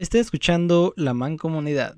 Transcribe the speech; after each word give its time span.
Esté 0.00 0.18
escuchando 0.18 0.94
La 0.96 1.12
Mancomunidad, 1.12 1.94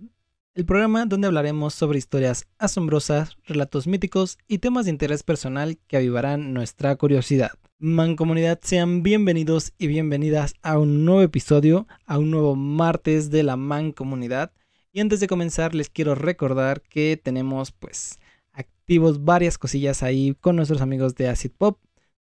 el 0.57 0.65
programa 0.65 1.07
donde 1.07 1.29
hablaremos 1.29 1.73
sobre 1.73 1.99
historias 1.99 2.49
asombrosas, 2.59 3.37
relatos 3.45 3.87
míticos 3.87 4.39
y 4.49 4.59
temas 4.59 4.87
de 4.87 4.91
interés 4.91 5.23
personal 5.23 5.79
que 5.87 5.99
avivarán 5.99 6.53
nuestra 6.53 6.97
curiosidad. 6.97 7.53
Mancomunidad, 7.79 8.59
sean 8.61 9.05
bienvenidos 9.05 9.73
y 9.79 9.87
bienvenidas 9.87 10.55
a 10.63 10.81
un 10.81 11.05
nuevo 11.05 11.23
episodio, 11.23 11.87
a 12.05 12.19
un 12.19 12.33
nuevo 12.33 12.57
martes 12.57 13.31
de 13.31 13.45
la 13.45 13.55
Mancomunidad. 13.55 14.51
Y 14.91 14.99
antes 14.99 15.21
de 15.21 15.29
comenzar 15.29 15.73
les 15.73 15.89
quiero 15.89 16.17
recordar 16.17 16.83
que 16.83 17.21
tenemos 17.23 17.71
pues 17.71 18.19
activos 18.53 19.23
varias 19.23 19.59
cosillas 19.59 20.03
ahí 20.03 20.35
con 20.41 20.57
nuestros 20.57 20.81
amigos 20.81 21.15
de 21.15 21.29
Acid 21.29 21.53
Pop, 21.57 21.79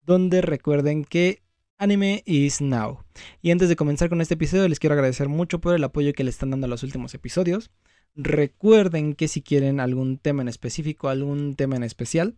donde 0.05 0.43
recuerden 0.43 1.03
que 1.03 1.41
Anime 1.77 2.23
is 2.25 2.61
now. 2.61 3.03
Y 3.41 3.51
antes 3.51 3.69
de 3.69 3.75
comenzar 3.75 4.09
con 4.09 4.21
este 4.21 4.35
episodio 4.35 4.67
les 4.67 4.79
quiero 4.79 4.93
agradecer 4.93 5.27
mucho 5.27 5.59
por 5.59 5.75
el 5.75 5.83
apoyo 5.83 6.13
que 6.13 6.23
le 6.23 6.29
están 6.29 6.51
dando 6.51 6.65
a 6.65 6.69
los 6.69 6.83
últimos 6.83 7.13
episodios. 7.13 7.71
Recuerden 8.15 9.15
que 9.15 9.27
si 9.27 9.41
quieren 9.41 9.79
algún 9.79 10.17
tema 10.17 10.43
en 10.43 10.47
específico, 10.47 11.09
algún 11.09 11.55
tema 11.55 11.75
en 11.75 11.83
especial, 11.83 12.37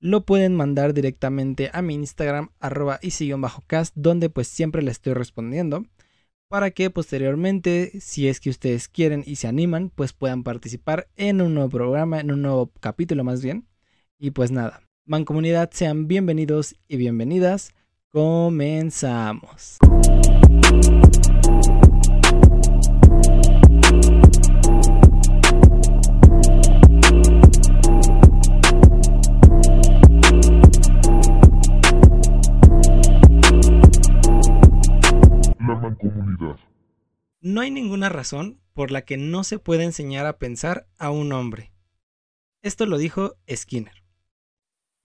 lo 0.00 0.24
pueden 0.24 0.54
mandar 0.54 0.94
directamente 0.94 1.70
a 1.72 1.82
mi 1.82 1.94
Instagram, 1.94 2.50
arroba 2.60 3.00
cast 3.66 3.94
donde 3.96 4.30
pues 4.30 4.46
siempre 4.46 4.82
le 4.82 4.90
estoy 4.90 5.14
respondiendo, 5.14 5.86
para 6.48 6.70
que 6.70 6.90
posteriormente, 6.90 8.00
si 8.00 8.28
es 8.28 8.38
que 8.38 8.50
ustedes 8.50 8.88
quieren 8.88 9.24
y 9.26 9.36
se 9.36 9.48
animan, 9.48 9.90
pues 9.90 10.12
puedan 10.12 10.44
participar 10.44 11.08
en 11.16 11.40
un 11.40 11.54
nuevo 11.54 11.70
programa, 11.70 12.20
en 12.20 12.30
un 12.30 12.42
nuevo 12.42 12.70
capítulo 12.80 13.24
más 13.24 13.42
bien. 13.42 13.66
Y 14.18 14.30
pues 14.30 14.50
nada, 14.50 14.82
mancomunidad, 15.04 15.70
sean 15.72 16.06
bienvenidos 16.06 16.76
y 16.86 16.96
bienvenidas. 16.96 17.74
Comenzamos. 18.10 19.76
No 37.40 37.60
hay 37.60 37.70
ninguna 37.70 38.08
razón 38.08 38.58
por 38.72 38.90
la 38.90 39.02
que 39.02 39.18
no 39.18 39.44
se 39.44 39.58
pueda 39.58 39.84
enseñar 39.84 40.24
a 40.24 40.38
pensar 40.38 40.88
a 40.96 41.10
un 41.10 41.32
hombre. 41.34 41.72
Esto 42.62 42.86
lo 42.86 42.96
dijo 42.96 43.36
Skinner. 43.54 44.07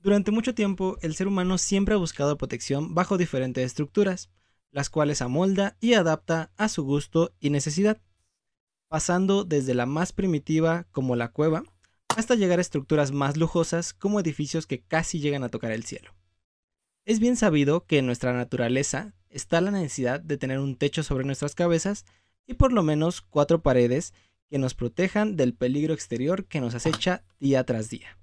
Durante 0.03 0.31
mucho 0.31 0.53
tiempo, 0.53 0.97
el 1.01 1.15
ser 1.15 1.29
humano 1.29 1.57
siempre 1.57 1.95
ha 1.95 1.97
buscado 1.97 2.37
protección 2.37 2.93
bajo 2.93 3.17
diferentes 3.17 3.65
estructuras, 3.65 4.29
las 4.69 4.89
cuales 4.89 5.21
amolda 5.21 5.77
y 5.79 5.93
adapta 5.93 6.51
a 6.57 6.67
su 6.67 6.83
gusto 6.83 7.33
y 7.39 7.51
necesidad, 7.51 8.01
pasando 8.89 9.45
desde 9.45 9.73
la 9.73 9.85
más 9.85 10.11
primitiva 10.11 10.87
como 10.91 11.15
la 11.15 11.29
cueva, 11.29 11.63
hasta 12.09 12.35
llegar 12.35 12.59
a 12.59 12.61
estructuras 12.61 13.13
más 13.13 13.37
lujosas 13.37 13.93
como 13.93 14.19
edificios 14.19 14.67
que 14.67 14.81
casi 14.81 15.21
llegan 15.21 15.45
a 15.45 15.49
tocar 15.49 15.71
el 15.71 15.85
cielo. 15.85 16.13
Es 17.05 17.21
bien 17.21 17.37
sabido 17.37 17.85
que 17.85 17.99
en 17.99 18.05
nuestra 18.05 18.33
naturaleza 18.33 19.13
está 19.29 19.61
la 19.61 19.71
necesidad 19.71 20.19
de 20.19 20.35
tener 20.35 20.59
un 20.59 20.75
techo 20.75 21.03
sobre 21.03 21.23
nuestras 21.23 21.55
cabezas 21.55 22.03
y 22.45 22.55
por 22.55 22.73
lo 22.73 22.83
menos 22.83 23.21
cuatro 23.21 23.61
paredes 23.63 24.13
que 24.49 24.57
nos 24.57 24.73
protejan 24.73 25.37
del 25.37 25.53
peligro 25.53 25.93
exterior 25.93 26.43
que 26.45 26.59
nos 26.59 26.75
acecha 26.75 27.23
día 27.39 27.63
tras 27.63 27.89
día. 27.89 28.17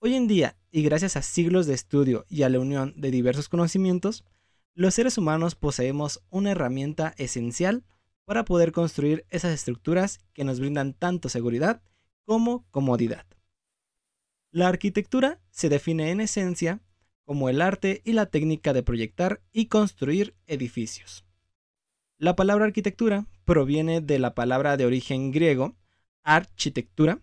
Hoy 0.00 0.14
en 0.14 0.28
día, 0.28 0.56
y 0.70 0.82
gracias 0.84 1.16
a 1.16 1.22
siglos 1.22 1.66
de 1.66 1.74
estudio 1.74 2.24
y 2.28 2.44
a 2.44 2.48
la 2.48 2.60
unión 2.60 2.94
de 2.96 3.10
diversos 3.10 3.48
conocimientos, 3.48 4.24
los 4.72 4.94
seres 4.94 5.18
humanos 5.18 5.56
poseemos 5.56 6.22
una 6.30 6.52
herramienta 6.52 7.14
esencial 7.16 7.82
para 8.24 8.44
poder 8.44 8.70
construir 8.70 9.26
esas 9.30 9.52
estructuras 9.52 10.20
que 10.34 10.44
nos 10.44 10.60
brindan 10.60 10.94
tanto 10.94 11.28
seguridad 11.28 11.82
como 12.24 12.64
comodidad. 12.70 13.26
La 14.52 14.68
arquitectura 14.68 15.40
se 15.50 15.68
define 15.68 16.12
en 16.12 16.20
esencia 16.20 16.80
como 17.24 17.48
el 17.48 17.60
arte 17.60 18.00
y 18.04 18.12
la 18.12 18.26
técnica 18.26 18.72
de 18.72 18.84
proyectar 18.84 19.42
y 19.52 19.66
construir 19.66 20.36
edificios. 20.46 21.24
La 22.18 22.36
palabra 22.36 22.66
arquitectura 22.66 23.26
proviene 23.44 24.00
de 24.00 24.20
la 24.20 24.36
palabra 24.36 24.76
de 24.76 24.86
origen 24.86 25.32
griego 25.32 25.76
architectura, 26.22 27.20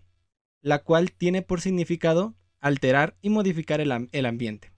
la 0.60 0.82
cual 0.82 1.12
tiene 1.12 1.40
por 1.40 1.62
significado 1.62 2.34
alterar 2.66 3.16
y 3.22 3.30
modificar 3.30 3.80
el, 3.80 3.92
ambiente. 3.92 4.72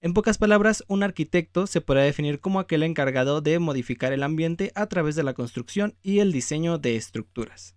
En 0.00 0.14
pocas 0.14 0.38
palabras, 0.38 0.84
un 0.88 1.02
arquitecto 1.02 1.66
se 1.66 1.80
puede 1.80 2.02
definir 2.02 2.40
como 2.40 2.58
aquel 2.58 2.82
encargado 2.82 3.40
de 3.40 3.58
modificar 3.58 4.12
el 4.12 4.22
ambiente 4.22 4.72
a 4.74 4.86
través 4.86 5.14
de 5.14 5.22
la 5.22 5.34
construcción 5.34 5.94
y 6.02 6.18
el 6.18 6.32
diseño 6.32 6.78
de 6.78 6.96
estructuras. 6.96 7.76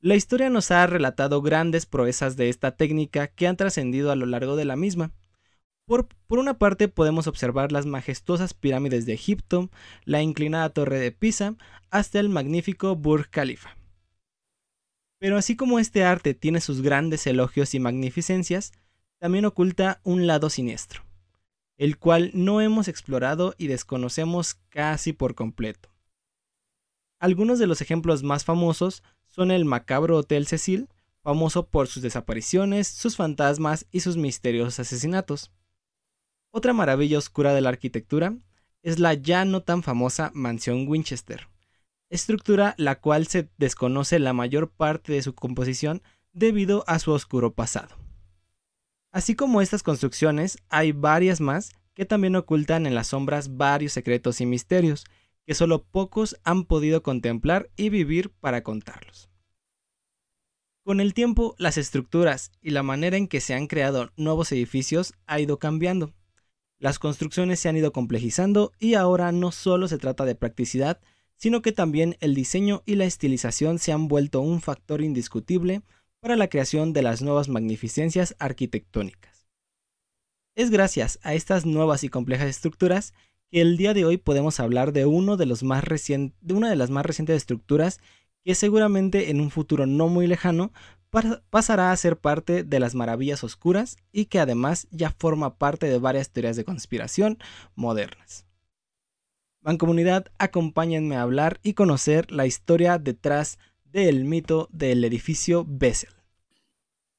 La 0.00 0.14
historia 0.14 0.50
nos 0.50 0.70
ha 0.70 0.86
relatado 0.86 1.42
grandes 1.42 1.86
proezas 1.86 2.36
de 2.36 2.48
esta 2.48 2.76
técnica 2.76 3.28
que 3.28 3.46
han 3.46 3.56
trascendido 3.56 4.10
a 4.10 4.16
lo 4.16 4.26
largo 4.26 4.56
de 4.56 4.64
la 4.64 4.76
misma. 4.76 5.12
Por, 5.86 6.08
por, 6.26 6.38
una 6.38 6.58
parte 6.58 6.88
podemos 6.88 7.26
observar 7.26 7.70
las 7.70 7.86
majestuosas 7.86 8.54
pirámides 8.54 9.06
de 9.06 9.14
Egipto, 9.14 9.70
la 10.04 10.22
inclinada 10.22 10.70
torre 10.70 10.98
de 10.98 11.12
Pisa, 11.12 11.54
hasta 11.90 12.18
el 12.18 12.28
magnífico 12.28 12.96
Burj 12.96 13.28
Khalifa. 13.30 13.76
Pero 15.18 15.38
así 15.38 15.56
como 15.56 15.78
este 15.78 16.04
arte 16.04 16.34
tiene 16.34 16.60
sus 16.60 16.82
grandes 16.82 17.26
elogios 17.26 17.74
y 17.74 17.80
magnificencias, 17.80 18.72
también 19.18 19.46
oculta 19.46 20.00
un 20.04 20.26
lado 20.26 20.50
siniestro, 20.50 21.02
el 21.78 21.98
cual 21.98 22.30
no 22.34 22.60
hemos 22.60 22.88
explorado 22.88 23.54
y 23.56 23.66
desconocemos 23.68 24.54
casi 24.68 25.12
por 25.12 25.34
completo. 25.34 25.90
Algunos 27.18 27.58
de 27.58 27.66
los 27.66 27.80
ejemplos 27.80 28.22
más 28.22 28.44
famosos 28.44 29.02
son 29.26 29.50
el 29.50 29.64
macabro 29.64 30.18
Hotel 30.18 30.46
Cecil, 30.46 30.88
famoso 31.22 31.66
por 31.66 31.88
sus 31.88 32.02
desapariciones, 32.02 32.86
sus 32.86 33.16
fantasmas 33.16 33.86
y 33.90 34.00
sus 34.00 34.16
misteriosos 34.16 34.78
asesinatos. 34.78 35.50
Otra 36.50 36.72
maravilla 36.72 37.18
oscura 37.18 37.54
de 37.54 37.62
la 37.62 37.70
arquitectura 37.70 38.36
es 38.82 38.98
la 38.98 39.14
ya 39.14 39.44
no 39.44 39.62
tan 39.62 39.82
famosa 39.82 40.30
Mansión 40.34 40.86
Winchester, 40.86 41.48
estructura 42.10 42.74
la 42.78 43.00
cual 43.00 43.26
se 43.26 43.48
desconoce 43.58 44.18
la 44.18 44.32
mayor 44.32 44.70
parte 44.70 45.12
de 45.12 45.22
su 45.22 45.34
composición 45.34 46.02
debido 46.32 46.84
a 46.86 46.98
su 46.98 47.12
oscuro 47.12 47.54
pasado. 47.54 47.96
Así 49.12 49.34
como 49.34 49.62
estas 49.62 49.82
construcciones, 49.82 50.58
hay 50.68 50.92
varias 50.92 51.40
más 51.40 51.72
que 51.94 52.04
también 52.04 52.36
ocultan 52.36 52.86
en 52.86 52.94
las 52.94 53.08
sombras 53.08 53.56
varios 53.56 53.92
secretos 53.92 54.40
y 54.40 54.46
misterios 54.46 55.04
que 55.46 55.54
solo 55.54 55.84
pocos 55.84 56.36
han 56.44 56.64
podido 56.64 57.02
contemplar 57.02 57.70
y 57.76 57.88
vivir 57.88 58.30
para 58.30 58.62
contarlos. 58.62 59.30
Con 60.84 61.00
el 61.00 61.14
tiempo, 61.14 61.54
las 61.58 61.78
estructuras 61.78 62.52
y 62.60 62.70
la 62.70 62.82
manera 62.82 63.16
en 63.16 63.26
que 63.26 63.40
se 63.40 63.54
han 63.54 63.66
creado 63.66 64.12
nuevos 64.16 64.52
edificios 64.52 65.14
ha 65.26 65.40
ido 65.40 65.58
cambiando. 65.58 66.12
Las 66.78 66.98
construcciones 66.98 67.58
se 67.58 67.68
han 67.68 67.76
ido 67.76 67.92
complejizando 67.92 68.72
y 68.78 68.94
ahora 68.94 69.32
no 69.32 69.50
solo 69.50 69.88
se 69.88 69.98
trata 69.98 70.24
de 70.24 70.34
practicidad, 70.34 71.00
sino 71.36 71.62
que 71.62 71.72
también 71.72 72.16
el 72.20 72.34
diseño 72.34 72.82
y 72.86 72.96
la 72.96 73.04
estilización 73.04 73.78
se 73.78 73.92
han 73.92 74.08
vuelto 74.08 74.40
un 74.40 74.60
factor 74.60 75.02
indiscutible 75.02 75.82
para 76.20 76.36
la 76.36 76.48
creación 76.48 76.92
de 76.92 77.02
las 77.02 77.22
nuevas 77.22 77.48
magnificencias 77.48 78.34
arquitectónicas. 78.38 79.46
Es 80.54 80.70
gracias 80.70 81.18
a 81.22 81.34
estas 81.34 81.66
nuevas 81.66 82.02
y 82.02 82.08
complejas 82.08 82.48
estructuras 82.48 83.12
que 83.50 83.60
el 83.60 83.76
día 83.76 83.94
de 83.94 84.04
hoy 84.04 84.16
podemos 84.16 84.58
hablar 84.58 84.92
de, 84.92 85.04
una 85.04 85.36
de 85.36 85.46
las 85.46 85.62
más 85.62 85.84
recientes 85.84 87.36
estructuras 87.36 88.00
que 88.42 88.54
seguramente 88.54 89.30
en 89.30 89.40
un 89.40 89.50
futuro 89.50 89.86
no 89.86 90.08
muy 90.08 90.26
lejano 90.26 90.72
pasará 91.50 91.92
a 91.92 91.96
ser 91.96 92.18
parte 92.18 92.64
de 92.64 92.80
las 92.80 92.94
maravillas 92.94 93.44
oscuras 93.44 93.96
y 94.12 94.26
que 94.26 94.40
además 94.40 94.88
ya 94.90 95.10
forma 95.10 95.56
parte 95.56 95.86
de 95.86 95.98
varias 95.98 96.30
teorías 96.30 96.56
de 96.56 96.64
conspiración 96.64 97.38
modernas. 97.74 98.45
Mancomunidad, 99.66 100.26
acompáñenme 100.38 101.16
a 101.16 101.22
hablar 101.22 101.58
y 101.64 101.74
conocer 101.74 102.30
la 102.30 102.46
historia 102.46 102.98
detrás 102.98 103.58
del 103.84 104.24
mito 104.24 104.68
del 104.70 105.02
edificio 105.02 105.64
Bessel. 105.66 106.14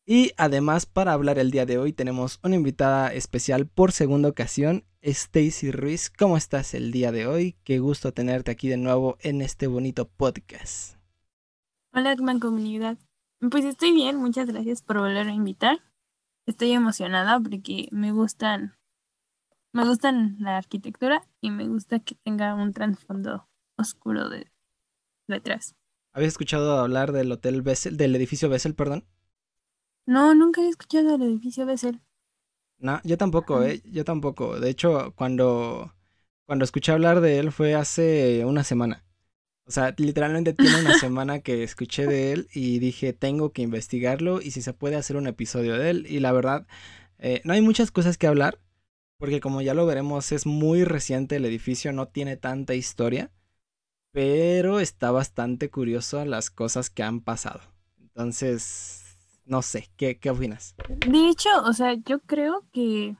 Y 0.06 0.31
además, 0.38 0.86
para 0.86 1.12
hablar 1.12 1.39
el 1.39 1.51
día 1.51 1.66
de 1.66 1.77
hoy, 1.77 1.92
tenemos 1.92 2.39
una 2.44 2.56
invitada 2.56 3.13
especial 3.13 3.68
por 3.68 3.92
segunda 3.92 4.30
ocasión, 4.30 4.86
Stacy 5.01 5.71
Ruiz. 5.71 6.10
¿Cómo 6.10 6.38
estás 6.38 6.74
el 6.74 6.94
día 6.94 7.12
de 7.12 7.27
hoy? 7.27 7.57
Qué 7.66 7.80
gusto 7.80 8.13
tenerte 8.13 8.50
aquí 8.50 8.69
de 8.69 8.77
nuevo 8.77 9.18
en 9.19 9.42
este 9.42 9.68
bonito 9.68 10.07
podcast. 10.07 10.95
Hola, 11.92 12.16
Mancomunidad. 12.16 12.98
Pues 13.51 13.66
estoy 13.66 13.92
bien, 13.92 14.16
muchas 14.16 14.48
gracias 14.48 14.81
por 14.81 15.00
volver 15.00 15.27
a 15.27 15.33
invitar. 15.33 15.80
Estoy 16.45 16.71
emocionada 16.71 17.42
porque 17.42 17.89
me 17.92 18.13
gustan 18.13 18.77
me 19.77 19.88
gusta 19.88 20.12
la 20.12 20.57
arquitectura 20.57 21.21
y 21.39 21.51
me 21.51 21.68
gusta 21.68 22.00
que 22.00 22.15
tenga 22.15 22.56
un 22.56 22.74
trasfondo 22.74 23.47
oscuro 23.77 24.27
de 24.27 24.51
detrás. 25.27 25.75
¿Habías 26.13 26.33
escuchado 26.33 26.79
hablar 26.79 27.12
del 27.12 27.31
hotel 27.31 27.62
Bessel, 27.62 27.95
del 27.95 28.15
edificio 28.15 28.50
Bessel, 28.50 28.74
perdón? 28.74 29.06
No, 30.07 30.33
nunca 30.33 30.62
he 30.62 30.68
escuchado 30.68 31.12
del 31.19 31.29
edificio 31.29 31.68
Bessel. 31.68 32.01
No, 32.79 33.00
yo 33.03 33.19
tampoco, 33.19 33.63
eh, 33.63 33.83
yo 33.85 34.03
tampoco. 34.03 34.59
De 34.59 34.71
hecho, 34.71 35.13
cuando 35.15 35.94
cuando 36.47 36.65
escuché 36.65 36.91
hablar 36.91 37.21
de 37.21 37.38
él 37.38 37.51
fue 37.51 37.75
hace 37.75 38.45
una 38.45 38.63
semana. 38.63 39.03
O 39.65 39.71
sea, 39.71 39.94
literalmente 39.97 40.53
tiene 40.53 40.80
una 40.80 40.94
semana 41.00 41.39
que 41.39 41.62
escuché 41.62 42.07
de 42.07 42.31
él 42.31 42.47
y 42.51 42.80
dije, 42.80 43.13
tengo 43.13 43.51
que 43.51 43.62
investigarlo 43.62 44.41
y 44.41 44.50
si 44.51 44.63
se 44.63 44.73
puede 44.73 44.95
hacer 44.95 45.18
un 45.18 45.27
episodio 45.27 45.77
de 45.77 45.91
él. 45.91 46.07
Y 46.09 46.19
la 46.19 46.31
verdad, 46.31 46.65
eh, 47.19 47.41
no 47.44 47.53
hay 47.53 47.62
muchas 47.62 47.91
cosas 47.91 48.18
que 48.18 48.25
hablar, 48.25 48.59
porque 49.18 49.40
como 49.40 49.62
ya 49.62 49.74
lo 49.74 49.86
veremos, 49.86 50.31
es 50.31 50.46
muy 50.46 50.84
reciente 50.84 51.38
el 51.38 51.46
edificio, 51.46 51.92
no 51.94 52.08
tiene 52.08 52.38
tanta 52.38 52.75
historia, 52.75 53.31
pero 54.12 54.80
está 54.80 55.12
bastante 55.12 55.69
curioso 55.69 56.24
las 56.25 56.50
cosas 56.50 56.90
que 56.90 57.04
han 57.04 57.22
pasado. 57.22 57.62
Entonces, 58.00 59.18
no 59.46 59.62
sé, 59.62 59.90
¿qué, 59.98 60.19
qué 60.19 60.30
opinas? 60.30 60.75
De 61.08 61.30
hecho, 61.30 61.50
o 61.66 61.74
sea, 61.74 61.94
yo 61.94 62.19
creo 62.19 62.66
que 62.72 63.16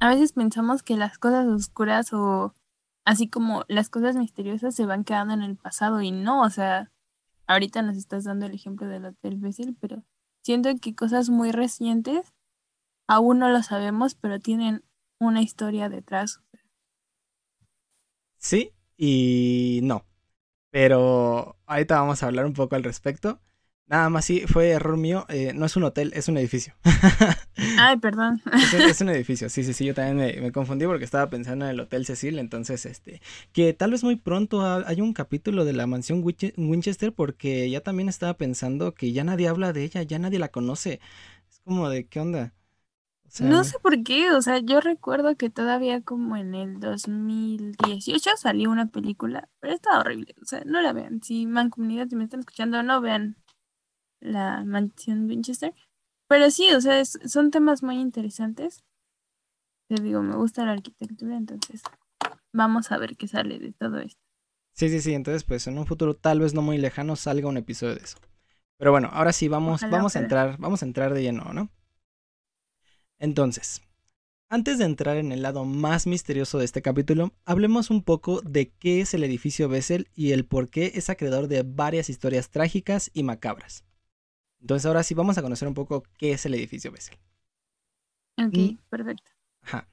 a 0.00 0.08
veces 0.08 0.32
pensamos 0.32 0.82
que 0.82 0.96
las 0.96 1.18
cosas 1.18 1.46
oscuras 1.46 2.12
o 2.12 2.54
así 3.04 3.28
como 3.28 3.64
las 3.68 3.88
cosas 3.88 4.16
misteriosas 4.16 4.74
se 4.74 4.86
van 4.86 5.04
quedando 5.04 5.34
en 5.34 5.42
el 5.42 5.56
pasado 5.56 6.00
y 6.02 6.10
no, 6.10 6.42
o 6.42 6.50
sea, 6.50 6.90
ahorita 7.46 7.82
nos 7.82 7.96
estás 7.96 8.24
dando 8.24 8.46
el 8.46 8.54
ejemplo 8.54 8.88
del 8.88 9.04
Hotel 9.04 9.36
Bessel, 9.36 9.76
pero 9.80 10.02
siento 10.42 10.70
que 10.80 10.94
cosas 10.94 11.30
muy 11.30 11.52
recientes 11.52 12.32
aún 13.12 13.38
no 13.38 13.48
lo 13.50 13.62
sabemos, 13.62 14.14
pero 14.14 14.40
tienen 14.40 14.84
una 15.18 15.42
historia 15.42 15.88
detrás. 15.88 16.40
Sí 18.38 18.72
y 18.96 19.80
no. 19.82 20.06
Pero 20.70 21.56
ahorita 21.66 22.00
vamos 22.00 22.22
a 22.22 22.26
hablar 22.26 22.46
un 22.46 22.54
poco 22.54 22.76
al 22.76 22.84
respecto. 22.84 23.40
Nada 23.86 24.08
más 24.08 24.24
sí, 24.24 24.44
fue 24.46 24.70
error 24.70 24.96
mío. 24.96 25.26
Eh, 25.28 25.52
no 25.54 25.66
es 25.66 25.76
un 25.76 25.82
hotel, 25.82 26.12
es 26.14 26.28
un 26.28 26.38
edificio. 26.38 26.74
Ay, 27.78 27.98
perdón. 27.98 28.40
Es, 28.72 29.00
un 29.00 29.08
edificio, 29.10 29.50
sí, 29.50 29.64
sí, 29.64 29.74
sí. 29.74 29.84
Yo 29.84 29.92
también 29.92 30.16
me, 30.16 30.40
me, 30.40 30.52
confundí 30.52 30.86
porque 30.86 31.04
estaba 31.04 31.28
pensando 31.28 31.64
en 31.64 31.72
el 31.72 31.80
Hotel 31.80 32.06
Cecil. 32.06 32.38
Entonces, 32.38 32.86
este. 32.86 33.20
Que 33.52 33.74
tal 33.74 33.90
vez 33.90 34.04
muy 34.04 34.16
pronto 34.16 34.62
hay 34.86 35.00
un 35.00 35.12
capítulo 35.12 35.64
de 35.64 35.72
la 35.74 35.86
mansión 35.86 36.24
Winchester 36.24 37.12
porque 37.12 37.68
ya 37.68 37.80
también 37.80 38.08
estaba 38.08 38.34
pensando 38.34 38.94
que 38.94 39.12
ya 39.12 39.24
nadie 39.24 39.48
habla 39.48 39.72
de 39.72 39.82
ella, 39.82 40.02
ya 40.02 40.18
nadie 40.18 40.38
la 40.38 40.48
conoce. 40.48 41.00
Es 41.50 41.58
como 41.64 41.90
de, 41.90 42.06
¿qué 42.06 42.20
onda? 42.20 42.54
No 43.40 43.64
sé 43.64 43.78
por 43.78 44.02
qué, 44.02 44.30
o 44.32 44.42
sea, 44.42 44.58
yo 44.58 44.80
recuerdo 44.80 45.36
que 45.36 45.48
todavía 45.48 46.02
como 46.02 46.36
en 46.36 46.54
el 46.54 46.80
2018 46.80 48.30
salió 48.36 48.70
una 48.70 48.86
película, 48.86 49.48
pero 49.60 49.74
estaba 49.74 50.00
horrible, 50.00 50.34
o 50.42 50.44
sea, 50.44 50.62
no 50.66 50.82
la 50.82 50.92
vean. 50.92 51.22
Si 51.22 51.46
Mancomunidad, 51.46 52.08
si 52.08 52.16
me 52.16 52.24
están 52.24 52.40
escuchando, 52.40 52.82
no 52.82 53.00
vean 53.00 53.36
la 54.20 54.64
mansión 54.64 55.26
Winchester. 55.26 55.74
Pero 56.28 56.50
sí, 56.50 56.70
o 56.72 56.80
sea, 56.80 57.04
son 57.04 57.50
temas 57.50 57.82
muy 57.82 57.96
interesantes. 57.96 58.84
Te 59.88 60.02
digo, 60.02 60.22
me 60.22 60.36
gusta 60.36 60.64
la 60.64 60.72
arquitectura, 60.72 61.36
entonces 61.36 61.82
vamos 62.52 62.92
a 62.92 62.98
ver 62.98 63.16
qué 63.16 63.28
sale 63.28 63.58
de 63.58 63.72
todo 63.72 63.98
esto. 63.98 64.20
Sí, 64.74 64.88
sí, 64.88 65.00
sí, 65.00 65.12
entonces 65.12 65.44
pues 65.44 65.66
en 65.66 65.78
un 65.78 65.86
futuro 65.86 66.14
tal 66.14 66.40
vez 66.40 66.54
no 66.54 66.62
muy 66.62 66.78
lejano 66.78 67.16
salga 67.16 67.48
un 67.48 67.58
episodio 67.58 67.94
de 67.94 68.02
eso. 68.02 68.18
Pero 68.78 68.90
bueno, 68.90 69.10
ahora 69.12 69.32
sí 69.32 69.48
vamos, 69.48 69.82
vamos 69.90 70.16
a 70.16 70.20
entrar, 70.20 70.56
vamos 70.58 70.82
a 70.82 70.86
entrar 70.86 71.12
de 71.14 71.22
lleno, 71.22 71.52
¿no? 71.52 71.70
Entonces, 73.22 73.80
antes 74.48 74.78
de 74.78 74.84
entrar 74.84 75.16
en 75.16 75.30
el 75.30 75.42
lado 75.42 75.64
más 75.64 76.08
misterioso 76.08 76.58
de 76.58 76.64
este 76.64 76.82
capítulo, 76.82 77.32
hablemos 77.44 77.88
un 77.88 78.02
poco 78.02 78.40
de 78.40 78.72
qué 78.72 79.00
es 79.00 79.14
el 79.14 79.22
edificio 79.22 79.68
Bessel 79.68 80.08
y 80.12 80.32
el 80.32 80.44
por 80.44 80.68
qué 80.68 80.90
es 80.96 81.08
acreedor 81.08 81.46
de 81.46 81.62
varias 81.62 82.10
historias 82.10 82.50
trágicas 82.50 83.12
y 83.14 83.22
macabras. 83.22 83.84
Entonces 84.60 84.86
ahora 84.86 85.04
sí 85.04 85.14
vamos 85.14 85.38
a 85.38 85.42
conocer 85.42 85.68
un 85.68 85.74
poco 85.74 86.02
qué 86.18 86.32
es 86.32 86.44
el 86.46 86.54
edificio 86.54 86.90
Bessel. 86.90 87.16
Ok, 88.38 88.56
mm. 88.56 88.78
perfecto. 88.90 89.30
Ajá. 89.60 89.88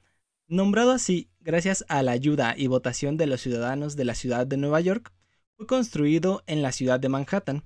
Nombrado 0.48 0.90
así, 0.90 1.30
gracias 1.38 1.84
a 1.86 2.02
la 2.02 2.10
ayuda 2.10 2.56
y 2.56 2.66
votación 2.66 3.16
de 3.16 3.28
los 3.28 3.40
ciudadanos 3.40 3.94
de 3.94 4.06
la 4.06 4.16
ciudad 4.16 4.44
de 4.44 4.56
Nueva 4.56 4.80
York, 4.80 5.12
fue 5.56 5.68
construido 5.68 6.42
en 6.48 6.62
la 6.62 6.72
ciudad 6.72 6.98
de 6.98 7.08
Manhattan 7.08 7.62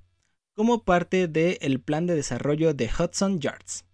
como 0.53 0.85
parte 0.85 1.27
del 1.27 1.81
plan 1.81 2.07
de 2.07 2.17
desarrollo 2.17 2.75
de 2.75 2.91
Hudson 2.91 3.41
Yards, 3.41 3.87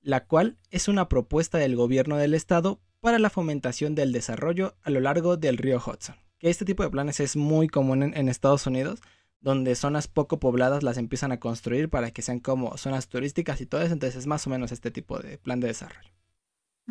la 0.00 0.26
cual 0.26 0.58
es 0.70 0.88
una 0.88 1.08
propuesta 1.08 1.58
del 1.58 1.76
gobierno 1.76 2.16
del 2.16 2.34
estado 2.34 2.80
para 3.00 3.18
la 3.18 3.30
fomentación 3.30 3.94
del 3.94 4.12
desarrollo 4.12 4.76
a 4.82 4.90
lo 4.90 5.00
largo 5.00 5.36
del 5.36 5.56
río 5.56 5.78
Hudson. 5.78 6.16
Que 6.38 6.50
este 6.50 6.64
tipo 6.64 6.82
de 6.82 6.90
planes 6.90 7.20
es 7.20 7.36
muy 7.36 7.68
común 7.68 8.02
en 8.02 8.28
Estados 8.28 8.66
Unidos, 8.66 9.00
donde 9.40 9.74
zonas 9.74 10.08
poco 10.08 10.40
pobladas 10.40 10.82
las 10.82 10.98
empiezan 10.98 11.32
a 11.32 11.40
construir 11.40 11.88
para 11.88 12.10
que 12.10 12.22
sean 12.22 12.40
como 12.40 12.76
zonas 12.76 13.08
turísticas 13.08 13.60
y 13.60 13.66
todo 13.66 13.82
eso. 13.82 13.92
Entonces 13.92 14.18
es 14.18 14.26
más 14.26 14.46
o 14.46 14.50
menos 14.50 14.72
este 14.72 14.90
tipo 14.90 15.18
de 15.18 15.38
plan 15.38 15.60
de 15.60 15.68
desarrollo. 15.68 16.10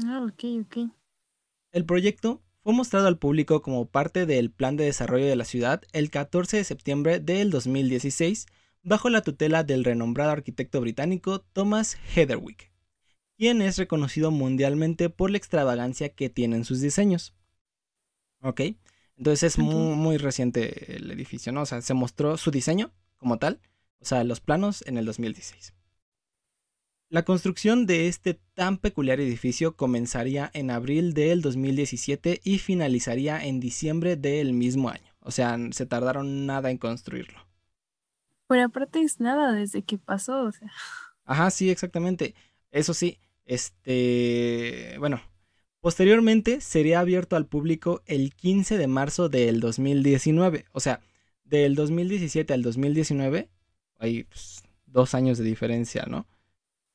Ah, 0.06 0.25
ok, 0.27 0.44
ok. 0.65 0.92
El 1.71 1.86
proyecto 1.86 2.42
fue 2.63 2.74
mostrado 2.74 3.07
al 3.07 3.18
público 3.18 3.62
como 3.62 3.88
parte 3.88 4.25
del 4.25 4.51
plan 4.51 4.77
de 4.77 4.86
desarrollo 4.86 5.25
de 5.25 5.36
la 5.36 5.45
ciudad 5.45 5.81
el 5.94 6.09
14 6.09 6.57
de 6.57 6.63
septiembre 6.63 7.19
del 7.19 7.50
2016 7.50 8.45
bajo 8.83 9.09
la 9.09 9.21
tutela 9.21 9.63
del 9.63 9.83
renombrado 9.83 10.31
arquitecto 10.31 10.80
británico 10.80 11.45
Thomas 11.54 11.98
Heatherwick, 12.15 12.71
quien 13.38 13.62
es 13.62 13.78
reconocido 13.78 14.31
mundialmente 14.31 15.10
por 15.10 15.31
la 15.31 15.38
extravagancia 15.38 16.10
que 16.10 16.30
tienen 16.30 16.66
sus 16.66 16.81
diseños. 16.81 17.34
¿Ok? 18.42 18.62
Entonces 19.16 19.44
es 19.44 19.57
muy, 19.57 19.95
muy 19.95 20.18
reciente 20.18 20.98
el 20.98 21.10
edificio, 21.10 21.51
¿no? 21.51 21.62
O 21.62 21.66
sea, 21.66 21.81
se 21.81 21.94
mostró 21.94 22.38
su 22.38 22.51
diseño 22.51 22.92
como 23.18 23.39
tal, 23.39 23.60
o 24.00 24.06
sea, 24.06 24.24
los 24.24 24.39
planos 24.39 24.84
en 24.86 24.98
el 24.98 25.06
2016. 25.06 25.74
La 27.10 27.24
construcción 27.24 27.86
de 27.86 28.10
este 28.10 28.34
tan 28.54 28.78
peculiar 28.78 29.22
edificio 29.22 29.78
comenzaría 29.78 30.51
en 30.54 30.69
abril 30.69 31.13
del 31.13 31.42
2017 31.42 32.42
y 32.44 32.60
finalizaría 32.60 33.44
en 33.45 33.62
diciembre 33.62 34.18
del 34.18 34.54
mismo 34.54 34.90
año. 34.90 35.16
O 35.22 35.31
sea, 35.31 35.57
se 35.72 35.86
tardaron 35.86 36.45
nada 36.45 36.69
en 36.69 36.78
construirlo. 36.78 37.40
Pero 38.48 38.66
aparte 38.66 39.01
es 39.01 39.19
nada 39.19 39.54
desde 39.54 39.83
que 39.83 39.98
pasó, 39.98 40.44
o 40.44 40.51
sea. 40.51 40.69
Ajá, 41.24 41.50
sí, 41.50 41.69
exactamente. 41.69 42.36
Eso 42.72 42.94
sí, 42.94 43.19
este, 43.48 44.96
bueno, 45.00 45.22
Posteriormente 45.88 46.60
sería 46.60 47.00
abierto 47.00 47.38
al 47.38 47.46
público 47.46 48.02
el 48.08 48.34
15 48.34 48.78
de 48.78 48.88
marzo 48.88 49.30
del 49.30 49.62
2019. 49.62 50.66
O 50.74 50.82
sea, 50.82 51.00
del 51.46 51.76
2017 51.76 52.54
al 52.54 52.62
2019 52.62 53.50
hay 53.98 54.24
pues, 54.26 54.64
dos 54.86 55.14
años 55.14 55.38
de 55.38 55.46
diferencia, 55.46 56.06
¿no? 56.08 56.28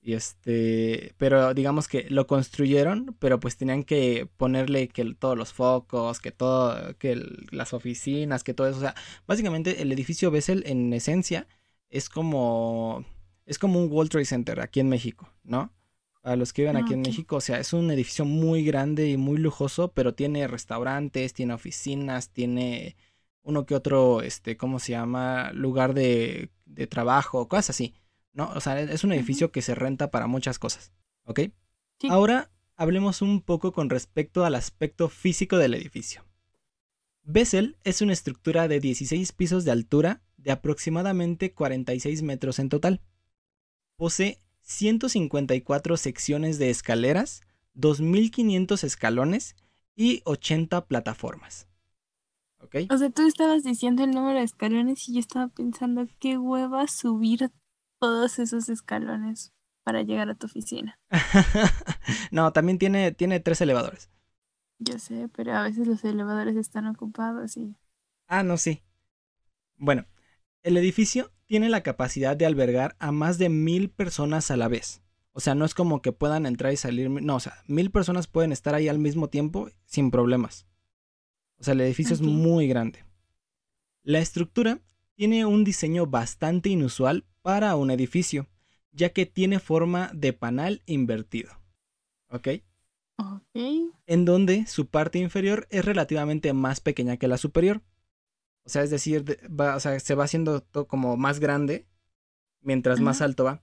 Y 0.02 0.14
este, 0.14 1.14
pero 1.16 1.54
digamos 1.54 1.88
que 1.88 2.06
lo 2.10 2.26
construyeron, 2.26 3.16
pero 3.20 3.40
pues 3.40 3.56
tenían 3.56 3.84
que 3.84 4.28
ponerle 4.36 4.88
que 4.88 5.14
todos 5.14 5.38
los 5.38 5.54
focos, 5.54 6.20
que 6.20 6.32
todo, 6.32 6.94
que 6.98 7.18
las 7.50 7.72
oficinas, 7.72 8.44
que 8.44 8.52
todo 8.52 8.68
eso. 8.68 8.78
O 8.78 8.82
sea, 8.82 8.94
básicamente 9.26 9.80
el 9.80 9.92
edificio 9.92 10.30
Bessel 10.30 10.64
en 10.66 10.92
esencia 10.92 11.46
es 11.88 12.08
como, 12.10 13.06
es 13.46 13.58
como 13.58 13.80
un 13.80 13.90
World 13.90 14.10
Trade 14.10 14.26
Center 14.26 14.60
aquí 14.60 14.80
en 14.80 14.88
México, 14.90 15.32
¿no? 15.44 15.72
A 16.22 16.36
los 16.36 16.52
que 16.52 16.62
viven 16.62 16.76
aquí 16.76 16.94
en 16.94 17.02
México. 17.02 17.36
O 17.36 17.40
sea, 17.40 17.58
es 17.58 17.72
un 17.72 17.90
edificio 17.90 18.24
muy 18.24 18.64
grande 18.64 19.08
y 19.08 19.16
muy 19.16 19.38
lujoso, 19.38 19.92
pero 19.92 20.14
tiene 20.14 20.46
restaurantes, 20.46 21.34
tiene 21.34 21.54
oficinas, 21.54 22.30
tiene 22.30 22.96
uno 23.42 23.66
que 23.66 23.74
otro, 23.74 24.22
este, 24.22 24.56
¿cómo 24.56 24.78
se 24.78 24.92
llama? 24.92 25.52
Lugar 25.52 25.94
de, 25.94 26.50
de 26.64 26.86
trabajo, 26.86 27.48
cosas 27.48 27.70
así, 27.70 27.94
¿no? 28.32 28.50
O 28.54 28.60
sea, 28.60 28.80
es 28.80 29.04
un 29.04 29.12
edificio 29.12 29.50
que 29.50 29.62
se 29.62 29.74
renta 29.74 30.10
para 30.10 30.26
muchas 30.26 30.58
cosas, 30.58 30.92
¿ok? 31.24 31.40
Ahora 32.08 32.50
hablemos 32.76 33.22
un 33.22 33.42
poco 33.42 33.72
con 33.72 33.90
respecto 33.90 34.44
al 34.44 34.54
aspecto 34.54 35.08
físico 35.08 35.56
del 35.58 35.74
edificio. 35.74 36.24
Bessel 37.24 37.76
es 37.84 38.02
una 38.02 38.12
estructura 38.12 38.66
de 38.66 38.80
16 38.80 39.32
pisos 39.32 39.64
de 39.64 39.70
altura 39.70 40.22
de 40.36 40.50
aproximadamente 40.50 41.52
46 41.52 42.22
metros 42.22 42.58
en 42.58 42.68
total. 42.68 43.00
Posee 43.96 44.40
154 44.62 45.96
secciones 45.96 46.58
de 46.58 46.70
escaleras, 46.70 47.42
2.500 47.74 48.84
escalones 48.84 49.56
y 49.94 50.22
80 50.24 50.86
plataformas. 50.86 51.68
¿Ok? 52.60 52.76
O 52.90 52.96
sea, 52.96 53.10
tú 53.10 53.26
estabas 53.26 53.64
diciendo 53.64 54.04
el 54.04 54.12
número 54.12 54.38
de 54.38 54.44
escalones 54.44 55.08
y 55.08 55.14
yo 55.14 55.20
estaba 55.20 55.48
pensando 55.48 56.06
qué 56.20 56.38
hueva 56.38 56.86
subir 56.86 57.50
todos 57.98 58.38
esos 58.38 58.68
escalones 58.68 59.52
para 59.82 60.02
llegar 60.02 60.30
a 60.30 60.34
tu 60.34 60.46
oficina. 60.46 60.98
no, 62.30 62.52
también 62.52 62.78
tiene, 62.78 63.12
tiene 63.12 63.40
tres 63.40 63.60
elevadores. 63.60 64.10
Yo 64.78 64.98
sé, 64.98 65.28
pero 65.28 65.54
a 65.54 65.62
veces 65.64 65.86
los 65.86 66.04
elevadores 66.04 66.56
están 66.56 66.86
ocupados 66.86 67.56
y... 67.56 67.76
Ah, 68.28 68.42
no, 68.42 68.56
sí. 68.56 68.82
Bueno, 69.76 70.06
el 70.62 70.76
edificio 70.76 71.31
tiene 71.46 71.68
la 71.68 71.82
capacidad 71.82 72.36
de 72.36 72.46
albergar 72.46 72.96
a 72.98 73.12
más 73.12 73.38
de 73.38 73.48
mil 73.48 73.90
personas 73.90 74.50
a 74.50 74.56
la 74.56 74.68
vez. 74.68 75.02
O 75.32 75.40
sea, 75.40 75.54
no 75.54 75.64
es 75.64 75.74
como 75.74 76.02
que 76.02 76.12
puedan 76.12 76.46
entrar 76.46 76.72
y 76.72 76.76
salir. 76.76 77.10
No, 77.10 77.36
o 77.36 77.40
sea, 77.40 77.62
mil 77.66 77.90
personas 77.90 78.26
pueden 78.26 78.52
estar 78.52 78.74
ahí 78.74 78.88
al 78.88 78.98
mismo 78.98 79.28
tiempo 79.28 79.70
sin 79.84 80.10
problemas. 80.10 80.66
O 81.58 81.64
sea, 81.64 81.74
el 81.74 81.80
edificio 81.80 82.14
es 82.14 82.20
muy 82.20 82.66
grande. 82.66 83.04
La 84.02 84.18
estructura 84.18 84.80
tiene 85.14 85.46
un 85.46 85.64
diseño 85.64 86.06
bastante 86.06 86.68
inusual 86.68 87.24
para 87.40 87.76
un 87.76 87.90
edificio, 87.90 88.48
ya 88.90 89.10
que 89.10 89.26
tiene 89.26 89.58
forma 89.60 90.10
de 90.12 90.32
panal 90.32 90.82
invertido. 90.86 91.52
¿Ok? 92.28 92.48
Ok. 93.18 93.44
en 94.06 94.24
donde 94.24 94.66
su 94.66 94.86
parte 94.86 95.18
inferior 95.18 95.68
es 95.70 95.84
relativamente 95.84 96.52
más 96.52 96.80
pequeña 96.80 97.18
que 97.18 97.28
la 97.28 97.36
superior. 97.36 97.82
O 98.64 98.68
sea, 98.68 98.82
es 98.82 98.90
decir, 98.90 99.24
de- 99.24 99.40
va, 99.48 99.76
o 99.76 99.80
sea, 99.80 99.98
se 100.00 100.14
va 100.14 100.24
haciendo 100.24 100.60
todo 100.62 100.86
como 100.86 101.16
más 101.16 101.40
grande 101.40 101.86
mientras 102.60 103.00
más 103.00 103.20
alto 103.20 103.44
va. 103.44 103.62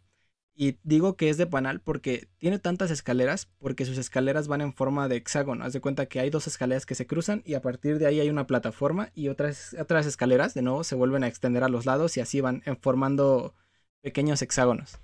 Y 0.56 0.78
digo 0.84 1.16
que 1.16 1.30
es 1.30 1.38
de 1.38 1.48
panal 1.48 1.80
porque 1.80 2.28
tiene 2.38 2.60
tantas 2.60 2.92
escaleras, 2.92 3.46
porque 3.60 3.86
sus 3.86 3.98
escaleras 3.98 4.50
van 4.50 4.60
en 4.60 4.74
forma 4.74 5.08
de 5.08 5.16
hexágono. 5.16 5.64
Haz 5.64 5.72
de 5.72 5.80
cuenta 5.80 6.08
que 6.08 6.20
hay 6.20 6.30
dos 6.30 6.48
escaleras 6.48 6.86
que 6.86 6.96
se 6.96 7.08
cruzan 7.08 7.42
y 7.46 7.54
a 7.54 7.62
partir 7.62 7.98
de 7.98 8.08
ahí 8.08 8.20
hay 8.20 8.30
una 8.30 8.46
plataforma 8.46 9.10
y 9.16 9.30
otras, 9.30 9.74
otras 9.80 10.06
escaleras 10.06 10.54
de 10.54 10.62
nuevo 10.62 10.84
se 10.84 10.96
vuelven 10.96 11.24
a 11.24 11.28
extender 11.28 11.64
a 11.64 11.70
los 11.70 11.86
lados 11.86 12.18
y 12.18 12.20
así 12.20 12.42
van 12.42 12.62
en- 12.66 12.76
formando 12.78 13.56
pequeños 14.02 14.42
hexágonos. 14.42 15.00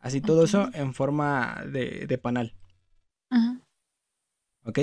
Así 0.00 0.20
todo 0.20 0.44
eso 0.44 0.70
en 0.72 0.92
forma 0.94 1.62
de, 1.70 2.06
de 2.08 2.18
panal. 2.18 2.54
Ajá. 3.30 3.60
¿ok? 4.64 4.78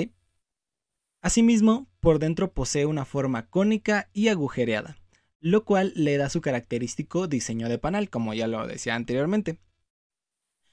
Asimismo, 1.20 1.88
por 2.00 2.18
dentro 2.18 2.52
posee 2.52 2.86
una 2.86 3.04
forma 3.04 3.48
cónica 3.48 4.08
y 4.12 4.28
agujereada, 4.28 4.96
lo 5.40 5.64
cual 5.64 5.92
le 5.96 6.16
da 6.16 6.28
su 6.30 6.40
característico 6.40 7.26
diseño 7.26 7.68
de 7.68 7.78
panal, 7.78 8.08
como 8.08 8.34
ya 8.34 8.46
lo 8.46 8.66
decía 8.66 8.94
anteriormente. 8.94 9.58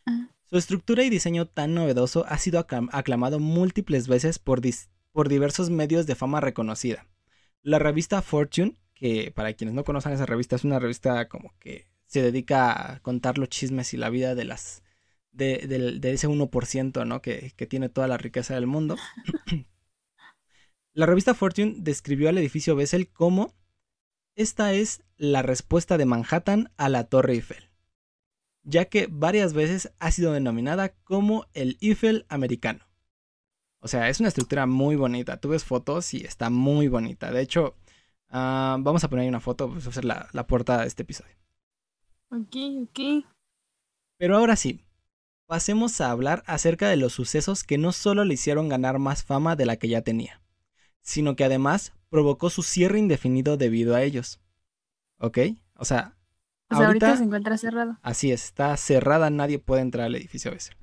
Ajá. 0.05 0.35
Su 0.45 0.57
estructura 0.57 1.03
y 1.03 1.09
diseño 1.09 1.47
tan 1.47 1.73
novedoso 1.73 2.25
ha 2.27 2.37
sido 2.37 2.65
aclam- 2.65 2.89
aclamado 2.91 3.39
múltiples 3.39 4.07
veces 4.07 4.37
por, 4.37 4.61
diversos 4.61 5.69
medios 5.71 6.05
de 6.05 6.15
fama 6.15 6.41
reconocida. 6.41 7.07
La 7.63 7.79
revista 7.79 8.21
Fortune, 8.21 8.75
que 8.93 9.31
para 9.35 9.53
quienes 9.53 9.73
no 9.73 9.83
conocen 9.83 10.13
esa 10.13 10.27
revista, 10.27 10.55
es 10.55 10.63
una 10.63 10.77
revista 10.77 11.27
como 11.27 11.53
que 11.59 11.87
se 12.05 12.21
dedica 12.21 12.93
a 12.93 12.99
contar 12.99 13.39
los 13.39 13.49
chismes 13.49 13.93
y 13.95 13.97
la 13.97 14.09
vida 14.11 14.35
de 14.35 14.45
las 14.45 14.83
de, 15.31 15.65
del- 15.67 15.99
de 15.99 16.13
ese 16.13 16.27
1%, 16.27 17.05
¿no? 17.05 17.21
Que, 17.21 17.51
que 17.57 17.65
tiene 17.65 17.89
toda 17.89 18.07
la 18.07 18.17
riqueza 18.17 18.53
del 18.53 18.67
mundo. 18.67 18.95
la 20.95 21.05
revista 21.05 21.33
Fortune 21.33 21.75
describió 21.77 22.29
al 22.29 22.37
edificio 22.37 22.75
Bessel 22.75 23.09
como 23.09 23.53
esta 24.35 24.73
es 24.73 25.03
la 25.17 25.41
respuesta 25.41 25.97
de 25.97 26.05
Manhattan 26.05 26.71
a 26.77 26.89
la 26.89 27.03
Torre 27.03 27.33
Eiffel, 27.33 27.69
ya 28.63 28.85
que 28.85 29.07
varias 29.11 29.53
veces 29.53 29.93
ha 29.99 30.11
sido 30.11 30.31
denominada 30.31 30.89
como 31.03 31.47
el 31.53 31.77
Eiffel 31.81 32.25
americano. 32.29 32.85
O 33.81 33.89
sea, 33.89 34.09
es 34.09 34.19
una 34.19 34.29
estructura 34.29 34.65
muy 34.65 34.95
bonita. 34.95 35.39
Tú 35.39 35.49
ves 35.49 35.63
fotos 35.63 36.13
y 36.13 36.25
está 36.25 36.49
muy 36.49 36.87
bonita. 36.87 37.31
De 37.31 37.41
hecho, 37.41 37.75
ah, 38.29 38.77
vamos 38.79 39.03
a 39.03 39.09
poner 39.09 39.23
ahí 39.23 39.29
una 39.29 39.39
foto, 39.39 39.69
pues, 39.69 39.85
va 39.85 39.91
a 39.91 39.93
ser 39.93 40.05
la, 40.05 40.29
la 40.31 40.47
portada 40.47 40.81
de 40.81 40.87
este 40.87 41.03
episodio. 41.03 41.35
Ok, 42.31 42.55
ok. 42.83 43.25
Pero 44.17 44.37
ahora 44.37 44.55
sí, 44.55 44.79
pasemos 45.45 46.01
a 46.01 46.09
hablar 46.09 46.43
acerca 46.47 46.89
de 46.89 46.95
los 46.95 47.13
sucesos 47.13 47.63
que 47.63 47.77
no 47.77 47.91
solo 47.91 48.23
le 48.23 48.33
hicieron 48.33 48.69
ganar 48.69 48.97
más 48.97 49.23
fama 49.23 49.55
de 49.55 49.65
la 49.65 49.75
que 49.75 49.89
ya 49.89 50.01
tenía, 50.01 50.41
sino 51.05 51.35
que 51.35 51.45
además 51.45 51.93
provocó 52.09 52.49
su 52.49 52.63
cierre 52.63 52.97
indefinido 52.99 53.55
debido 53.57 53.95
a 53.95 54.01
ellos. 54.03 54.41
¿Ok? 55.19 55.37
O 55.75 55.85
sea, 55.85 56.17
O 56.69 56.75
sea, 56.75 56.87
ahorita 56.87 57.05
ahorita 57.07 57.17
se 57.17 57.23
encuentra 57.23 57.57
cerrado. 57.57 57.97
así 58.01 58.31
es, 58.31 58.43
está 58.45 58.75
cerrada, 58.75 59.29
nadie 59.29 59.59
puede 59.59 59.81
entrar 59.83 60.07
al 60.07 60.15
edificio 60.15 60.51
Bessel. 60.51 60.75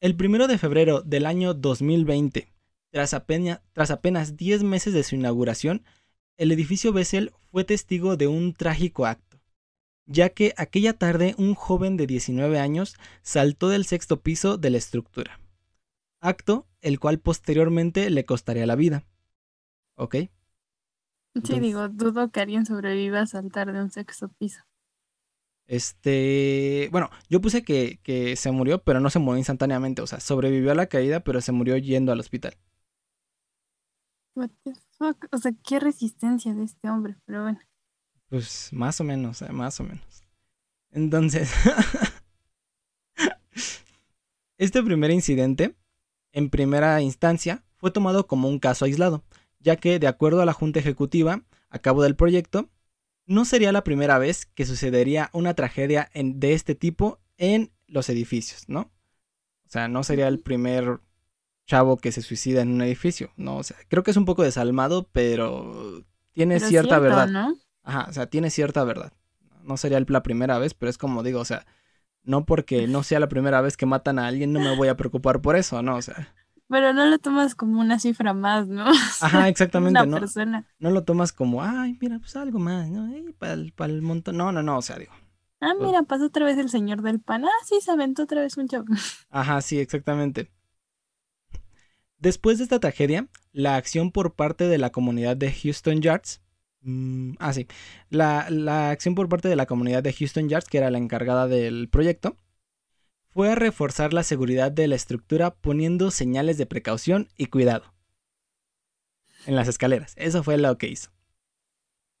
El 0.00 0.16
primero 0.16 0.46
de 0.48 0.58
febrero 0.58 1.02
del 1.02 1.26
año 1.26 1.54
2020, 1.54 2.52
tras, 2.90 3.14
apeña- 3.14 3.62
tras 3.72 3.90
apenas 3.90 4.36
10 4.36 4.62
meses 4.62 4.92
de 4.94 5.02
su 5.04 5.14
inauguración, 5.14 5.84
el 6.36 6.52
edificio 6.52 6.92
Bessel 6.92 7.32
fue 7.52 7.64
testigo 7.64 8.16
de 8.16 8.26
un 8.26 8.54
trágico 8.54 9.06
acto, 9.06 9.38
ya 10.06 10.30
que 10.30 10.54
aquella 10.56 10.94
tarde 10.94 11.34
un 11.38 11.54
joven 11.54 11.96
de 11.96 12.06
19 12.06 12.58
años 12.58 12.96
saltó 13.22 13.68
del 13.68 13.84
sexto 13.84 14.20
piso 14.22 14.56
de 14.56 14.70
la 14.70 14.78
estructura. 14.78 15.38
Acto 16.20 16.66
el 16.80 17.00
cual 17.00 17.18
posteriormente 17.18 18.08
le 18.10 18.24
costaría 18.24 18.66
la 18.66 18.76
vida. 18.76 19.04
¿Ok? 19.96 20.14
Sí, 20.14 20.30
Entonces- 21.34 21.60
digo, 21.60 21.88
dudo 21.88 22.30
que 22.30 22.40
alguien 22.40 22.66
sobreviva 22.66 23.20
a 23.20 23.26
saltar 23.26 23.72
de 23.72 23.80
un 23.80 23.90
sexto 23.90 24.28
piso. 24.28 24.60
Este, 25.66 26.88
bueno, 26.90 27.10
yo 27.28 27.40
puse 27.40 27.62
que, 27.62 28.00
que 28.02 28.34
se 28.34 28.50
murió, 28.50 28.82
pero 28.82 28.98
no 28.98 29.08
se 29.08 29.20
murió 29.20 29.38
instantáneamente, 29.38 30.02
o 30.02 30.06
sea, 30.08 30.18
sobrevivió 30.18 30.72
a 30.72 30.74
la 30.74 30.86
caída, 30.86 31.20
pero 31.20 31.40
se 31.40 31.52
murió 31.52 31.76
yendo 31.76 32.10
al 32.10 32.18
hospital. 32.18 32.56
What 34.34 34.50
the 34.64 34.72
fuck? 34.98 35.28
O 35.30 35.38
sea, 35.38 35.52
qué 35.64 35.78
resistencia 35.78 36.54
de 36.54 36.64
este 36.64 36.90
hombre, 36.90 37.16
pero 37.24 37.42
bueno. 37.42 37.60
Pues 38.28 38.72
más 38.72 39.00
o 39.00 39.04
menos, 39.04 39.42
eh, 39.42 39.52
más 39.52 39.78
o 39.78 39.84
menos. 39.84 40.24
Entonces, 40.90 41.52
este 44.58 44.82
primer 44.82 45.10
incidente, 45.10 45.74
en 46.32 46.50
primera 46.50 47.00
instancia, 47.02 47.64
fue 47.76 47.90
tomado 47.90 48.26
como 48.26 48.48
un 48.48 48.58
caso 48.58 48.84
aislado, 48.84 49.24
ya 49.58 49.76
que, 49.76 49.98
de 49.98 50.06
acuerdo 50.06 50.40
a 50.42 50.46
la 50.46 50.52
Junta 50.52 50.78
Ejecutiva, 50.80 51.42
a 51.70 51.78
cabo 51.78 52.02
del 52.02 52.16
proyecto, 52.16 52.68
no 53.26 53.44
sería 53.44 53.72
la 53.72 53.84
primera 53.84 54.18
vez 54.18 54.46
que 54.46 54.66
sucedería 54.66 55.30
una 55.32 55.54
tragedia 55.54 56.10
en- 56.14 56.40
de 56.40 56.54
este 56.54 56.74
tipo 56.74 57.20
en 57.38 57.70
los 57.86 58.08
edificios, 58.08 58.64
¿no? 58.68 58.90
O 59.66 59.68
sea, 59.68 59.88
no 59.88 60.02
sería 60.02 60.26
el 60.28 60.40
primer 60.40 61.00
chavo 61.66 61.96
que 61.96 62.10
se 62.10 62.22
suicida 62.22 62.62
en 62.62 62.72
un 62.72 62.82
edificio, 62.82 63.30
¿no? 63.36 63.56
O 63.56 63.62
sea, 63.62 63.76
creo 63.88 64.02
que 64.02 64.10
es 64.10 64.16
un 64.16 64.24
poco 64.24 64.42
desalmado, 64.42 65.08
pero 65.12 66.04
tiene 66.32 66.56
Pero 66.56 66.68
cierta 66.68 66.98
cierto, 66.98 67.02
verdad. 67.02 67.28
¿no? 67.28 67.54
Ajá, 67.84 68.06
o 68.08 68.12
sea, 68.12 68.26
tiene 68.26 68.50
cierta 68.50 68.82
verdad. 68.84 69.12
No 69.62 69.76
sería 69.76 70.00
la 70.00 70.22
primera 70.22 70.58
vez, 70.58 70.74
pero 70.74 70.90
es 70.90 70.98
como 70.98 71.22
digo, 71.22 71.38
o 71.40 71.44
sea, 71.44 71.66
no 72.24 72.44
porque 72.44 72.86
no 72.88 73.02
sea 73.02 73.20
la 73.20 73.28
primera 73.28 73.60
vez 73.60 73.76
que 73.76 73.86
matan 73.86 74.18
a 74.18 74.26
alguien, 74.26 74.52
no 74.52 74.60
me 74.60 74.76
voy 74.76 74.88
a 74.88 74.96
preocupar 74.96 75.40
por 75.40 75.56
eso, 75.56 75.82
¿no? 75.82 75.96
O 75.96 76.02
sea, 76.02 76.34
Pero 76.68 76.92
no 76.92 77.04
lo 77.06 77.18
tomas 77.18 77.54
como 77.54 77.80
una 77.80 77.98
cifra 77.98 78.32
más, 78.32 78.68
¿no? 78.68 78.84
ajá, 79.20 79.48
exactamente, 79.48 80.02
Una 80.02 80.06
¿no? 80.06 80.18
persona. 80.20 80.66
No 80.78 80.90
lo 80.90 81.04
tomas 81.04 81.32
como, 81.32 81.62
ay, 81.62 81.96
mira, 82.00 82.18
pues 82.18 82.36
algo 82.36 82.58
más, 82.58 82.88
¿no? 82.88 83.10
Para 83.38 83.54
el, 83.54 83.74
el 83.78 84.02
montón. 84.02 84.36
No, 84.36 84.52
no, 84.52 84.62
no, 84.62 84.78
o 84.78 84.82
sea, 84.82 84.98
digo. 84.98 85.12
Ah, 85.60 85.74
mira, 85.78 86.02
pasó 86.02 86.26
otra 86.26 86.44
vez 86.46 86.58
el 86.58 86.70
señor 86.70 87.02
del 87.02 87.20
pan. 87.20 87.44
Ah, 87.44 87.64
sí, 87.66 87.80
se 87.82 87.90
aventó 87.90 88.22
otra 88.24 88.40
vez 88.42 88.56
un 88.56 88.68
chavo. 88.68 88.86
Ajá, 89.30 89.60
sí, 89.62 89.78
exactamente. 89.78 90.50
Después 92.18 92.58
de 92.58 92.64
esta 92.64 92.78
tragedia, 92.80 93.28
la 93.52 93.76
acción 93.76 94.12
por 94.12 94.34
parte 94.34 94.68
de 94.68 94.78
la 94.78 94.90
comunidad 94.90 95.36
de 95.36 95.52
Houston 95.52 96.00
Yards. 96.00 96.40
Mm, 96.82 97.32
ah, 97.38 97.52
sí. 97.52 97.66
La, 98.08 98.46
la 98.50 98.90
acción 98.90 99.14
por 99.14 99.28
parte 99.28 99.48
de 99.48 99.56
la 99.56 99.66
comunidad 99.66 100.02
de 100.02 100.12
Houston 100.12 100.48
Yards, 100.48 100.68
que 100.68 100.78
era 100.78 100.90
la 100.90 100.98
encargada 100.98 101.46
del 101.46 101.88
proyecto, 101.88 102.36
fue 103.30 103.50
a 103.50 103.54
reforzar 103.54 104.12
la 104.12 104.22
seguridad 104.22 104.72
de 104.72 104.88
la 104.88 104.96
estructura 104.96 105.54
poniendo 105.54 106.10
señales 106.10 106.58
de 106.58 106.66
precaución 106.66 107.28
y 107.36 107.46
cuidado 107.46 107.94
en 109.46 109.56
las 109.56 109.68
escaleras. 109.68 110.14
Eso 110.16 110.42
fue 110.42 110.58
lo 110.58 110.76
que 110.78 110.88
hizo. 110.88 111.10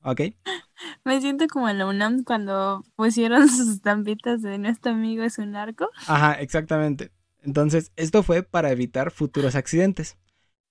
¿Ok? 0.02 0.20
Me 1.04 1.20
siento 1.20 1.46
como 1.48 1.68
en 1.68 1.78
la 1.78 1.86
UNAM 1.86 2.24
cuando 2.24 2.84
pusieron 2.96 3.48
sus 3.48 3.68
estampitas 3.68 4.42
de 4.42 4.58
nuestro 4.58 4.92
amigo 4.92 5.22
es 5.22 5.38
un 5.38 5.56
arco. 5.56 5.90
Ajá, 6.06 6.34
exactamente. 6.34 7.12
Entonces, 7.42 7.92
esto 7.96 8.22
fue 8.22 8.42
para 8.42 8.70
evitar 8.70 9.10
futuros 9.10 9.54
accidentes. 9.54 10.18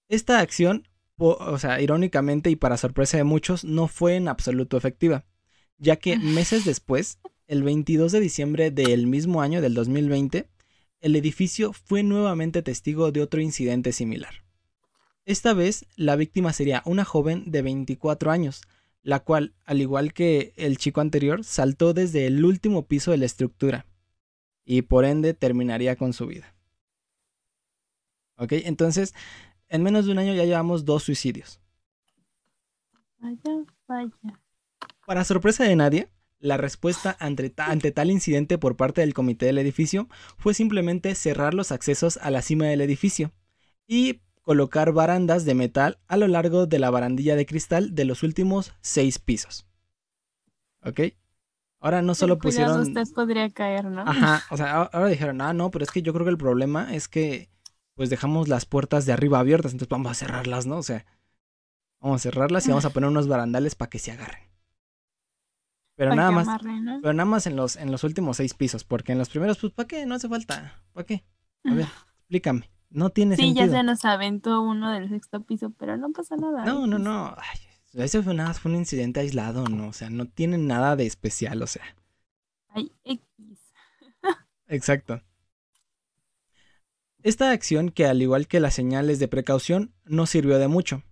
Esta 0.08 0.40
acción, 0.40 0.88
o 1.20 1.60
sea, 1.60 1.82
irónicamente 1.82 2.50
y 2.50 2.56
para 2.56 2.78
sorpresa 2.78 3.18
de 3.18 3.24
muchos, 3.24 3.64
no 3.64 3.88
fue 3.88 4.16
en 4.16 4.28
absoluto 4.28 4.78
efectiva, 4.78 5.26
ya 5.78 5.98
que 5.98 6.18
meses 6.18 6.66
después, 6.66 7.20
el 7.48 7.64
22 7.64 8.12
de 8.12 8.20
diciembre 8.20 8.72
del 8.72 9.08
mismo 9.08 9.42
año 9.42 9.62
del 9.62 9.74
2020, 9.74 10.48
el 11.02 11.16
edificio 11.16 11.74
fue 11.74 12.04
nuevamente 12.04 12.62
testigo 12.62 13.12
de 13.12 13.22
otro 13.22 13.42
incidente 13.42 13.92
similar. 13.92 14.44
Esta 15.26 15.54
vez, 15.54 15.86
la 15.96 16.16
víctima 16.16 16.54
sería 16.54 16.82
una 16.86 17.06
joven 17.06 17.44
de 17.52 17.62
24 17.62 18.32
años, 18.32 18.62
la 19.04 19.20
cual, 19.20 19.54
al 19.66 19.82
igual 19.82 20.14
que 20.14 20.54
el 20.58 20.78
chico 20.78 21.02
anterior, 21.02 21.44
saltó 21.44 21.94
desde 21.94 22.28
el 22.28 22.44
último 22.44 22.88
piso 22.88 23.12
de 23.12 23.18
la 23.18 23.26
estructura 23.26 23.86
y 24.66 24.82
por 24.82 25.06
ende 25.06 25.34
terminaría 25.34 25.96
con 25.96 26.14
su 26.14 26.28
vida. 26.28 26.56
¿Ok? 28.38 28.54
Entonces, 28.54 29.14
en 29.70 29.84
menos 29.84 30.06
de 30.06 30.12
un 30.12 30.20
año 30.20 30.34
ya 30.34 30.46
llevamos 30.46 30.86
dos 30.86 31.04
suicidios. 31.04 31.60
Vaya, 33.20 33.66
vaya. 33.88 34.42
Para 35.06 35.24
sorpresa 35.24 35.64
de 35.64 35.76
nadie, 35.76 36.10
la 36.40 36.58
respuesta 36.58 37.16
ante, 37.20 37.50
ta- 37.50 37.66
ante 37.68 37.92
tal 37.92 38.12
incidente 38.12 38.58
por 38.58 38.78
parte 38.78 39.02
del 39.02 39.14
comité 39.14 39.46
del 39.48 39.58
edificio 39.58 40.08
fue 40.38 40.54
simplemente 40.54 41.14
cerrar 41.16 41.54
los 41.54 41.72
accesos 41.72 42.18
a 42.18 42.32
la 42.32 42.42
cima 42.42 42.66
del 42.66 42.82
edificio 42.82 43.32
y 43.88 44.22
colocar 44.42 44.94
barandas 44.94 45.46
de 45.46 45.54
metal 45.54 46.00
a 46.08 46.18
lo 46.18 46.28
largo 46.28 46.66
de 46.66 46.80
la 46.80 46.90
barandilla 46.90 47.36
de 47.36 47.46
cristal 47.46 47.94
de 47.94 48.06
los 48.06 48.24
últimos 48.24 48.74
seis 48.82 49.20
pisos. 49.20 49.66
¿Ok? 50.84 51.02
Ahora 51.82 52.02
no 52.02 52.16
solo 52.16 52.40
pusieron... 52.40 52.82
usted 52.82 53.04
podría 53.14 53.50
caer, 53.50 53.86
¿no? 53.86 54.02
Ajá, 54.02 54.44
o 54.52 54.58
sea, 54.58 54.84
ahora 54.84 55.08
dijeron, 55.08 55.42
ah, 55.42 55.54
no, 55.54 55.72
pero 55.72 55.84
es 55.84 55.92
que 55.92 56.02
yo 56.02 56.14
creo 56.14 56.26
que 56.26 56.32
el 56.32 56.38
problema 56.38 56.94
es 56.96 57.08
que 57.08 57.50
pues 58.00 58.10
dejamos 58.10 58.48
las 58.48 58.66
puertas 58.66 59.06
de 59.06 59.12
arriba 59.12 59.40
abiertas, 59.40 59.74
entonces 59.74 59.90
vamos 59.90 60.10
a 60.10 60.14
cerrarlas, 60.14 60.66
¿no? 60.66 60.78
O 60.78 60.84
sea, 60.84 61.06
vamos 62.00 62.22
a 62.22 62.24
cerrarlas 62.24 62.66
y 62.66 62.70
vamos 62.70 62.86
a 62.86 62.92
poner 62.92 63.10
unos 63.10 63.28
barandales 63.28 63.76
para 63.76 63.90
que 63.90 64.00
se 64.00 64.14
agarren. 64.14 64.42
Pero 65.98 66.16
nada 66.16 66.32
más, 66.32 66.48
¿no? 66.64 67.00
pero 67.02 67.14
nada 67.14 67.26
más 67.26 67.46
en 67.46 67.58
los, 67.58 67.76
en 67.76 67.92
los 67.92 68.06
últimos 68.06 68.38
seis 68.38 68.54
pisos, 68.54 68.86
porque 68.86 69.12
en 69.12 69.18
los 69.18 69.28
primeros, 69.28 69.58
pues, 69.58 69.74
¿para 69.74 69.86
qué? 69.86 70.06
No 70.06 70.16
hace 70.16 70.30
falta, 70.30 70.82
¿para 70.94 71.06
qué? 71.06 71.26
A 71.66 71.74
ver, 71.74 71.88
explícame. 72.20 72.70
No 72.90 73.10
tiene 73.10 73.36
Sí, 73.36 73.48
sentido. 73.48 73.66
ya 73.66 73.72
se 73.80 73.84
nos 73.84 74.06
aventó 74.06 74.62
uno 74.62 74.92
del 74.94 75.10
sexto 75.10 75.44
piso, 75.44 75.72
pero 75.72 75.98
no 75.98 76.14
pasa 76.14 76.38
nada. 76.38 76.64
No, 76.64 76.88
no, 76.88 77.00
no. 77.00 77.36
Ay, 77.38 78.02
ese 78.02 78.24
fue 78.24 78.34
nada, 78.34 78.54
fue 78.54 78.72
un 78.72 78.78
incidente 78.78 79.20
aislado, 79.20 79.68
¿no? 79.68 79.90
O 79.90 79.94
sea, 79.94 80.10
no 80.10 80.26
tiene 80.26 80.58
nada 80.58 80.96
de 80.96 81.06
especial, 81.06 81.62
o 81.62 81.68
sea. 81.68 81.84
Ay, 82.70 82.94
X. 83.04 83.20
Exacto. 84.68 85.22
Esta 87.22 87.52
acción, 87.52 87.90
que 87.90 88.06
al 88.06 88.22
igual 88.22 88.48
que 88.48 88.62
las 88.62 88.74
señales 88.74 89.20
de 89.20 89.28
precaución, 89.28 89.94
no 90.06 90.26
sirvió 90.26 90.58
de 90.58 90.70
mucho, 90.70 91.04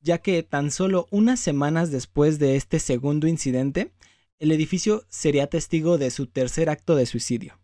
ya 0.00 0.18
que 0.18 0.42
tan 0.42 0.70
solo 0.70 1.06
unas 1.10 1.40
semanas 1.40 1.90
después 1.90 2.38
de 2.38 2.56
este 2.56 2.78
segundo 2.78 3.26
incidente, 3.26 3.92
el 4.38 4.52
edificio 4.52 5.04
sería 5.08 5.46
testigo 5.46 5.96
de 5.96 6.10
su 6.10 6.26
tercer 6.26 6.68
acto 6.68 6.96
de 6.96 7.06
suicidio. 7.06 7.58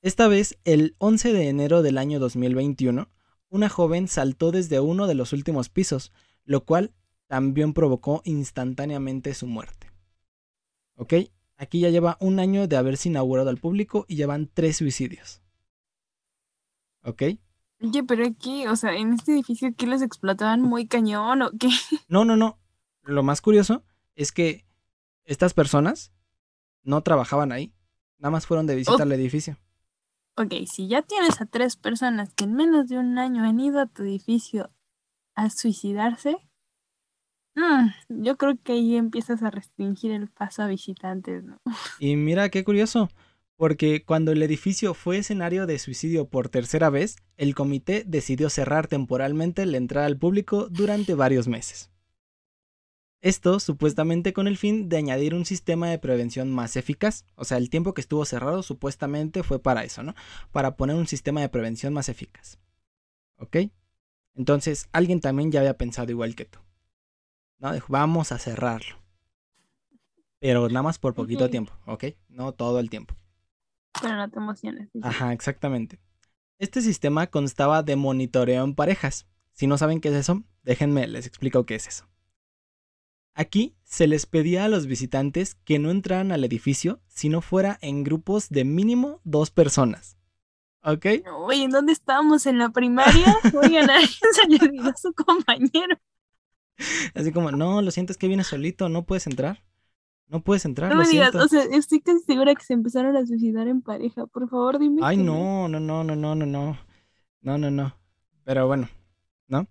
Esta 0.00 0.28
vez, 0.28 0.58
el 0.64 0.96
11 0.98 1.34
de 1.34 1.48
enero 1.48 1.82
del 1.82 1.98
año 1.98 2.18
2021, 2.18 3.10
una 3.50 3.68
joven 3.68 4.08
saltó 4.08 4.50
desde 4.50 4.80
uno 4.80 5.06
de 5.06 5.14
los 5.14 5.34
últimos 5.34 5.68
pisos, 5.68 6.10
lo 6.44 6.64
cual 6.64 6.94
también 7.26 7.74
provocó 7.74 8.22
instantáneamente 8.24 9.34
su 9.34 9.46
muerte. 9.46 9.88
¿Ok? 10.96 11.14
Aquí 11.56 11.80
ya 11.80 11.90
lleva 11.90 12.16
un 12.18 12.40
año 12.40 12.66
de 12.66 12.76
haberse 12.76 13.10
inaugurado 13.10 13.50
al 13.50 13.58
público 13.58 14.06
y 14.08 14.16
llevan 14.16 14.50
tres 14.52 14.78
suicidios. 14.78 15.41
¿Ok? 17.04 17.22
Oye, 17.80 18.04
pero 18.04 18.24
aquí, 18.26 18.66
o 18.66 18.76
sea, 18.76 18.94
en 18.94 19.14
este 19.14 19.32
edificio, 19.32 19.70
¿qué 19.76 19.86
les 19.86 20.02
explotaban 20.02 20.62
muy 20.62 20.86
cañón 20.86 21.42
o 21.42 21.50
qué? 21.58 21.68
No, 22.08 22.24
no, 22.24 22.36
no. 22.36 22.58
Lo 23.02 23.22
más 23.22 23.40
curioso 23.40 23.84
es 24.14 24.30
que 24.32 24.64
estas 25.24 25.54
personas 25.54 26.12
no 26.84 27.02
trabajaban 27.02 27.50
ahí. 27.52 27.72
Nada 28.18 28.30
más 28.30 28.46
fueron 28.46 28.66
de 28.66 28.76
visita 28.76 28.96
Oh. 28.98 29.02
al 29.02 29.12
edificio. 29.12 29.58
Ok, 30.36 30.52
si 30.70 30.88
ya 30.88 31.02
tienes 31.02 31.40
a 31.40 31.46
tres 31.46 31.76
personas 31.76 32.32
que 32.34 32.44
en 32.44 32.54
menos 32.54 32.88
de 32.88 32.98
un 32.98 33.18
año 33.18 33.42
han 33.44 33.58
ido 33.60 33.80
a 33.80 33.86
tu 33.86 34.02
edificio 34.02 34.70
a 35.34 35.50
suicidarse, 35.50 36.36
mm, 37.54 38.22
yo 38.22 38.36
creo 38.36 38.54
que 38.62 38.72
ahí 38.72 38.96
empiezas 38.96 39.42
a 39.42 39.50
restringir 39.50 40.12
el 40.12 40.28
paso 40.28 40.62
a 40.62 40.66
visitantes, 40.68 41.42
¿no? 41.44 41.60
Y 42.00 42.16
mira 42.16 42.48
qué 42.48 42.64
curioso, 42.64 43.08
porque 43.62 44.04
cuando 44.04 44.32
el 44.32 44.42
edificio 44.42 44.92
fue 44.92 45.18
escenario 45.18 45.66
de 45.66 45.78
suicidio 45.78 46.26
por 46.26 46.48
tercera 46.48 46.90
vez, 46.90 47.14
el 47.36 47.54
comité 47.54 48.02
decidió 48.04 48.50
cerrar 48.50 48.88
temporalmente 48.88 49.64
la 49.66 49.76
entrada 49.76 50.08
al 50.08 50.18
público 50.18 50.66
durante 50.68 51.14
varios 51.14 51.46
meses. 51.46 51.88
Esto 53.20 53.60
supuestamente 53.60 54.32
con 54.32 54.48
el 54.48 54.58
fin 54.58 54.88
de 54.88 54.96
añadir 54.96 55.32
un 55.32 55.44
sistema 55.44 55.88
de 55.88 56.00
prevención 56.00 56.50
más 56.50 56.74
eficaz. 56.74 57.24
O 57.36 57.44
sea, 57.44 57.56
el 57.56 57.70
tiempo 57.70 57.94
que 57.94 58.00
estuvo 58.00 58.24
cerrado 58.24 58.64
supuestamente 58.64 59.44
fue 59.44 59.62
para 59.62 59.84
eso, 59.84 60.02
¿no? 60.02 60.16
Para 60.50 60.74
poner 60.74 60.96
un 60.96 61.06
sistema 61.06 61.40
de 61.40 61.48
prevención 61.48 61.92
más 61.92 62.08
eficaz. 62.08 62.58
¿Ok? 63.36 63.58
Entonces, 64.34 64.88
alguien 64.90 65.20
también 65.20 65.52
ya 65.52 65.60
había 65.60 65.78
pensado 65.78 66.10
igual 66.10 66.34
que 66.34 66.46
tú. 66.46 66.58
¿No? 67.60 67.70
Vamos 67.86 68.32
a 68.32 68.38
cerrarlo. 68.38 68.96
Pero 70.40 70.68
nada 70.68 70.82
más 70.82 70.98
por 70.98 71.14
poquito 71.14 71.48
tiempo, 71.48 71.72
¿ok? 71.86 72.06
No 72.28 72.50
todo 72.50 72.80
el 72.80 72.90
tiempo. 72.90 73.14
Pero 74.00 74.16
no 74.16 74.30
te 74.30 74.38
emociones. 74.38 74.88
Ajá, 75.02 75.32
exactamente. 75.32 76.00
Este 76.58 76.80
sistema 76.80 77.26
constaba 77.26 77.82
de 77.82 77.96
monitoreo 77.96 78.64
en 78.64 78.74
parejas. 78.74 79.26
Si 79.52 79.66
no 79.66 79.76
saben 79.78 80.00
qué 80.00 80.08
es 80.08 80.14
eso, 80.14 80.44
déjenme 80.62 81.06
les 81.06 81.26
explico 81.26 81.66
qué 81.66 81.74
es 81.74 81.88
eso. 81.88 82.08
Aquí 83.34 83.74
se 83.82 84.06
les 84.06 84.26
pedía 84.26 84.64
a 84.64 84.68
los 84.68 84.86
visitantes 84.86 85.54
que 85.54 85.78
no 85.78 85.90
entraran 85.90 86.32
al 86.32 86.44
edificio 86.44 87.00
si 87.08 87.28
no 87.28 87.40
fuera 87.40 87.78
en 87.80 88.04
grupos 88.04 88.50
de 88.50 88.64
mínimo 88.64 89.20
dos 89.24 89.50
personas. 89.50 90.18
¿Ok? 90.84 91.06
Oye, 91.46 91.64
¿en 91.64 91.70
dónde 91.70 91.92
estábamos? 91.92 92.44
¿En 92.46 92.58
la 92.58 92.70
primaria? 92.70 93.36
Oigan, 93.54 93.88
a 93.88 94.00
se 94.00 94.48
le 94.48 94.58
olvidó 94.60 94.90
a 94.90 94.96
su 94.96 95.12
compañero. 95.14 95.96
Así 97.14 97.32
como, 97.32 97.50
no, 97.52 97.80
lo 97.80 97.90
siento, 97.90 98.12
es 98.12 98.18
que 98.18 98.28
vienes 98.28 98.48
solito, 98.48 98.88
no 98.88 99.04
puedes 99.04 99.26
entrar. 99.26 99.62
No 100.32 100.42
puedes 100.42 100.64
entrar, 100.64 100.90
No 100.90 101.02
me 101.02 101.06
digas, 101.06 101.34
o 101.34 101.46
sea, 101.46 101.62
estoy 101.64 102.00
casi 102.00 102.20
segura 102.24 102.54
que 102.54 102.64
se 102.64 102.72
empezaron 102.72 103.14
a 103.14 103.26
suicidar 103.26 103.68
en 103.68 103.82
pareja. 103.82 104.26
Por 104.26 104.48
favor, 104.48 104.78
dime. 104.78 105.02
Ay, 105.04 105.18
no, 105.18 105.68
no, 105.68 105.78
no, 105.78 106.02
no, 106.02 106.16
no, 106.16 106.34
no, 106.34 106.46
no. 106.46 106.78
No, 107.42 107.58
no, 107.58 107.70
no. 107.70 107.94
Pero 108.42 108.66
bueno, 108.66 108.88
¿no? 109.46 109.68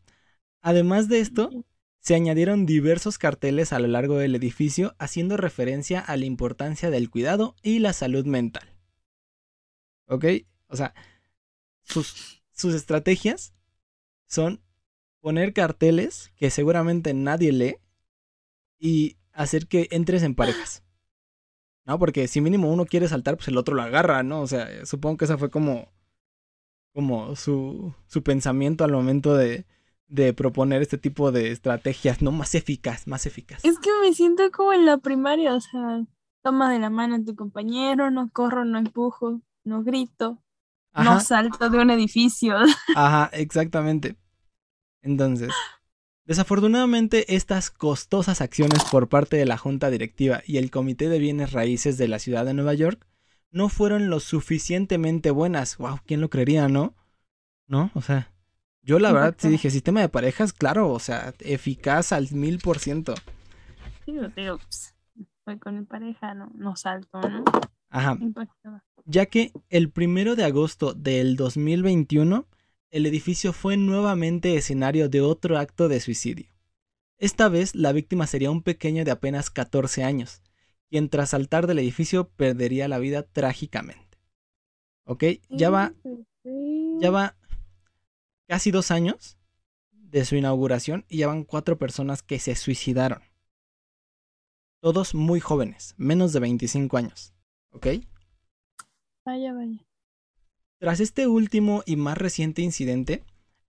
Además 0.62 1.10
de 1.10 1.19
esto, 1.19 1.50
se 1.97 2.13
añadieron 2.13 2.67
diversos 2.67 3.17
carteles 3.17 3.74
a 3.74 3.80
lo 3.80 3.88
largo 3.88 4.19
del 4.19 4.36
edificio 4.36 4.93
haciendo 5.00 5.36
referencia 5.36 6.00
a 6.00 6.15
la 6.15 6.26
importancia 6.26 6.91
del 6.91 7.10
cuidado 7.10 7.56
y 7.63 7.80
la 7.80 7.93
salud 7.93 8.28
mental. 8.28 8.78
¿Ok? 10.06 10.26
O 10.67 10.76
sea, 10.76 10.93
sus, 11.82 12.43
sus 12.52 12.76
estrategias 12.76 13.56
son 14.28 14.62
poner 15.21 15.54
carteles 15.54 16.32
que 16.36 16.52
seguramente 16.52 17.15
nadie 17.15 17.52
lee 17.52 17.78
y 18.78 19.17
hacer 19.34 19.67
que 19.67 19.88
entres 19.91 20.24
en 20.24 20.36
parejas. 20.36 20.84
¿No? 21.86 21.98
Porque 21.98 22.28
si 22.28 22.41
mínimo 22.41 22.72
uno 22.72 22.86
quiere 22.86 23.08
saltar, 23.08 23.38
pues 23.38 23.48
el 23.48 23.58
otro 23.58 23.76
lo 23.76 23.82
agarra, 23.82 24.24
¿no? 24.24 24.41
O 24.41 24.48
sea, 24.48 24.86
supongo 24.86 25.17
que 25.17 25.26
esa 25.26 25.38
fue 25.38 25.50
como, 25.50 25.91
como 26.94 27.36
su, 27.36 27.94
su 28.06 28.22
pensamiento 28.22 28.84
al 28.84 28.91
momento 28.91 29.36
de, 29.36 29.65
de 30.08 30.34
proponer 30.34 30.82
este 30.82 30.98
tipo 30.98 31.32
de 31.32 31.52
estrategias, 31.52 32.22
no 32.22 32.32
más 32.32 32.54
eficaz, 32.54 33.08
más 33.08 33.26
eficaz. 33.26 33.63
Es 33.65 33.80
que 33.80 33.89
me 34.02 34.13
siento 34.13 34.44
como 34.52 34.74
en 34.74 34.86
la 34.86 34.98
primaria, 34.98 35.56
o 35.56 35.62
sea, 35.62 36.06
toma 36.44 36.72
de 36.72 36.80
la 36.80 36.89
mano 36.89 37.15
a 37.15 37.24
tu 37.24 37.36
compañero, 37.36 38.12
no 38.12 38.30
corro, 38.30 38.65
no 38.65 38.78
empujo, 38.78 39.41
no 39.63 39.84
grito, 39.84 40.38
no 40.94 41.20
salto 41.22 41.70
de 41.70 41.80
un 41.80 41.89
edificio. 41.91 42.58
ajá, 42.96 43.30
exactamente. 43.34 44.17
Entonces, 45.02 45.52
desafortunadamente 46.26 47.36
estas 47.36 47.72
costosas 47.72 48.42
acciones 48.42 48.84
por 48.92 49.10
parte 49.10 49.38
de 49.38 49.46
la 49.46 49.58
junta 49.58 49.90
directiva 49.90 50.42
y 50.46 50.58
el 50.58 50.72
comité 50.72 51.10
de 51.10 51.20
bienes 51.20 51.52
raíces 51.52 51.98
de 51.98 52.08
la 52.08 52.20
ciudad 52.20 52.46
de 52.46 52.54
Nueva 52.54 52.74
York 52.74 53.06
no 53.52 53.70
fueron 53.70 54.10
lo 54.10 54.20
suficientemente 54.20 55.32
buenas. 55.32 55.78
Wow, 55.78 56.00
¿quién 56.06 56.22
lo 56.22 56.30
creería, 56.30 56.68
no? 56.68 56.96
¿No? 57.68 57.92
O 57.94 58.02
sea, 58.02 58.32
yo 58.82 58.98
la 59.00 59.12
verdad 59.12 59.36
sí 59.38 59.50
dije, 59.50 59.70
sistema 59.70 60.02
de 60.02 60.10
parejas, 60.10 60.54
claro, 60.54 60.92
o 60.92 61.00
sea, 61.00 61.34
eficaz 61.40 62.12
al 62.12 62.32
mil 62.32 62.60
por 62.60 62.80
ciento. 62.80 63.14
Sí, 64.06 64.14
digo, 64.36 64.58
pues, 64.58 64.96
voy 65.46 65.60
con 65.60 65.80
mi 65.80 65.86
pareja, 65.86 66.34
no, 66.34 66.52
no 66.56 66.76
salto, 66.76 67.22
¿no? 67.22 67.44
Ajá. 67.90 68.18
Ya 69.06 69.26
que 69.26 69.52
el 69.70 69.90
primero 69.90 70.36
de 70.36 70.46
agosto 70.46 70.94
del 70.94 71.36
2021 71.36 72.46
el 72.92 73.06
edificio 73.06 73.54
fue 73.54 73.78
nuevamente 73.78 74.56
escenario 74.56 75.08
de 75.10 75.22
otro 75.22 75.58
acto 75.58 75.88
de 75.88 76.00
suicidio. 76.02 76.48
Esta 77.18 77.48
vez 77.50 77.74
la 77.74 77.94
víctima 77.94 78.28
sería 78.28 78.52
un 78.52 78.62
pequeño 78.62 79.06
de 79.06 79.12
apenas 79.12 79.50
14 79.50 80.04
años, 80.04 80.42
quien 80.90 81.10
tras 81.10 81.30
saltar 81.30 81.68
del 81.68 81.80
edificio 81.80 82.30
perdería 82.30 82.90
la 82.90 83.00
vida 83.00 83.24
trágicamente. 83.24 84.20
¿Ok? 85.06 85.24
Ya 85.50 85.70
va, 85.70 85.94
ya 87.00 87.12
va 87.12 87.36
casi 88.48 88.72
dos 88.72 88.92
años 88.92 89.38
de 89.92 90.26
su 90.26 90.36
inauguración 90.36 91.06
y 91.08 91.20
ya 91.20 91.28
van 91.28 91.46
cuatro 91.46 91.78
personas 91.78 92.22
que 92.22 92.40
se 92.40 92.56
suicidaron. 92.56 93.22
Todos 94.82 95.16
muy 95.16 95.40
jóvenes, 95.40 95.96
menos 95.98 96.34
de 96.34 96.42
25 96.42 96.98
años. 96.98 97.34
¿Ok? 97.70 97.88
Vaya, 99.24 99.54
vaya. 99.54 99.86
Tras 100.82 101.00
este 101.00 101.28
último 101.28 101.84
y 101.86 101.96
más 101.96 102.17
reciente 102.17 102.63
incidente, 102.63 103.24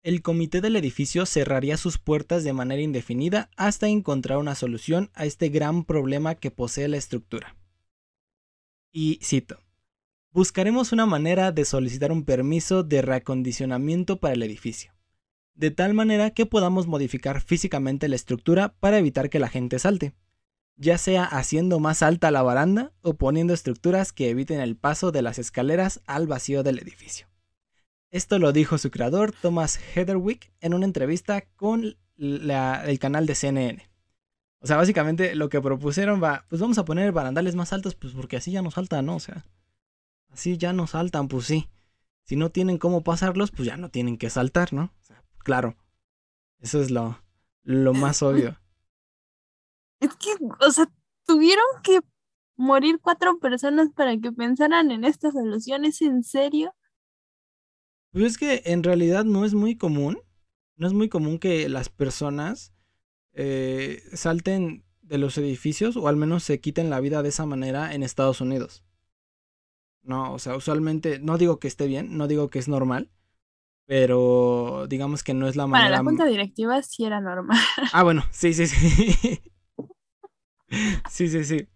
el 0.03 0.21
comité 0.21 0.61
del 0.61 0.77
edificio 0.77 1.25
cerraría 1.25 1.79
sus 1.79 1.97
puertas 1.97 2.45
de 2.45 2.53
manera 2.53 2.83
indefinida 2.83 3.49
hasta 3.57 3.89
encontrar 3.89 4.37
una 4.37 4.55
solución 4.55 5.11
a 5.15 5.25
este 5.25 5.49
gran 5.49 5.85
problema 5.85 6.35
que 6.35 6.51
posee 6.51 6.87
la 6.87 6.99
estructura. 6.99 7.57
Y 8.93 9.21
cito, 9.23 9.59
buscaremos 10.33 10.93
una 10.93 11.07
manera 11.07 11.51
de 11.51 11.65
solicitar 11.65 12.13
un 12.13 12.27
permiso 12.27 12.83
de 12.83 13.01
reacondicionamiento 13.01 14.21
para 14.21 14.35
el 14.35 14.43
edificio, 14.43 14.93
de 15.55 15.71
tal 15.71 15.95
manera 15.95 16.33
que 16.33 16.45
podamos 16.45 16.89
modificar 16.89 17.41
físicamente 17.41 18.09
la 18.09 18.17
estructura 18.17 18.75
para 18.81 18.99
evitar 18.99 19.31
que 19.31 19.39
la 19.39 19.49
gente 19.49 19.79
salte, 19.79 20.13
ya 20.79 20.97
sea 20.97 21.25
haciendo 21.25 21.81
más 21.81 22.03
alta 22.03 22.31
la 22.31 22.43
baranda 22.43 22.93
o 23.03 23.15
poniendo 23.15 23.53
estructuras 23.53 24.13
que 24.13 24.31
eviten 24.31 24.61
el 24.61 24.77
paso 24.77 25.13
de 25.13 25.23
las 25.23 25.39
escaleras 25.39 26.01
al 26.07 26.27
vacío 26.27 26.63
del 26.63 26.79
edificio. 26.79 27.27
Esto 28.11 28.39
lo 28.39 28.53
dijo 28.53 28.79
su 28.79 28.91
creador 28.91 29.33
Thomas 29.33 29.79
Heatherwick 29.95 30.51
en 30.61 30.73
una 30.73 30.87
entrevista 30.87 31.43
con 31.57 31.97
la- 32.17 32.85
el 32.87 32.99
canal 32.99 33.27
de 33.27 33.35
CNN. 33.35 33.89
O 34.61 34.67
sea, 34.67 34.77
básicamente 34.77 35.35
lo 35.35 35.49
que 35.51 35.61
propusieron 35.61 36.23
va, 36.23 36.45
pues 36.49 36.61
vamos 36.61 36.79
a 36.79 36.85
poner 36.85 37.13
barandales 37.13 37.55
más 37.55 37.73
altos, 37.73 37.95
pues 37.95 38.15
porque 38.15 38.37
así 38.37 38.51
ya 38.51 38.63
no 38.63 38.71
saltan, 38.71 39.07
¿no? 39.07 39.17
O 39.17 39.21
sea, 39.21 39.45
así 40.31 40.57
ya 40.57 40.73
no 40.73 40.87
saltan, 40.87 41.29
pues 41.29 41.45
sí. 41.47 41.69
Si 42.25 42.37
no 42.37 42.51
tienen 42.51 42.79
cómo 42.79 43.03
pasarlos, 43.03 43.51
pues 43.51 43.67
ya 43.67 43.77
no 43.77 43.91
tienen 43.91 44.17
que 44.17 44.31
saltar, 44.31 44.73
¿no? 44.73 44.93
O 45.03 45.05
sea, 45.05 45.23
claro. 45.39 45.77
Eso 46.61 46.81
es 46.81 46.91
lo, 46.91 47.21
lo 47.63 47.95
más 47.95 48.23
obvio. 48.23 48.59
Es 50.01 50.15
que, 50.17 50.31
o 50.61 50.71
sea, 50.71 50.89
tuvieron 51.27 51.65
que 51.83 52.01
morir 52.57 52.99
cuatro 53.01 53.39
personas 53.39 53.89
para 53.95 54.17
que 54.19 54.33
pensaran 54.33 54.91
en 54.91 55.05
esta 55.05 55.31
solución. 55.31 55.85
¿Es 55.85 56.03
en 56.03 56.23
serio? 56.23 56.75
Pues 58.13 58.25
es 58.25 58.39
que 58.39 58.63
en 58.65 58.83
realidad 58.83 59.25
no 59.25 59.45
es 59.45 59.55
muy 59.55 59.77
común. 59.77 60.19
No 60.77 60.87
es 60.87 60.93
muy 60.93 61.09
común 61.09 61.39
que 61.39 61.69
las 61.69 61.89
personas 61.89 62.73
eh, 63.33 64.03
salten 64.13 64.85
de 65.03 65.19
los 65.19 65.39
edificios 65.39 65.97
o 65.97 66.07
al 66.07 66.17
menos 66.17 66.45
se 66.45 66.61
quiten 66.61 66.91
la 66.91 67.01
vida 67.01 67.23
de 67.23 67.31
esa 67.31 67.47
manera 67.47 67.95
en 67.95 68.03
Estados 68.03 68.41
Unidos. 68.41 68.85
No, 70.03 70.33
o 70.33 70.39
sea, 70.39 70.57
usualmente, 70.57 71.19
no 71.19 71.37
digo 71.39 71.59
que 71.59 71.69
esté 71.69 71.87
bien, 71.87 72.17
no 72.17 72.29
digo 72.29 72.49
que 72.49 72.59
es 72.59 72.69
normal, 72.69 73.11
pero 73.87 74.87
digamos 74.89 75.23
que 75.23 75.35
no 75.35 75.49
es 75.49 75.57
la 75.57 75.67
manera. 75.67 75.91
Para 75.91 76.03
la 76.03 76.05
junta 76.05 76.27
directiva 76.27 76.83
sí 76.83 77.05
era 77.05 77.21
normal. 77.21 77.59
Ah, 77.93 78.03
bueno, 78.03 78.25
sí, 78.31 78.55
sí, 78.55 78.67
sí. 78.67 79.41
sí, 81.11 81.29
sí, 81.29 81.45
sí. 81.45 81.69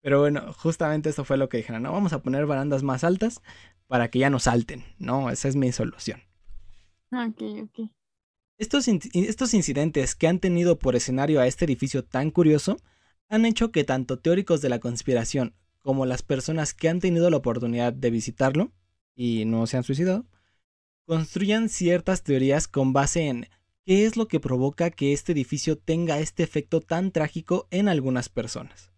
Pero 0.00 0.20
bueno, 0.20 0.52
justamente 0.52 1.10
eso 1.10 1.24
fue 1.24 1.36
lo 1.36 1.48
que 1.48 1.58
dijeron, 1.58 1.82
no, 1.82 1.92
vamos 1.92 2.12
a 2.12 2.22
poner 2.22 2.46
barandas 2.46 2.82
más 2.82 3.04
altas 3.04 3.42
para 3.86 4.08
que 4.10 4.18
ya 4.18 4.30
no 4.30 4.38
salten, 4.38 4.84
¿no? 4.98 5.30
Esa 5.30 5.48
es 5.48 5.56
mi 5.56 5.72
solución. 5.72 6.22
Ok, 7.10 7.42
ok. 7.62 7.90
Estos, 8.58 8.88
estos 8.88 9.54
incidentes 9.54 10.14
que 10.14 10.28
han 10.28 10.40
tenido 10.40 10.78
por 10.78 10.96
escenario 10.96 11.40
a 11.40 11.46
este 11.46 11.64
edificio 11.64 12.04
tan 12.04 12.30
curioso 12.30 12.76
han 13.28 13.44
hecho 13.44 13.70
que 13.70 13.84
tanto 13.84 14.18
teóricos 14.18 14.60
de 14.60 14.68
la 14.68 14.78
conspiración 14.80 15.54
como 15.80 16.06
las 16.06 16.22
personas 16.22 16.74
que 16.74 16.88
han 16.88 17.00
tenido 17.00 17.30
la 17.30 17.36
oportunidad 17.36 17.92
de 17.92 18.10
visitarlo 18.10 18.72
y 19.14 19.44
no 19.44 19.66
se 19.66 19.76
han 19.76 19.84
suicidado, 19.84 20.26
construyan 21.06 21.68
ciertas 21.68 22.22
teorías 22.22 22.68
con 22.68 22.92
base 22.92 23.28
en 23.28 23.48
qué 23.88 24.04
es 24.04 24.18
lo 24.18 24.28
que 24.28 24.38
provoca 24.38 24.90
que 24.90 25.14
este 25.14 25.32
edificio 25.32 25.78
tenga 25.78 26.18
este 26.18 26.42
efecto 26.42 26.82
tan 26.82 27.10
trágico 27.10 27.68
en 27.70 27.88
algunas 27.88 28.28
personas. 28.28 28.92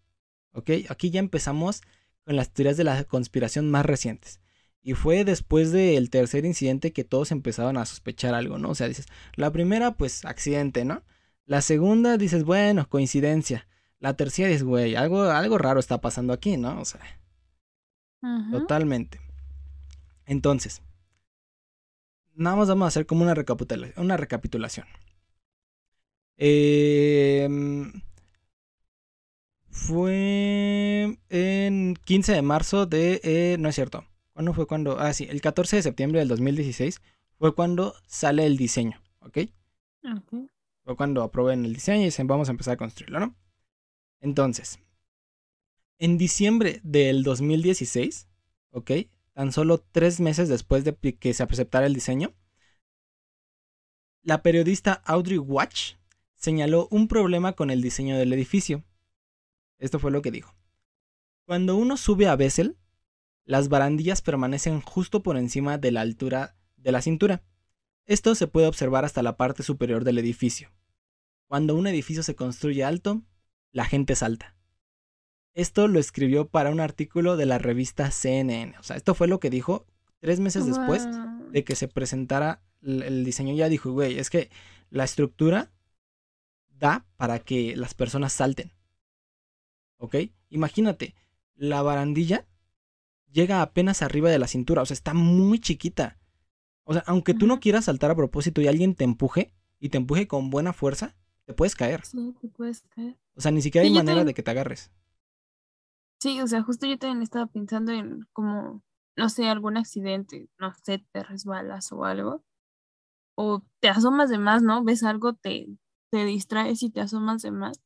¿Ok? 0.50 0.68
Aquí 0.88 1.11
ya 1.11 1.20
empezamos 1.20 1.83
con 2.24 2.35
las 2.35 2.50
teorías 2.50 2.76
de 2.76 2.83
la 2.83 3.05
conspiración 3.05 3.70
más 3.70 3.87
recientes. 3.87 4.40
Y 4.83 4.94
fue 4.94 5.24
después 5.24 5.70
del 5.70 6.11
tercer 6.11 6.44
incidente 6.44 6.92
que 6.92 7.05
todos 7.05 7.31
empezaron 7.31 7.76
a 7.76 7.87
sospechar 7.87 8.35
algo, 8.35 8.59
¿no? 8.59 8.70
O 8.70 8.74
sea, 8.74 8.88
dices, 8.88 9.07
la 9.37 9.53
primera, 9.53 9.92
pues 9.92 10.24
accidente, 10.24 10.85
¿no? 10.85 11.05
La 11.44 11.61
segunda, 11.61 12.16
dices, 12.16 12.42
bueno, 12.42 12.88
coincidencia. 12.88 13.68
La 14.00 14.14
tercera 14.14 14.48
dices, 14.48 14.64
güey, 14.64 14.96
algo, 14.96 15.22
algo 15.22 15.57
raro 15.57 15.79
está 15.79 16.00
pasando 16.00 16.33
aquí, 16.33 16.57
¿no? 16.57 16.81
O 16.81 16.85
sea, 16.85 17.00
totalmente. 18.50 19.20
Entonces, 20.26 20.83
nada 22.40 22.57
más 22.57 22.68
vamos 22.68 22.87
a 22.87 22.88
hacer 22.88 23.07
como 23.07 23.22
una, 23.22 23.35
recapitulación. 23.35 24.05
Una 24.05 24.16
recapitulación. 24.16 24.87
Em, 26.38 27.92
fue 29.68 31.18
en 31.29 31.94
15 32.05 32.33
de 32.33 32.42
marzo 32.42 32.87
de... 32.87 33.20
Eh, 33.22 33.57
no 33.59 33.68
es 33.68 33.74
cierto. 33.74 34.05
¿Cuándo 34.33 34.55
fue 34.55 34.66
cuando? 34.66 34.98
Ah, 34.98 35.12
sí, 35.12 35.26
el 35.29 35.40
14 35.42 35.76
de 35.76 35.83
septiembre 35.83 36.20
del 36.20 36.29
2016 36.29 37.03
fue 37.38 37.55
cuando 37.55 37.94
sale 38.07 38.46
el 38.46 38.57
diseño, 38.57 39.03
¿ok? 39.20 39.38
Fue 40.85 40.96
cuando 40.96 41.22
aprueben 41.22 41.66
el 41.66 41.74
diseño 41.74 42.03
y 42.03 42.07
dicen 42.07 42.26
vamos 42.26 42.48
a 42.48 42.53
empezar 42.53 42.74
a 42.74 42.79
construirlo, 42.79 43.20
¿no? 43.20 43.35
Entonces, 44.20 44.81
en 45.98 46.16
diciembre 46.16 46.81
del 46.85 47.22
2016, 47.22 48.29
¿ok? 48.70 48.90
Tan 49.40 49.53
solo 49.53 49.79
tres 49.79 50.20
meses 50.20 50.50
después 50.50 50.85
de 50.85 50.94
que 50.94 51.33
se 51.33 51.42
aceptara 51.42 51.87
el 51.87 51.94
diseño, 51.94 52.35
la 54.22 54.42
periodista 54.42 54.92
Audrey 55.07 55.38
Watch 55.38 55.94
señaló 56.35 56.88
un 56.90 57.09
problema 57.09 57.55
con 57.55 57.70
el 57.70 57.81
diseño 57.81 58.18
del 58.18 58.35
edificio. 58.35 58.85
Esto 59.79 59.98
fue 59.98 60.11
lo 60.11 60.20
que 60.20 60.31
dijo. 60.31 60.55
Cuando 61.46 61.76
uno 61.76 61.96
sube 61.96 62.29
a 62.29 62.37
Bessel, 62.37 62.76
las 63.44 63.70
barandillas 63.70 64.20
permanecen 64.20 64.83
justo 64.83 65.22
por 65.22 65.38
encima 65.38 65.79
de 65.79 65.92
la 65.92 66.03
altura 66.03 66.55
de 66.76 66.92
la 66.92 67.00
cintura. 67.00 67.42
Esto 68.05 68.35
se 68.35 68.46
puede 68.46 68.66
observar 68.66 69.07
hasta 69.07 69.22
la 69.22 69.38
parte 69.38 69.62
superior 69.62 70.05
del 70.05 70.18
edificio. 70.18 70.70
Cuando 71.46 71.76
un 71.76 71.87
edificio 71.87 72.22
se 72.22 72.35
construye 72.35 72.85
alto, 72.85 73.22
la 73.72 73.87
gente 73.87 74.16
salta. 74.16 74.60
Esto 75.55 75.89
lo 75.89 75.99
escribió 75.99 76.49
para 76.49 76.71
un 76.71 76.81
artículo 76.81 77.37
de 77.37 77.47
la 77.47 77.59
revista 77.59 78.11
CNN. 78.11 78.79
O 78.79 78.83
sea, 78.83 78.97
esto 78.97 79.15
fue 79.15 79.29
lo 79.29 79.41
que 79.41 79.51
dijo 79.51 79.87
tres 80.21 80.41
meses 80.41 80.67
después 80.67 81.09
de 81.51 81.65
que 81.65 81.75
se 81.75 81.89
presentara 81.89 82.63
el 82.83 83.25
diseño. 83.25 83.55
Ya 83.55 83.69
dijo, 83.69 83.93
güey, 83.93 84.19
es 84.19 84.31
que 84.31 84.51
la 84.91 85.05
estructura 85.05 85.73
da 86.69 87.07
para 87.17 87.41
que 87.41 87.75
las 87.77 87.95
personas 87.95 88.33
salten. 88.33 88.73
¿Ok? 89.99 90.17
Imagínate, 90.49 91.15
la 91.55 91.83
barandilla 91.83 92.47
llega 93.31 93.63
apenas 93.63 94.03
arriba 94.03 94.31
de 94.31 94.39
la 94.39 94.47
cintura, 94.47 94.83
o 94.83 94.87
sea, 94.87 94.95
está 94.95 95.15
muy 95.15 95.59
chiquita. 95.59 96.19
O 96.85 96.95
sea, 96.95 97.03
aunque 97.07 97.35
tú 97.35 97.47
no 97.47 97.61
quieras 97.61 97.85
saltar 97.85 98.11
a 98.11 98.17
propósito 98.17 98.61
y 98.61 98.67
alguien 98.67 98.95
te 98.95 99.05
empuje, 99.05 99.53
y 99.81 99.89
te 99.89 99.99
empuje 99.99 100.29
con 100.29 100.51
buena 100.51 100.73
fuerza, 100.73 101.17
te 101.47 101.55
puedes 101.55 101.75
caer. 101.75 102.05
Sí, 102.05 102.35
te 102.41 102.49
puedes 102.49 102.83
caer. 102.83 103.17
O 103.35 103.41
sea, 103.41 103.51
ni 103.51 103.63
siquiera 103.63 103.87
hay 103.87 103.93
manera 103.93 104.25
de 104.25 104.35
que 104.35 104.43
te 104.43 104.51
agarres. 104.51 104.91
Sí, 106.20 106.40
o 106.40 106.46
sea, 106.46 106.62
justo 106.62 106.87
yo 106.87 106.98
también 106.98 107.22
estaba 107.22 107.46
pensando 107.46 107.92
en 107.92 108.26
como, 108.33 108.83
no 109.16 109.28
sé, 109.30 109.48
algún 109.48 109.76
accidente, 109.78 110.50
no 110.59 110.72
sé, 110.85 111.04
te 111.12 111.22
resbalas 111.22 111.92
o 111.92 112.04
algo. 112.04 112.44
O 113.37 113.64
te 113.80 113.88
asomas 113.88 114.30
de 114.30 114.38
más, 114.38 114.62
¿no? 114.62 114.85
Ves 114.85 115.02
algo, 115.04 115.35
te, 115.35 115.68
te 116.11 116.24
distraes 116.26 116.83
y 116.83 116.90
te 116.90 117.00
asomas 117.00 117.42
de 117.42 117.52
más. 117.52 117.83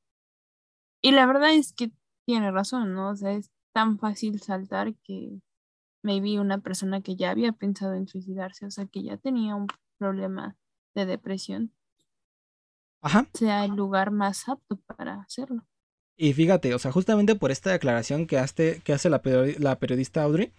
Y 1.03 1.13
la 1.13 1.27
verdad 1.27 1.53
es 1.53 1.73
que 1.73 1.93
tiene 2.27 2.51
razón, 2.51 2.95
¿no? 2.95 3.11
O 3.11 3.17
sea, 3.17 3.33
es 3.33 3.51
tan 3.73 3.99
fácil 3.99 4.41
saltar 4.41 4.95
que 5.05 5.41
maybe 6.03 6.41
una 6.41 6.59
persona 6.59 7.03
que 7.03 7.17
ya 7.17 7.31
había 7.31 7.53
pensado 7.53 7.95
en 7.95 8.09
suicidarse, 8.09 8.67
o 8.67 8.71
sea, 8.71 8.87
que 8.87 9.03
ya 9.03 9.17
tenía 9.19 9.57
un 9.57 9.69
problema 9.99 10.57
de 10.95 11.07
depresión, 11.07 11.73
Ajá. 13.03 13.27
sea 13.35 13.65
el 13.65 13.73
lugar 13.77 14.11
más 14.11 14.49
apto 14.49 14.77
para 14.77 15.21
hacerlo. 15.21 15.67
Y 16.17 16.33
fíjate, 16.33 16.75
o 16.75 16.79
sea, 16.79 16.93
justamente 16.93 17.35
por 17.35 17.51
esta 17.51 17.73
declaración 17.73 18.27
que 18.27 18.39
hace, 18.39 18.81
que 18.85 18.93
hace 18.93 19.11
la, 19.11 19.21
periodista 19.21 20.23
Audrey, 20.23 20.53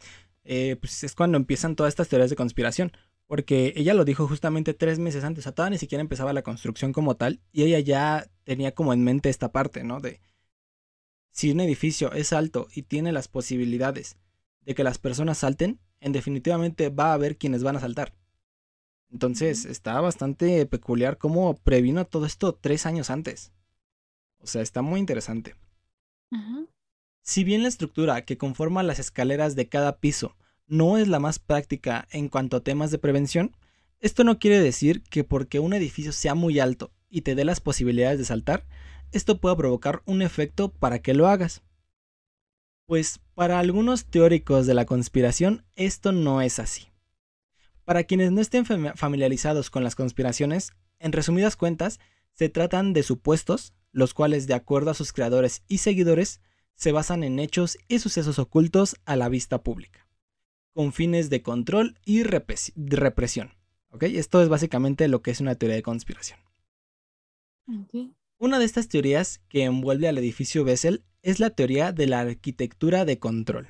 eh, 0.44 0.76
pues 0.80 1.04
es 1.04 1.15
cuando 1.15 1.38
empiezan 1.38 1.76
todas 1.76 1.91
estas 1.91 2.10
teorías 2.10 2.30
de 2.30 2.36
conspiración. 2.36 2.91
Porque 3.28 3.74
ella 3.76 3.96
lo 3.96 4.06
dijo 4.06 4.28
justamente 4.28 4.76
tres 4.76 5.00
meses 5.00 5.24
antes, 5.24 5.41
o 5.41 5.46
sea, 5.46 5.52
todavía 5.54 5.72
ni 5.72 5.80
siquiera 5.80 6.02
empezaba 6.02 6.32
la 6.32 6.44
construcción 6.44 6.94
como 6.94 7.15
tal, 7.15 7.41
y 7.52 7.63
ella 7.63 7.80
ya 7.80 8.28
tenía 8.44 8.74
como 8.76 8.94
en 8.94 9.04
mente 9.04 9.30
esta 9.30 9.52
parte, 9.52 9.84
¿no? 9.84 10.00
De, 10.00 10.22
si 11.32 11.52
un 11.52 11.60
edificio 11.60 12.13
es 12.13 12.34
alto 12.34 12.68
y 12.74 12.84
tiene 12.84 13.12
las 13.12 13.28
posibilidades 13.28 14.18
de 14.62 14.76
que 14.76 14.84
las 14.84 15.00
personas 15.00 15.39
salten, 15.39 15.80
en 16.00 16.12
definitivamente 16.12 16.89
va 16.89 17.12
a 17.12 17.13
haber 17.13 17.38
quienes 17.38 17.63
van 17.63 17.76
a 17.76 17.80
saltar. 17.80 18.13
Entonces 19.12 19.65
está 19.65 20.00
bastante 20.02 20.65
peculiar 20.65 21.18
cómo 21.18 21.56
previno 21.56 22.06
todo 22.06 22.26
esto 22.26 22.54
tres 22.54 22.86
años 22.86 23.10
antes. 23.10 23.52
O 24.45 24.47
sea, 24.47 24.62
está 24.62 24.84
muy 24.84 24.99
interesante. 24.99 25.55
Si 27.23 27.43
bien 27.43 27.63
la 27.63 27.67
estructura 27.67 28.23
que 28.25 28.38
conforma 28.38 28.84
las 28.84 28.99
escaleras 28.99 29.55
de 29.55 29.67
cada 29.67 29.97
piso 29.97 30.36
no 30.67 30.97
es 30.97 31.08
la 31.08 31.19
más 31.19 31.39
práctica 31.39 32.08
en 32.12 32.29
cuanto 32.29 32.58
a 32.58 32.63
temas 32.63 32.91
de 32.91 32.99
prevención, 32.99 33.58
esto 33.99 34.23
no 34.23 34.38
quiere 34.38 34.60
decir 34.60 35.01
que 35.01 35.23
porque 35.23 35.60
un 35.60 35.73
edificio 35.73 36.12
sea 36.12 36.36
muy 36.36 36.60
alto 36.60 36.91
y 37.10 37.21
te 37.21 37.34
dé 37.34 37.43
las 37.43 37.60
posibilidades 37.60 38.19
de 38.19 38.25
saltar, 38.25 38.67
esto 39.12 39.41
pueda 39.41 39.58
provocar 39.58 40.03
un 40.05 40.21
efecto 40.21 40.69
para 40.71 40.99
que 40.99 41.15
lo 41.15 41.27
hagas. 41.27 41.63
Pues 42.86 43.19
para 43.34 43.58
algunos 43.58 44.05
teóricos 44.05 44.67
de 44.67 44.75
la 44.75 44.86
conspiración 44.86 45.65
esto 45.75 46.12
no 46.12 46.41
es 46.41 46.60
así. 46.60 46.91
Para 47.84 48.03
quienes 48.03 48.31
no 48.31 48.41
estén 48.41 48.65
familiarizados 48.65 49.71
con 49.71 49.84
las 49.84 49.95
conspiraciones, 49.95 50.73
en 50.99 51.12
resumidas 51.12 51.55
cuentas, 51.55 51.99
se 52.34 52.49
tratan 52.49 52.93
de 52.93 53.01
supuestos, 53.01 53.73
los 53.95 54.13
cuales 54.13 54.45
de 54.45 54.53
acuerdo 54.53 54.91
a 54.91 54.93
sus 54.93 55.13
creadores 55.13 55.63
y 55.69 55.77
seguidores, 55.77 56.41
se 56.75 56.91
basan 56.91 57.23
en 57.23 57.39
hechos 57.39 57.77
y 57.88 57.99
sucesos 57.99 58.39
ocultos 58.39 58.97
a 59.05 59.15
la 59.15 59.29
vista 59.29 59.63
pública, 59.63 60.05
con 60.73 60.91
fines 60.91 61.29
de 61.29 61.41
control 61.41 61.97
y 62.03 62.23
represión. 62.23 63.53
Esto 64.01 64.41
es 64.41 64.49
básicamente 64.49 65.08
lo 65.08 65.21
que 65.21 65.31
es 65.31 65.39
una 65.39 65.55
teoría 65.55 65.77
de 65.77 65.81
conspiración. 65.81 66.38
Una 68.38 68.60
de 68.60 68.65
estas 68.65 68.89
teorías 68.89 69.39
que 69.47 69.63
envuelve 69.63 70.10
al 70.10 70.17
edificio 70.17 70.65
Bessel 70.65 71.05
es 71.21 71.39
la 71.39 71.51
teoría 71.51 71.93
de 71.93 72.08
la 72.08 72.19
arquitectura 72.19 73.05
de 73.05 73.17
control, 73.17 73.69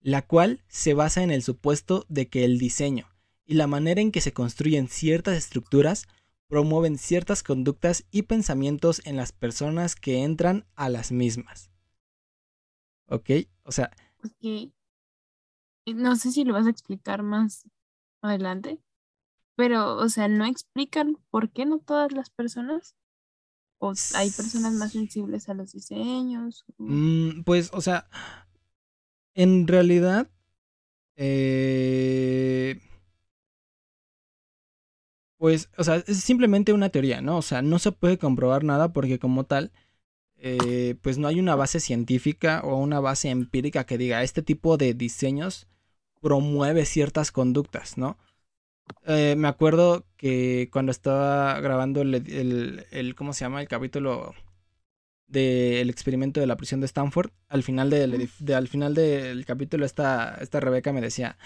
la 0.00 0.22
cual 0.22 0.62
se 0.68 0.94
basa 0.94 1.24
en 1.24 1.32
el 1.32 1.42
supuesto 1.42 2.06
de 2.08 2.28
que 2.28 2.44
el 2.44 2.58
diseño 2.58 3.08
y 3.44 3.54
la 3.54 3.66
manera 3.66 4.00
en 4.00 4.12
que 4.12 4.20
se 4.20 4.32
construyen 4.32 4.86
ciertas 4.86 5.36
estructuras 5.36 6.06
promueven 6.48 6.98
ciertas 6.98 7.42
conductas 7.42 8.06
y 8.10 8.22
pensamientos 8.22 9.02
en 9.04 9.16
las 9.16 9.32
personas 9.32 9.96
que 9.96 10.22
entran 10.22 10.66
a 10.74 10.88
las 10.88 11.12
mismas. 11.12 11.70
¿Ok? 13.06 13.30
O 13.64 13.72
sea... 13.72 13.90
No 15.86 16.16
sé 16.16 16.30
si 16.30 16.44
lo 16.44 16.54
vas 16.54 16.66
a 16.66 16.70
explicar 16.70 17.22
más 17.22 17.68
adelante, 18.22 18.80
pero, 19.54 19.96
o 19.96 20.08
sea, 20.08 20.28
no 20.28 20.46
explican 20.46 21.18
por 21.30 21.50
qué 21.50 21.66
no 21.66 21.78
todas 21.78 22.12
las 22.12 22.30
personas 22.30 22.96
¿O 23.78 23.92
hay 24.14 24.30
personas 24.30 24.72
más 24.72 24.92
sensibles 24.92 25.48
a 25.50 25.54
los 25.54 25.72
diseños? 25.72 26.64
Mm, 26.78 27.42
pues, 27.42 27.70
o 27.74 27.82
sea, 27.82 28.08
en 29.34 29.66
realidad, 29.66 30.30
eh, 31.16 32.33
Pues, 35.44 35.68
o 35.76 35.84
sea, 35.84 35.96
es 35.96 36.24
simplemente 36.24 36.72
una 36.72 36.88
teoría, 36.88 37.20
¿no? 37.20 37.36
O 37.36 37.42
sea, 37.42 37.60
no 37.60 37.78
se 37.78 37.92
puede 37.92 38.16
comprobar 38.16 38.64
nada 38.64 38.94
porque 38.94 39.18
como 39.18 39.44
tal, 39.44 39.72
eh, 40.38 40.94
pues 41.02 41.18
no 41.18 41.28
hay 41.28 41.38
una 41.38 41.54
base 41.54 41.80
científica 41.80 42.62
o 42.64 42.78
una 42.78 42.98
base 42.98 43.28
empírica 43.28 43.84
que 43.84 43.98
diga 43.98 44.22
este 44.22 44.40
tipo 44.40 44.78
de 44.78 44.94
diseños 44.94 45.68
promueve 46.22 46.86
ciertas 46.86 47.30
conductas, 47.30 47.98
¿no? 47.98 48.16
Eh, 49.06 49.34
me 49.36 49.46
acuerdo 49.48 50.06
que 50.16 50.70
cuando 50.72 50.90
estaba 50.90 51.60
grabando 51.60 52.00
el, 52.00 52.86
el, 52.90 53.14
¿cómo 53.14 53.34
se 53.34 53.44
llama? 53.44 53.60
El 53.60 53.68
capítulo 53.68 54.32
del 55.26 55.90
experimento 55.90 56.40
de 56.40 56.46
la 56.46 56.56
prisión 56.56 56.80
de 56.80 56.86
Stanford, 56.86 57.32
al 57.48 57.62
final 57.62 57.90
del, 57.90 58.30
al 58.54 58.68
final 58.68 58.94
del 58.94 59.44
capítulo 59.44 59.84
esta, 59.84 60.38
esta 60.40 60.60
Rebeca 60.60 60.90
me 60.94 61.02
decía, 61.02 61.36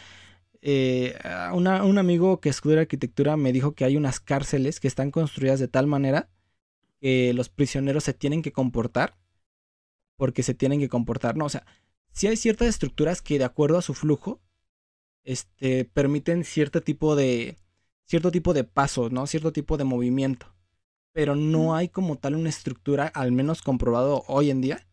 eh, 0.60 1.16
un 1.52 1.98
amigo 1.98 2.40
que 2.40 2.48
estudia 2.48 2.80
arquitectura 2.80 3.36
me 3.36 3.52
dijo 3.52 3.74
que 3.74 3.84
hay 3.84 3.96
unas 3.96 4.20
cárceles 4.20 4.80
que 4.80 4.88
están 4.88 5.10
construidas 5.10 5.60
de 5.60 5.68
tal 5.68 5.86
manera 5.86 6.30
que 7.00 7.32
los 7.32 7.48
prisioneros 7.48 8.04
se 8.04 8.14
tienen 8.14 8.42
que 8.42 8.52
comportar 8.52 9.16
porque 10.16 10.42
se 10.42 10.54
tienen 10.54 10.80
que 10.80 10.88
comportar, 10.88 11.36
¿no? 11.36 11.44
O 11.44 11.48
sea, 11.48 11.64
si 12.10 12.26
hay 12.26 12.36
ciertas 12.36 12.68
estructuras 12.68 13.22
que 13.22 13.38
de 13.38 13.44
acuerdo 13.44 13.78
a 13.78 13.82
su 13.82 13.94
flujo, 13.94 14.40
este, 15.22 15.84
permiten 15.84 16.42
cierto 16.42 16.82
tipo 16.82 17.14
de, 17.14 17.56
cierto 18.04 18.32
tipo 18.32 18.52
de 18.52 18.64
paso, 18.64 19.10
¿no? 19.10 19.28
Cierto 19.28 19.52
tipo 19.52 19.76
de 19.76 19.84
movimiento. 19.84 20.52
Pero 21.12 21.36
no 21.36 21.76
hay 21.76 21.88
como 21.88 22.16
tal 22.18 22.34
una 22.34 22.48
estructura, 22.48 23.06
al 23.06 23.30
menos 23.30 23.62
comprobado 23.62 24.24
hoy 24.26 24.50
en 24.50 24.60
día, 24.60 24.88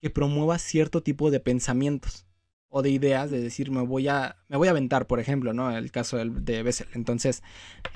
que 0.00 0.10
promueva 0.10 0.58
cierto 0.58 1.02
tipo 1.02 1.30
de 1.30 1.38
pensamientos 1.38 2.26
o 2.76 2.82
de 2.82 2.90
ideas 2.90 3.30
de 3.30 3.40
decir 3.40 3.70
me 3.70 3.82
voy 3.82 4.08
a 4.08 4.34
me 4.48 4.56
voy 4.56 4.66
a 4.66 4.72
aventar 4.72 5.06
por 5.06 5.20
ejemplo 5.20 5.52
no 5.54 5.70
el 5.70 5.92
caso 5.92 6.16
de 6.16 6.62
Bessel. 6.64 6.88
Entonces 6.92 7.44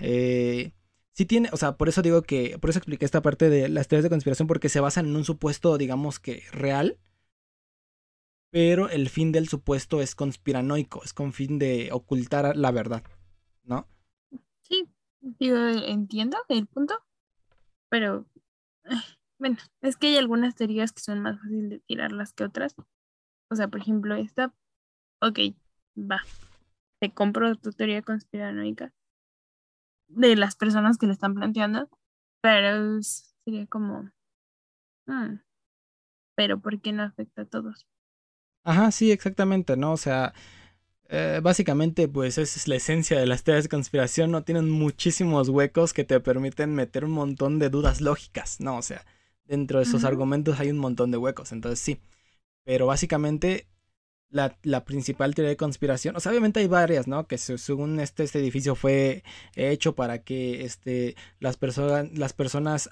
eh, 0.00 0.72
sí 1.12 1.26
tiene 1.26 1.48
o 1.52 1.56
sea 1.56 1.76
por 1.76 1.88
eso 1.88 2.00
digo 2.00 2.22
que 2.22 2.58
por 2.60 2.70
eso 2.70 2.78
expliqué 2.78 3.04
esta 3.04 3.20
parte 3.20 3.50
de 3.50 3.68
las 3.68 3.88
teorías 3.88 4.04
de 4.04 4.10
conspiración 4.10 4.46
porque 4.46 4.68
se 4.68 4.78
basan 4.78 5.06
en 5.06 5.16
un 5.16 5.24
supuesto 5.24 5.78
digamos 5.78 6.20
que 6.20 6.44
real 6.52 7.00
pero 8.52 8.88
el 8.88 9.08
fin 9.08 9.32
del 9.32 9.48
supuesto 9.48 10.00
es 10.00 10.14
conspiranoico 10.14 11.02
es 11.02 11.12
con 11.12 11.32
fin 11.32 11.58
de 11.58 11.88
ocultar 11.90 12.56
la 12.56 12.70
verdad 12.70 13.02
no 13.64 13.88
sí 14.62 14.88
digo 15.20 15.56
entiendo 15.56 16.36
el 16.48 16.68
punto 16.68 16.94
pero 17.90 18.26
bueno 19.40 19.56
es 19.82 19.96
que 19.96 20.06
hay 20.06 20.18
algunas 20.18 20.54
teorías 20.54 20.92
que 20.92 21.02
son 21.02 21.20
más 21.20 21.40
fáciles 21.40 21.68
de 21.68 21.80
tirarlas 21.80 22.32
que 22.32 22.44
otras. 22.44 22.76
O 23.50 23.56
sea, 23.56 23.68
por 23.68 23.80
ejemplo, 23.80 24.14
esta 24.14 24.52
ok, 25.20 25.38
va, 25.96 26.22
te 27.00 27.12
compro 27.12 27.54
tu 27.57 27.72
teoría 27.72 28.02
conspiranoica 28.02 28.92
de 30.09 30.37
las 30.37 30.57
personas 30.57 30.98
que 30.98 31.07
le 31.07 31.12
están 31.12 31.35
planteando, 31.35 31.88
pero 32.40 33.02
sería 33.02 33.66
como, 33.66 34.11
hmm, 35.07 35.37
pero 36.35 36.61
¿por 36.61 36.81
qué 36.81 36.92
no 36.92 37.02
afecta 37.02 37.42
a 37.42 37.46
todos? 37.46 37.87
Ajá, 38.64 38.90
sí, 38.90 39.12
exactamente, 39.12 39.76
¿no? 39.76 39.92
O 39.92 39.96
sea, 39.96 40.35
eh, 41.09 41.40
básicamente, 41.42 42.09
pues 42.09 42.38
esa 42.38 42.59
es 42.59 42.68
la 42.68 42.76
esencia 42.76 43.18
de 43.18 43.26
las 43.26 43.42
teorías 43.42 43.64
de 43.64 43.70
conspiración, 43.70 44.31
¿no? 44.31 44.44
Tienen 44.44 44.68
muchísimos 44.70 45.48
huecos 45.48 45.92
que 45.94 46.04
te 46.04 46.20
permiten 46.20 46.74
meter 46.74 47.04
un 47.04 47.12
montón 47.12 47.59
de 47.59 47.70
dudas 47.70 48.00
lógicas, 48.00 48.61
¿no? 48.61 48.76
O 48.76 48.83
sea, 48.83 49.04
dentro 49.44 49.78
de 49.78 49.85
esos 49.85 50.04
argumentos 50.04 50.61
hay 50.61 50.70
un 50.70 50.78
montón 50.78 51.11
de 51.11 51.16
huecos, 51.16 51.52
entonces 51.52 51.81
sí. 51.81 52.00
Pero 52.64 52.87
básicamente 52.87 53.66
la, 54.30 54.84
principal 54.84 55.34
teoría 55.34 55.50
de 55.50 55.56
conspiración. 55.56 56.16
O 56.16 56.20
sea, 56.20 56.30
obviamente 56.30 56.60
hay 56.60 56.66
varias, 56.66 57.06
¿no? 57.06 57.26
Que 57.26 57.38
según 57.38 58.00
este, 58.00 58.24
este 58.24 58.38
edificio 58.38 58.74
fue 58.74 59.22
hecho 59.54 59.94
para 59.94 60.22
que 60.22 60.64
este, 60.64 61.16
las, 61.40 61.56
personas 61.56 62.10
las 62.16 62.32
personas 62.32 62.90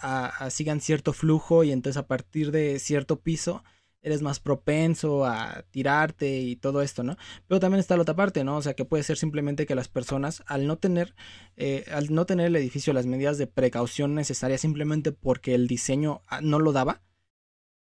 sigan 0.51 0.81
cierto 0.81 1.13
flujo 1.13 1.65
y 1.65 1.73
entonces 1.73 1.99
a 1.99 2.07
partir 2.07 2.53
de 2.53 2.79
cierto 2.79 3.21
piso 3.21 3.63
eres 4.07 4.23
más 4.23 4.39
propenso 4.39 5.25
a 5.25 5.65
tirarte 5.73 6.39
y 6.39 6.55
todo 6.55 6.81
esto, 6.81 7.03
¿no? 7.03 7.17
Pero 7.49 7.59
también 7.59 7.81
está 7.81 7.97
la 7.97 8.03
otra 8.03 8.15
parte, 8.15 8.45
¿no? 8.45 8.57
O 8.57 8.63
sea, 8.63 8.75
que 8.75 8.85
puede 8.85 9.03
ser 9.03 9.17
simplemente 9.17 9.67
que 9.67 9.75
las 9.75 9.89
personas, 9.89 10.45
al 10.47 10.69
no 10.69 10.79
tener, 10.79 11.17
eh, 11.57 11.85
al 11.91 12.15
no 12.15 12.25
tener 12.25 12.47
el 12.47 12.57
edificio 12.57 12.93
las 12.93 13.07
medidas 13.07 13.37
de 13.37 13.49
precaución 13.49 14.15
necesarias 14.15 14.61
simplemente 14.61 15.11
porque 15.11 15.57
el 15.57 15.67
diseño 15.67 16.23
ah, 16.29 16.41
no 16.41 16.61
lo 16.61 16.73
daba, 16.73 17.03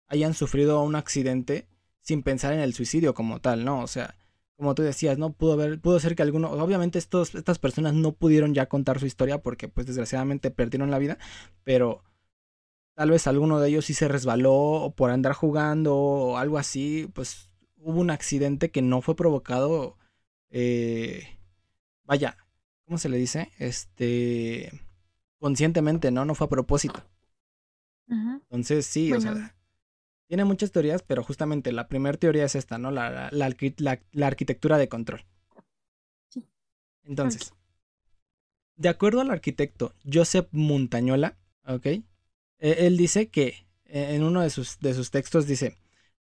hayan 0.09 0.33
sufrido 0.33 0.83
un 0.83 0.97
accidente 0.97 1.69
sin 2.05 2.23
pensar 2.23 2.53
en 2.53 2.61
el 2.61 2.75
suicidio 2.75 3.15
como 3.15 3.41
tal, 3.41 3.65
¿no? 3.65 3.81
O 3.81 3.87
sea, 3.87 4.15
como 4.57 4.75
tú 4.75 4.83
decías, 4.83 5.19
¿no? 5.19 5.33
Pudo 5.33 5.55
haber, 5.55 5.81
pudo 5.81 5.99
ser 5.99 6.15
que 6.15 6.23
alguno, 6.23 6.51
obviamente 6.51 6.99
estos, 6.99 7.35
estas 7.35 7.59
personas 7.59 7.95
no 7.95 8.13
pudieron 8.13 8.55
ya 8.55 8.67
contar 8.67 9.01
su 9.01 9.07
historia 9.07 9.39
porque 9.39 9.69
pues 9.69 9.87
desgraciadamente 9.87 10.51
perdieron 10.51 10.91
la 10.91 10.99
vida, 10.99 11.19
pero 11.65 12.05
tal 12.95 13.11
vez 13.11 13.27
alguno 13.27 13.59
de 13.59 13.71
ellos 13.71 13.87
sí 13.87 13.95
se 13.95 14.07
resbaló 14.07 14.93
por 14.97 15.11
andar 15.11 15.33
jugando 15.33 15.97
o 15.97 16.37
algo 16.37 16.59
así, 16.59 17.11
pues 17.15 17.51
hubo 17.77 18.01
un 18.01 18.11
accidente 18.11 18.71
que 18.71 18.83
no 18.83 19.01
fue 19.01 19.17
provocado, 19.17 19.97
eh, 20.51 21.39
vaya, 22.05 22.37
¿cómo 22.85 22.99
se 22.99 23.09
le 23.09 23.17
dice? 23.17 23.51
Este, 23.59 24.71
conscientemente, 25.39 26.11
¿no? 26.11 26.27
No 26.27 26.35
fue 26.35 26.47
a 26.47 26.51
propósito. 26.51 27.03
Entonces 28.07 28.85
sí, 28.85 29.11
o 29.15 29.21
sea 29.23 29.55
tiene 30.27 30.45
muchas 30.45 30.73
teorías, 30.73 31.03
pero 31.03 31.23
justamente 31.23 31.73
la 31.73 31.89
primera 31.89 32.19
teoría 32.19 32.45
es 32.45 32.55
esta, 32.55 32.79
¿no? 32.79 32.91
La, 32.91 33.31
la, 33.31 34.27
arquitectura 34.27 34.79
de 34.79 34.89
control. 34.89 35.25
Sí. 36.29 36.47
Entonces, 37.05 37.53
de 38.77 38.89
acuerdo 38.89 39.21
al 39.21 39.31
arquitecto 39.31 39.95
Joseph 40.11 40.49
Montañola, 40.51 41.37
¿ok? 41.67 41.87
E, 41.87 42.03
él 42.61 42.97
dice 42.97 43.29
que 43.29 43.67
e, 43.85 44.15
en 44.15 44.23
uno 44.23 44.41
de 44.41 44.51
sus, 44.51 44.79
de 44.81 44.95
sus 44.95 45.11
textos 45.11 45.47
dice, 45.47 45.77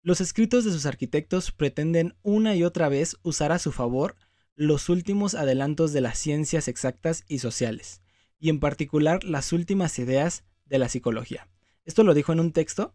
los 0.03 0.21
escritos 0.21 0.65
de 0.65 0.73
sus 0.73 0.87
arquitectos 0.87 1.53
pretenden 1.53 2.17
una 2.23 2.57
y 2.57 2.65
otra 2.65 2.89
vez 2.89 3.19
usar 3.23 3.53
a 3.53 3.59
su 3.59 3.71
favor 3.71 4.17
los 4.55 4.89
últimos 4.89 5.35
adelantos 5.35 5.93
de 5.93 6.01
las 6.01 6.19
ciencias 6.19 6.69
exactas 6.69 7.25
y 7.29 7.39
sociales, 7.39 8.03
y 8.39 8.49
en 8.49 8.61
particular 8.61 9.25
las 9.25 9.53
últimas 9.53 9.99
ideas 9.99 10.45
de 10.65 10.79
la 10.79 10.89
psicología. 10.89 11.49
Esto 11.85 12.03
lo 12.05 12.15
dijo 12.15 12.33
en 12.33 12.41
un 12.41 12.53
texto 12.53 12.95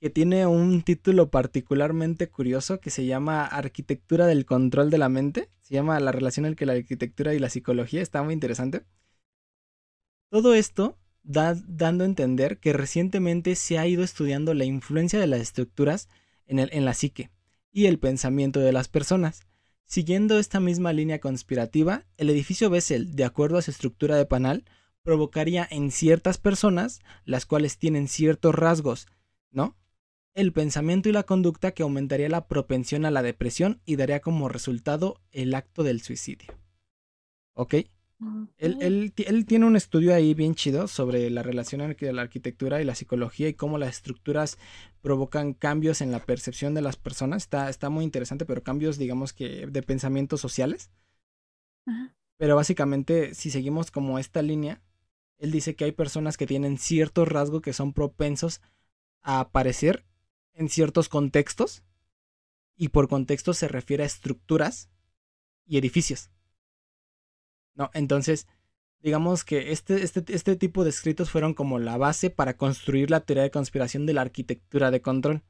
que 0.00 0.08
tiene 0.08 0.46
un 0.46 0.82
título 0.82 1.30
particularmente 1.30 2.30
curioso 2.30 2.80
que 2.80 2.88
se 2.88 3.04
llama 3.04 3.44
Arquitectura 3.44 4.26
del 4.26 4.46
Control 4.46 4.88
de 4.88 4.96
la 4.96 5.10
Mente. 5.10 5.50
Se 5.60 5.74
llama 5.74 6.00
La 6.00 6.10
relación 6.10 6.46
entre 6.46 6.64
la 6.64 6.72
arquitectura 6.72 7.34
y 7.34 7.38
la 7.38 7.50
psicología. 7.50 8.00
Está 8.00 8.22
muy 8.22 8.32
interesante. 8.32 8.86
Todo 10.30 10.54
esto 10.54 10.98
da 11.22 11.54
dando 11.66 12.04
a 12.04 12.06
entender 12.06 12.58
que 12.60 12.72
recientemente 12.72 13.54
se 13.56 13.78
ha 13.78 13.86
ido 13.86 14.02
estudiando 14.02 14.54
la 14.54 14.64
influencia 14.64 15.20
de 15.20 15.26
las 15.26 15.40
estructuras 15.40 16.08
en, 16.46 16.60
el, 16.60 16.70
en 16.72 16.86
la 16.86 16.94
psique 16.94 17.30
y 17.70 17.84
el 17.84 17.98
pensamiento 17.98 18.60
de 18.60 18.72
las 18.72 18.88
personas. 18.88 19.42
Siguiendo 19.84 20.38
esta 20.38 20.60
misma 20.60 20.94
línea 20.94 21.20
conspirativa, 21.20 22.06
el 22.16 22.30
edificio 22.30 22.70
Bessel, 22.70 23.14
de 23.16 23.24
acuerdo 23.24 23.58
a 23.58 23.62
su 23.62 23.70
estructura 23.70 24.16
de 24.16 24.24
panal, 24.24 24.64
provocaría 25.02 25.66
en 25.70 25.90
ciertas 25.90 26.38
personas, 26.38 27.00
las 27.24 27.44
cuales 27.44 27.76
tienen 27.76 28.08
ciertos 28.08 28.54
rasgos, 28.54 29.06
¿no? 29.50 29.76
El 30.34 30.52
pensamiento 30.52 31.08
y 31.08 31.12
la 31.12 31.24
conducta 31.24 31.72
que 31.72 31.82
aumentaría 31.82 32.28
la 32.28 32.46
propensión 32.46 33.04
a 33.04 33.10
la 33.10 33.22
depresión 33.22 33.80
y 33.84 33.96
daría 33.96 34.20
como 34.20 34.48
resultado 34.48 35.20
el 35.32 35.54
acto 35.54 35.82
del 35.82 36.00
suicidio. 36.00 36.54
¿Ok? 37.54 37.74
Él, 38.58 39.14
tiene 39.46 39.64
un 39.64 39.76
estudio 39.76 40.14
ahí 40.14 40.34
bien 40.34 40.54
chido 40.54 40.88
sobre 40.88 41.30
la 41.30 41.42
relación 41.42 41.80
entre 41.80 42.12
la 42.12 42.20
arquitectura 42.20 42.80
y 42.80 42.84
la 42.84 42.94
psicología 42.94 43.48
y 43.48 43.54
cómo 43.54 43.78
las 43.78 43.96
estructuras 43.96 44.58
provocan 45.00 45.54
cambios 45.54 46.02
en 46.02 46.12
la 46.12 46.26
percepción 46.26 46.74
de 46.74 46.82
las 46.82 46.96
personas. 46.96 47.44
Está, 47.44 47.70
está 47.70 47.88
muy 47.88 48.04
interesante, 48.04 48.44
pero 48.44 48.62
cambios, 48.62 48.98
digamos 48.98 49.32
que, 49.32 49.66
de 49.66 49.82
pensamientos 49.82 50.40
sociales. 50.40 50.90
Pero 52.36 52.56
básicamente, 52.56 53.34
si 53.34 53.50
seguimos 53.50 53.90
como 53.90 54.18
esta 54.18 54.42
línea, 54.42 54.82
él 55.38 55.50
dice 55.50 55.74
que 55.74 55.84
hay 55.84 55.92
personas 55.92 56.36
que 56.36 56.46
tienen 56.46 56.76
ciertos 56.76 57.26
rasgos 57.26 57.62
que 57.62 57.72
son 57.72 57.94
propensos 57.94 58.60
a 59.22 59.40
aparecer 59.40 60.04
en 60.54 60.68
ciertos 60.68 61.08
contextos 61.08 61.82
y 62.76 62.88
por 62.88 63.08
contexto 63.08 63.54
se 63.54 63.68
refiere 63.68 64.02
a 64.02 64.06
estructuras 64.06 64.90
y 65.66 65.78
edificios. 65.78 66.30
No, 67.74 67.90
entonces, 67.94 68.46
digamos 69.00 69.44
que 69.44 69.72
este, 69.72 70.02
este, 70.02 70.24
este 70.34 70.56
tipo 70.56 70.84
de 70.84 70.90
escritos 70.90 71.30
fueron 71.30 71.54
como 71.54 71.78
la 71.78 71.96
base 71.96 72.30
para 72.30 72.56
construir 72.56 73.10
la 73.10 73.20
teoría 73.20 73.42
de 73.42 73.50
conspiración 73.50 74.06
de 74.06 74.14
la 74.14 74.22
arquitectura 74.22 74.90
de 74.90 75.02
control. 75.02 75.42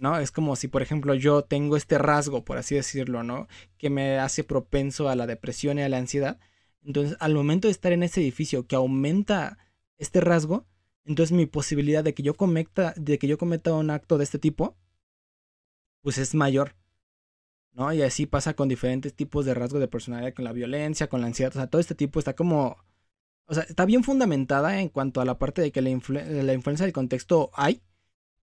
¿No? 0.00 0.18
Es 0.18 0.32
como 0.32 0.56
si, 0.56 0.66
por 0.66 0.82
ejemplo, 0.82 1.14
yo 1.14 1.42
tengo 1.42 1.76
este 1.76 1.96
rasgo, 1.96 2.44
por 2.44 2.58
así 2.58 2.74
decirlo, 2.74 3.22
¿no? 3.22 3.46
Que 3.78 3.88
me 3.88 4.18
hace 4.18 4.42
propenso 4.42 5.08
a 5.08 5.14
la 5.14 5.28
depresión 5.28 5.78
y 5.78 5.82
a 5.82 5.88
la 5.88 5.98
ansiedad. 5.98 6.40
Entonces, 6.82 7.16
al 7.20 7.34
momento 7.34 7.68
de 7.68 7.72
estar 7.72 7.92
en 7.92 8.02
ese 8.02 8.20
edificio 8.20 8.66
que 8.66 8.74
aumenta 8.74 9.58
este 9.96 10.20
rasgo, 10.20 10.66
entonces 11.04 11.36
mi 11.36 11.46
posibilidad 11.46 12.04
de 12.04 12.14
que 12.14 12.22
yo 12.22 12.34
cometa, 12.34 12.94
de 12.96 13.18
que 13.18 13.28
yo 13.28 13.38
cometa 13.38 13.72
un 13.74 13.90
acto 13.90 14.18
de 14.18 14.24
este 14.24 14.38
tipo, 14.38 14.76
pues 16.02 16.18
es 16.18 16.34
mayor. 16.34 16.74
¿No? 17.72 17.92
Y 17.92 18.02
así 18.02 18.26
pasa 18.26 18.54
con 18.54 18.68
diferentes 18.68 19.14
tipos 19.14 19.44
de 19.44 19.52
rasgos 19.54 19.80
de 19.80 19.88
personalidad, 19.88 20.32
con 20.34 20.44
la 20.44 20.52
violencia, 20.52 21.08
con 21.08 21.20
la 21.20 21.26
ansiedad. 21.26 21.50
O 21.50 21.58
sea, 21.58 21.66
todo 21.66 21.80
este 21.80 21.96
tipo 21.96 22.20
está 22.20 22.34
como 22.36 22.76
o 23.46 23.54
sea, 23.54 23.64
está 23.64 23.84
bien 23.84 24.04
fundamentada 24.04 24.80
en 24.80 24.88
cuanto 24.88 25.20
a 25.20 25.24
la 25.24 25.38
parte 25.38 25.62
de 25.62 25.72
que 25.72 25.82
la, 25.82 25.90
la 25.90 26.52
influencia 26.54 26.86
del 26.86 26.92
contexto 26.92 27.50
hay, 27.54 27.82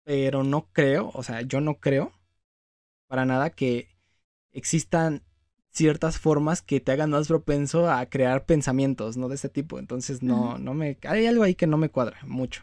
pero 0.04 0.44
no 0.44 0.70
creo, 0.72 1.10
o 1.14 1.22
sea, 1.22 1.42
yo 1.42 1.60
no 1.60 1.80
creo 1.80 2.12
para 3.08 3.24
nada 3.24 3.50
que 3.50 3.88
existan 4.52 5.22
ciertas 5.76 6.18
formas 6.18 6.62
que 6.62 6.80
te 6.80 6.92
hagan 6.92 7.10
más 7.10 7.28
propenso 7.28 7.90
a 7.90 8.06
crear 8.06 8.46
pensamientos, 8.46 9.16
¿no? 9.16 9.28
De 9.28 9.34
ese 9.34 9.50
tipo. 9.50 9.78
Entonces, 9.78 10.22
no, 10.22 10.58
no 10.58 10.72
me. 10.74 10.98
Hay 11.06 11.26
algo 11.26 11.42
ahí 11.42 11.54
que 11.54 11.66
no 11.66 11.76
me 11.76 11.90
cuadra 11.90 12.18
mucho. 12.24 12.62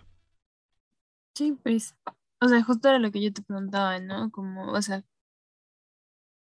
Sí, 1.35 1.57
pues. 1.63 1.95
O 2.41 2.47
sea, 2.47 2.61
justo 2.63 2.89
era 2.89 2.99
lo 2.99 3.11
que 3.11 3.21
yo 3.21 3.31
te 3.31 3.41
preguntaba, 3.41 3.99
¿no? 3.99 4.31
Como, 4.31 4.71
o 4.71 4.81
sea, 4.81 5.03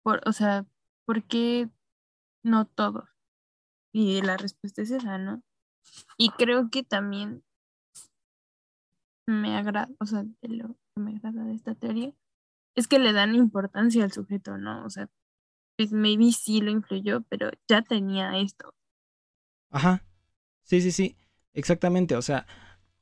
por, 0.02 0.20
o 0.26 0.32
sea, 0.32 0.66
¿por 1.04 1.22
qué 1.24 1.68
no 2.42 2.66
todos? 2.66 3.08
Y 3.92 4.22
la 4.22 4.36
respuesta 4.36 4.82
es 4.82 4.90
esa, 4.90 5.18
¿no? 5.18 5.42
Y 6.16 6.30
creo 6.30 6.70
que 6.70 6.82
también 6.82 7.44
me 9.26 9.56
agrada, 9.56 9.90
o 10.00 10.06
sea, 10.06 10.24
de 10.24 10.48
lo 10.48 10.68
que 10.68 11.00
me 11.02 11.16
agrada 11.16 11.44
de 11.44 11.54
esta 11.54 11.74
teoría, 11.74 12.12
es 12.74 12.88
que 12.88 12.98
le 12.98 13.12
dan 13.12 13.34
importancia 13.34 14.02
al 14.02 14.12
sujeto, 14.12 14.58
¿no? 14.58 14.84
O 14.84 14.90
sea, 14.90 15.08
pues 15.76 15.92
maybe 15.92 16.32
sí 16.32 16.60
lo 16.60 16.70
influyó, 16.70 17.22
pero 17.28 17.50
ya 17.68 17.82
tenía 17.82 18.38
esto. 18.38 18.74
Ajá. 19.70 20.04
Sí, 20.62 20.80
sí, 20.80 20.92
sí. 20.92 21.16
Exactamente. 21.54 22.16
O 22.16 22.22
sea, 22.22 22.46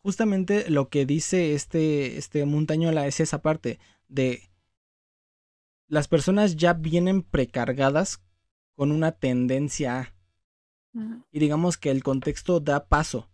justamente 0.03 0.71
lo 0.71 0.89
que 0.89 1.07
dice 1.07 1.55
este, 1.55 2.17
este 2.19 2.45
Montañola 2.47 3.07
es 3.07 3.21
esa 3.21 3.43
parte 3.43 3.79
de 4.09 4.51
las 5.87 6.09
personas 6.09 6.57
ya 6.57 6.73
vienen 6.73 7.23
precargadas 7.23 8.23
con 8.77 8.93
una 8.93 9.13
tendencia 9.13 10.15
y 11.31 11.39
digamos 11.39 11.77
que 11.77 11.91
el 11.91 12.03
contexto 12.03 12.59
da 12.59 12.89
paso, 12.89 13.29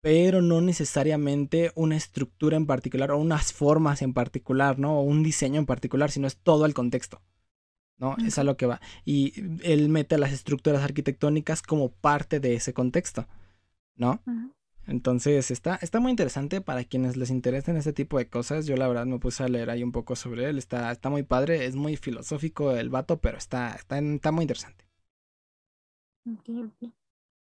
pero 0.00 0.42
no 0.42 0.60
necesariamente 0.60 1.72
una 1.74 1.96
estructura 1.96 2.56
en 2.56 2.66
particular 2.66 3.10
o 3.10 3.18
unas 3.18 3.52
formas 3.52 4.02
en 4.02 4.12
particular, 4.12 4.78
¿no? 4.78 4.98
O 4.98 5.02
un 5.02 5.22
diseño 5.22 5.58
en 5.58 5.66
particular, 5.66 6.10
sino 6.10 6.26
es 6.26 6.36
todo 6.36 6.66
el 6.66 6.74
contexto. 6.74 7.22
¿No? 7.98 8.16
Es 8.24 8.38
a 8.38 8.44
lo 8.44 8.56
que 8.56 8.66
va. 8.66 8.80
Y 9.04 9.34
él 9.62 9.88
mete 9.88 10.18
las 10.18 10.32
estructuras 10.32 10.82
arquitectónicas 10.82 11.62
como 11.62 11.90
parte 11.90 12.40
de 12.40 12.54
ese 12.54 12.72
contexto, 12.72 13.26
¿no? 13.96 14.22
Entonces 14.86 15.50
está, 15.50 15.78
está 15.82 16.00
muy 16.00 16.10
interesante 16.10 16.60
para 16.60 16.84
quienes 16.84 17.16
les 17.16 17.30
interesen 17.30 17.76
ese 17.76 17.92
tipo 17.92 18.18
de 18.18 18.28
cosas. 18.28 18.66
Yo 18.66 18.76
la 18.76 18.88
verdad 18.88 19.04
me 19.04 19.18
puse 19.18 19.42
a 19.42 19.48
leer 19.48 19.68
ahí 19.68 19.82
un 19.82 19.92
poco 19.92 20.16
sobre 20.16 20.48
él. 20.48 20.56
Está, 20.56 20.90
está 20.90 21.10
muy 21.10 21.24
padre, 21.24 21.66
es 21.66 21.76
muy 21.76 21.96
filosófico 21.96 22.74
el 22.74 22.88
vato, 22.88 23.20
pero 23.20 23.36
está, 23.36 23.74
está, 23.74 23.98
está 23.98 24.32
muy 24.32 24.44
interesante. 24.44 24.86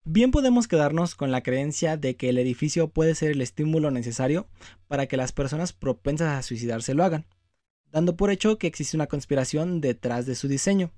Bien 0.04 0.30
podemos 0.30 0.66
quedarnos 0.66 1.14
con 1.14 1.30
la 1.30 1.42
creencia 1.42 1.96
de 1.96 2.16
que 2.16 2.30
el 2.30 2.38
edificio 2.38 2.88
puede 2.88 3.14
ser 3.14 3.32
el 3.32 3.42
estímulo 3.42 3.90
necesario 3.90 4.48
para 4.88 5.06
que 5.06 5.16
las 5.16 5.32
personas 5.32 5.72
propensas 5.72 6.38
a 6.38 6.42
suicidarse 6.42 6.94
lo 6.94 7.04
hagan 7.04 7.26
dando 7.90 8.16
por 8.16 8.30
hecho 8.30 8.58
que 8.58 8.66
existe 8.66 8.96
una 8.96 9.06
conspiración 9.06 9.80
detrás 9.80 10.26
de 10.26 10.34
su 10.34 10.48
diseño. 10.48 10.92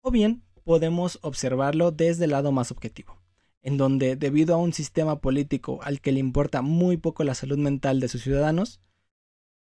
O 0.00 0.10
bien 0.10 0.42
podemos 0.64 1.18
observarlo 1.22 1.90
desde 1.90 2.24
el 2.24 2.30
lado 2.30 2.52
más 2.52 2.70
objetivo, 2.70 3.20
en 3.62 3.76
donde 3.76 4.16
debido 4.16 4.54
a 4.54 4.58
un 4.58 4.72
sistema 4.72 5.20
político 5.20 5.80
al 5.82 6.00
que 6.00 6.12
le 6.12 6.20
importa 6.20 6.62
muy 6.62 6.96
poco 6.96 7.24
la 7.24 7.34
salud 7.34 7.58
mental 7.58 8.00
de 8.00 8.08
sus 8.08 8.22
ciudadanos, 8.22 8.80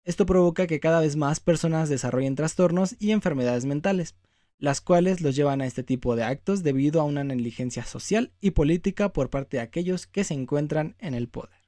esto 0.03 0.25
provoca 0.25 0.67
que 0.67 0.79
cada 0.79 0.99
vez 0.99 1.15
más 1.15 1.39
personas 1.39 1.89
desarrollen 1.89 2.35
trastornos 2.35 2.95
y 2.99 3.11
enfermedades 3.11 3.65
mentales, 3.65 4.15
las 4.57 4.81
cuales 4.81 5.21
los 5.21 5.35
llevan 5.35 5.61
a 5.61 5.65
este 5.65 5.83
tipo 5.83 6.15
de 6.15 6.23
actos 6.23 6.63
debido 6.63 7.01
a 7.01 7.05
una 7.05 7.23
negligencia 7.23 7.85
social 7.85 8.33
y 8.39 8.51
política 8.51 9.13
por 9.13 9.29
parte 9.29 9.57
de 9.57 9.63
aquellos 9.63 10.07
que 10.07 10.23
se 10.23 10.33
encuentran 10.33 10.95
en 10.99 11.13
el 11.13 11.27
poder. 11.27 11.59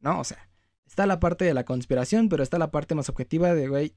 ¿No? 0.00 0.20
O 0.20 0.24
sea, 0.24 0.49
está 0.90 1.06
la 1.06 1.20
parte 1.20 1.44
de 1.44 1.54
la 1.54 1.64
conspiración, 1.64 2.28
pero 2.28 2.42
está 2.42 2.58
la 2.58 2.72
parte 2.72 2.96
más 2.96 3.08
objetiva 3.08 3.54
de, 3.54 3.68
güey, 3.68 3.94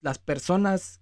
las 0.00 0.18
personas 0.18 1.00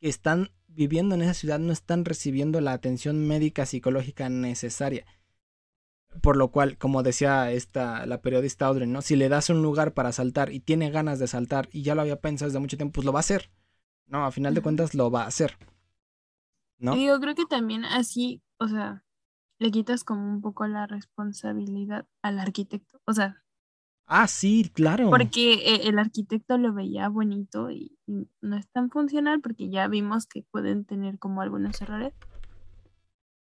que 0.00 0.08
están 0.08 0.52
viviendo 0.68 1.14
en 1.14 1.20
esa 1.20 1.34
ciudad 1.34 1.58
no 1.58 1.70
están 1.70 2.06
recibiendo 2.06 2.62
la 2.62 2.72
atención 2.72 3.28
médica 3.28 3.66
psicológica 3.66 4.30
necesaria. 4.30 5.04
Por 6.22 6.38
lo 6.38 6.50
cual, 6.50 6.78
como 6.78 7.02
decía 7.02 7.52
esta, 7.52 8.06
la 8.06 8.22
periodista 8.22 8.66
Audrey, 8.66 8.88
¿no? 8.88 9.02
Si 9.02 9.16
le 9.16 9.28
das 9.28 9.50
un 9.50 9.60
lugar 9.60 9.92
para 9.92 10.12
saltar 10.12 10.50
y 10.50 10.60
tiene 10.60 10.90
ganas 10.90 11.18
de 11.18 11.26
saltar 11.26 11.68
y 11.70 11.82
ya 11.82 11.94
lo 11.94 12.00
había 12.00 12.18
pensado 12.18 12.48
desde 12.48 12.60
mucho 12.60 12.78
tiempo, 12.78 12.94
pues 12.94 13.04
lo 13.04 13.12
va 13.12 13.18
a 13.18 13.20
hacer. 13.20 13.50
No, 14.06 14.24
a 14.24 14.32
final 14.32 14.54
de 14.54 14.62
cuentas 14.62 14.94
lo 14.94 15.10
va 15.10 15.24
a 15.24 15.26
hacer. 15.26 15.58
¿No? 16.78 16.96
Y 16.96 17.06
yo 17.06 17.20
creo 17.20 17.34
que 17.34 17.44
también 17.44 17.84
así, 17.84 18.42
o 18.58 18.66
sea, 18.66 19.04
le 19.58 19.70
quitas 19.70 20.04
como 20.04 20.26
un 20.26 20.40
poco 20.40 20.66
la 20.66 20.86
responsabilidad 20.86 22.06
al 22.22 22.38
arquitecto. 22.38 22.98
O 23.04 23.12
sea, 23.12 23.42
Ah, 24.06 24.28
sí, 24.28 24.70
claro. 24.72 25.10
Porque 25.10 25.54
eh, 25.54 25.88
el 25.88 25.98
arquitecto 25.98 26.56
lo 26.58 26.72
veía 26.72 27.08
bonito 27.08 27.70
y 27.70 27.98
no 28.40 28.56
es 28.56 28.68
tan 28.70 28.88
funcional 28.88 29.40
porque 29.40 29.68
ya 29.68 29.88
vimos 29.88 30.26
que 30.26 30.42
pueden 30.42 30.84
tener 30.84 31.18
como 31.18 31.42
algunos 31.42 31.80
errores. 31.80 32.14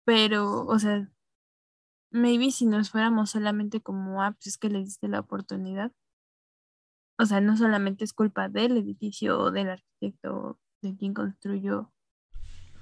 Pero, 0.05 0.67
o 0.67 0.79
sea, 0.79 1.11
maybe 2.11 2.51
si 2.51 2.67
nos 2.67 2.91
fuéramos 2.91 3.31
solamente 3.31 3.81
como, 3.81 4.23
ah, 4.23 4.33
pues 4.33 4.49
es 4.49 4.59
que 4.59 4.69
le 4.69 4.81
diste 4.81 5.09
la 5.09 5.21
oportunidad. 5.21 5.93
O 7.19 7.25
sea, 7.25 7.41
no 7.41 7.57
solamente 7.57 8.05
es 8.05 8.13
culpa 8.13 8.49
del 8.49 8.77
edificio 8.77 9.39
o 9.39 9.51
del 9.51 9.71
arquitecto, 9.71 10.59
de 10.83 10.97
quien 10.97 11.15
construyó 11.15 11.93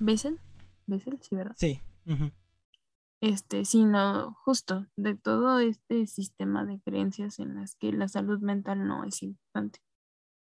Bessel. 0.00 0.40
Bessel, 0.86 1.18
sí, 1.20 1.36
¿verdad? 1.36 1.54
Sí 1.56 1.80
este, 3.20 3.64
sino 3.64 4.34
justo 4.44 4.86
de 4.96 5.14
todo 5.14 5.60
este 5.60 6.06
sistema 6.06 6.64
de 6.64 6.80
creencias 6.80 7.38
en 7.38 7.54
las 7.54 7.74
que 7.74 7.92
la 7.92 8.08
salud 8.08 8.40
mental 8.40 8.86
no 8.86 9.04
es 9.04 9.22
importante. 9.22 9.80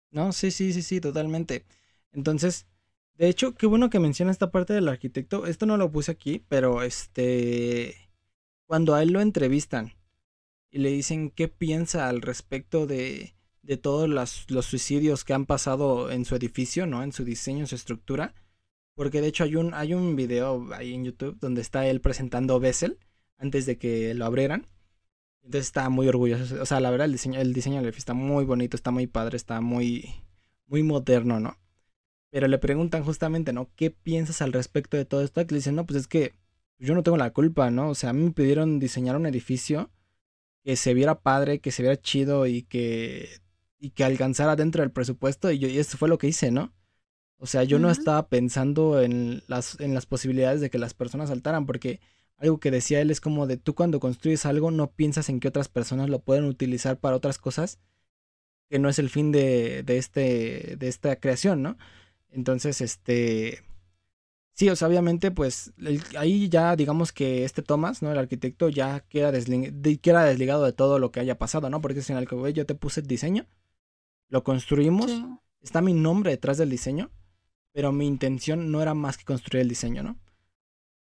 No, 0.09 0.31
sí, 0.31 0.51
sí, 0.51 0.73
sí, 0.73 0.81
sí, 0.81 1.01
totalmente. 1.01 1.65
Entonces, 2.11 2.67
de 3.15 3.27
hecho, 3.27 3.55
qué 3.55 3.65
bueno 3.65 3.89
que 3.89 3.99
menciona 3.99 4.31
esta 4.31 4.51
parte 4.51 4.73
del 4.73 4.87
arquitecto. 4.87 5.45
Esto 5.45 5.65
no 5.65 5.77
lo 5.77 5.91
puse 5.91 6.11
aquí, 6.11 6.43
pero 6.47 6.81
este, 6.81 7.95
cuando 8.65 8.95
a 8.95 9.03
él 9.03 9.11
lo 9.11 9.21
entrevistan 9.21 9.93
y 10.69 10.79
le 10.79 10.91
dicen 10.91 11.29
qué 11.29 11.47
piensa 11.47 12.09
al 12.09 12.21
respecto 12.21 12.87
de, 12.87 13.35
de 13.61 13.77
todos 13.77 14.09
los, 14.09 14.49
los 14.49 14.65
suicidios 14.65 15.23
que 15.23 15.33
han 15.33 15.45
pasado 15.45 16.11
en 16.11 16.25
su 16.25 16.35
edificio, 16.35 16.87
¿no? 16.87 17.03
En 17.03 17.11
su 17.11 17.25
diseño, 17.25 17.59
en 17.59 17.67
su 17.67 17.75
estructura 17.75 18.33
porque 18.95 19.21
de 19.21 19.27
hecho 19.27 19.43
hay 19.43 19.55
un, 19.55 19.73
hay 19.73 19.93
un 19.93 20.15
video 20.15 20.67
ahí 20.73 20.93
en 20.93 21.05
YouTube 21.05 21.37
donde 21.39 21.61
está 21.61 21.87
él 21.87 22.01
presentando 22.01 22.59
Bessel 22.59 22.99
antes 23.37 23.65
de 23.65 23.77
que 23.77 24.13
lo 24.13 24.25
abrieran. 24.25 24.67
Entonces 25.43 25.67
está 25.67 25.89
muy 25.89 26.07
orgulloso. 26.07 26.61
O 26.61 26.65
sea, 26.65 26.79
la 26.79 26.91
verdad 26.91 27.05
el 27.05 27.13
diseño, 27.13 27.39
el 27.39 27.53
diseño 27.53 27.81
del 27.81 27.93
está 27.93 28.13
muy 28.13 28.45
bonito, 28.45 28.77
está 28.77 28.91
muy 28.91 29.07
padre, 29.07 29.37
está 29.37 29.61
muy, 29.61 30.23
muy 30.67 30.83
moderno, 30.83 31.39
¿no? 31.39 31.57
Pero 32.29 32.47
le 32.47 32.59
preguntan 32.59 33.03
justamente, 33.03 33.53
¿no? 33.53 33.69
¿Qué 33.75 33.91
piensas 33.91 34.41
al 34.41 34.53
respecto 34.53 34.97
de 34.97 35.05
todo 35.05 35.23
esto? 35.23 35.45
Que 35.45 35.53
le 35.53 35.59
dicen, 35.59 35.75
no, 35.75 35.85
pues 35.85 35.99
es 36.01 36.07
que 36.07 36.33
yo 36.79 36.95
no 36.95 37.03
tengo 37.03 37.17
la 37.17 37.31
culpa, 37.31 37.71
¿no? 37.71 37.89
O 37.89 37.95
sea, 37.95 38.11
a 38.11 38.13
mí 38.13 38.23
me 38.23 38.31
pidieron 38.31 38.79
diseñar 38.79 39.15
un 39.15 39.25
edificio 39.25 39.91
que 40.63 40.75
se 40.75 40.93
viera 40.93 41.21
padre, 41.21 41.59
que 41.59 41.71
se 41.71 41.83
viera 41.83 41.99
chido 41.99 42.47
y 42.47 42.63
que, 42.63 43.29
y 43.79 43.91
que 43.91 44.03
alcanzara 44.03 44.55
dentro 44.55 44.81
del 44.81 44.91
presupuesto. 44.91 45.51
Y, 45.51 45.59
yo, 45.59 45.67
y 45.67 45.77
eso 45.79 45.97
fue 45.97 46.09
lo 46.09 46.17
que 46.17 46.27
hice, 46.27 46.51
¿no? 46.51 46.73
O 47.41 47.47
sea, 47.47 47.63
yo 47.63 47.79
no 47.79 47.89
estaba 47.89 48.27
pensando 48.27 49.01
en 49.01 49.41
las, 49.47 49.79
en 49.79 49.95
las 49.95 50.05
posibilidades 50.05 50.61
de 50.61 50.69
que 50.69 50.77
las 50.77 50.93
personas 50.93 51.29
saltaran, 51.29 51.65
porque 51.65 51.99
algo 52.37 52.59
que 52.59 52.69
decía 52.69 53.01
él 53.01 53.09
es 53.09 53.19
como 53.19 53.47
de 53.47 53.57
tú 53.57 53.73
cuando 53.73 53.99
construyes 53.99 54.45
algo 54.45 54.69
no 54.69 54.91
piensas 54.91 55.27
en 55.27 55.39
que 55.39 55.47
otras 55.47 55.67
personas 55.67 56.07
lo 56.07 56.19
pueden 56.19 56.45
utilizar 56.45 56.99
para 56.99 57.15
otras 57.15 57.39
cosas 57.39 57.79
que 58.69 58.77
no 58.77 58.89
es 58.89 58.99
el 58.99 59.09
fin 59.09 59.31
de, 59.31 59.81
de, 59.81 59.97
este, 59.97 60.75
de 60.77 60.87
esta 60.87 61.15
creación, 61.15 61.63
¿no? 61.63 61.77
Entonces, 62.29 62.79
este... 62.79 63.63
Sí, 64.53 64.69
o 64.69 64.75
sea, 64.75 64.87
obviamente, 64.87 65.31
pues 65.31 65.73
ahí 66.19 66.47
ya 66.47 66.75
digamos 66.75 67.11
que 67.11 67.43
este 67.43 67.63
Thomas, 67.63 68.03
¿no? 68.03 68.11
El 68.11 68.19
arquitecto 68.19 68.69
ya 68.69 68.99
queda, 69.09 69.31
queda 69.31 70.25
desligado 70.25 70.63
de 70.63 70.73
todo 70.73 70.99
lo 70.99 71.11
que 71.11 71.21
haya 71.21 71.39
pasado, 71.39 71.71
¿no? 71.71 71.81
Porque 71.81 72.01
es 72.01 72.09
en 72.11 72.17
el 72.17 72.27
que, 72.27 72.53
yo 72.53 72.67
te 72.67 72.75
puse 72.75 72.99
el 72.99 73.07
diseño, 73.07 73.47
lo 74.29 74.43
construimos, 74.43 75.11
está 75.61 75.81
mi 75.81 75.93
nombre 75.93 76.29
detrás 76.29 76.59
del 76.59 76.69
diseño, 76.69 77.09
pero 77.71 77.91
mi 77.91 78.07
intención 78.07 78.71
no 78.71 78.81
era 78.81 78.93
más 78.93 79.17
que 79.17 79.25
construir 79.25 79.61
el 79.61 79.69
diseño, 79.69 80.03
¿no? 80.03 80.19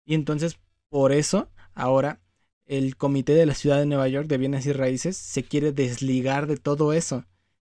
Y 0.05 0.13
entonces, 0.13 0.59
por 0.89 1.11
eso, 1.11 1.49
ahora 1.73 2.21
el 2.65 2.97
comité 2.97 3.33
de 3.33 3.45
la 3.45 3.53
ciudad 3.53 3.79
de 3.79 3.85
Nueva 3.85 4.07
York 4.07 4.27
de 4.27 4.37
bienes 4.37 4.65
y 4.65 4.73
raíces 4.73 5.17
se 5.17 5.43
quiere 5.43 5.71
desligar 5.71 6.47
de 6.47 6.57
todo 6.57 6.93
eso, 6.93 7.25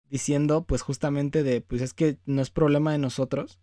diciendo 0.08 0.64
pues 0.64 0.82
justamente 0.82 1.42
de, 1.42 1.60
pues 1.60 1.82
es 1.82 1.94
que 1.94 2.18
no 2.26 2.42
es 2.42 2.50
problema 2.50 2.92
de 2.92 2.98
nosotros, 2.98 3.58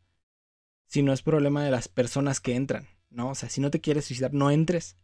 sino 0.87 1.13
es 1.13 1.21
problema 1.21 1.63
de 1.63 1.71
las 1.71 1.87
personas 1.87 2.41
que 2.41 2.55
entran, 2.55 2.87
¿no? 3.09 3.29
O 3.29 3.35
sea, 3.35 3.49
si 3.49 3.61
no 3.61 3.71
te 3.71 3.79
quieres 3.79 4.05
suicidar, 4.05 4.33
no 4.33 4.51
entres. 4.51 4.97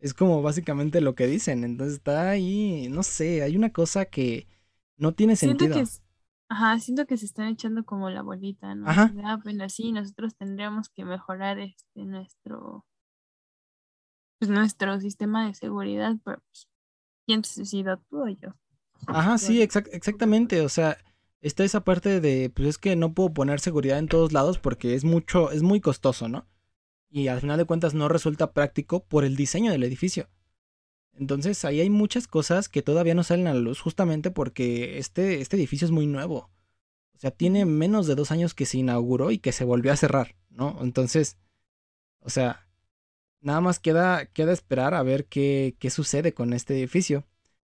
Es 0.00 0.14
como 0.14 0.42
básicamente 0.42 1.00
lo 1.00 1.14
que 1.14 1.28
dicen, 1.28 1.62
entonces 1.62 1.98
está 1.98 2.30
ahí, 2.30 2.88
no 2.90 3.04
sé, 3.04 3.42
hay 3.42 3.56
una 3.56 3.72
cosa 3.72 4.06
que 4.06 4.48
no 4.96 5.12
tiene 5.14 5.36
sentido. 5.36 5.80
Ajá, 6.52 6.78
siento 6.80 7.06
que 7.06 7.16
se 7.16 7.24
están 7.24 7.46
echando 7.46 7.82
como 7.82 8.10
la 8.10 8.20
bolita, 8.20 8.74
¿no? 8.74 8.86
Ajá. 8.86 9.10
Ah, 9.24 9.38
bueno, 9.42 9.66
sí, 9.70 9.90
nosotros 9.90 10.36
tendríamos 10.36 10.90
que 10.90 11.02
mejorar 11.02 11.58
este 11.58 12.04
nuestro 12.04 12.84
pues, 14.38 14.50
nuestro 14.50 15.00
sistema 15.00 15.46
de 15.46 15.54
seguridad, 15.54 16.14
pero 16.22 16.42
pues, 16.42 16.68
¿quién 17.24 17.42
se 17.42 17.54
suicidó 17.54 17.96
tú 18.10 18.24
o 18.24 18.28
yo? 18.28 18.54
Ajá, 19.06 19.38
sí, 19.38 19.62
exactamente. 19.62 20.60
O 20.60 20.68
sea, 20.68 20.98
está 21.40 21.64
esa 21.64 21.84
parte 21.84 22.20
de, 22.20 22.50
pues 22.50 22.68
es 22.68 22.78
que 22.78 22.96
no 22.96 23.14
puedo 23.14 23.32
poner 23.32 23.58
seguridad 23.58 23.98
en 23.98 24.08
todos 24.08 24.32
lados 24.32 24.58
porque 24.58 24.94
es 24.94 25.04
mucho, 25.04 25.52
es 25.52 25.62
muy 25.62 25.80
costoso, 25.80 26.28
¿no? 26.28 26.46
Y 27.08 27.28
al 27.28 27.40
final 27.40 27.56
de 27.56 27.64
cuentas 27.64 27.94
no 27.94 28.08
resulta 28.08 28.52
práctico 28.52 29.02
por 29.04 29.24
el 29.24 29.36
diseño 29.36 29.72
del 29.72 29.84
edificio. 29.84 30.28
Entonces 31.14 31.64
ahí 31.64 31.80
hay 31.80 31.90
muchas 31.90 32.26
cosas 32.26 32.68
que 32.68 32.82
todavía 32.82 33.14
no 33.14 33.22
salen 33.22 33.46
a 33.46 33.54
la 33.54 33.60
luz 33.60 33.80
justamente 33.80 34.30
porque 34.30 34.98
este, 34.98 35.40
este 35.40 35.56
edificio 35.56 35.84
es 35.84 35.90
muy 35.90 36.06
nuevo. 36.06 36.50
O 37.14 37.18
sea, 37.18 37.30
tiene 37.30 37.64
menos 37.64 38.06
de 38.06 38.14
dos 38.14 38.30
años 38.30 38.54
que 38.54 38.66
se 38.66 38.78
inauguró 38.78 39.30
y 39.30 39.38
que 39.38 39.52
se 39.52 39.64
volvió 39.64 39.92
a 39.92 39.96
cerrar, 39.96 40.34
¿no? 40.50 40.78
Entonces, 40.82 41.38
o 42.20 42.30
sea, 42.30 42.66
nada 43.40 43.60
más 43.60 43.78
queda, 43.78 44.26
queda 44.26 44.52
esperar 44.52 44.94
a 44.94 45.02
ver 45.02 45.26
qué, 45.26 45.76
qué 45.78 45.90
sucede 45.90 46.34
con 46.34 46.52
este 46.52 46.74
edificio. 46.74 47.24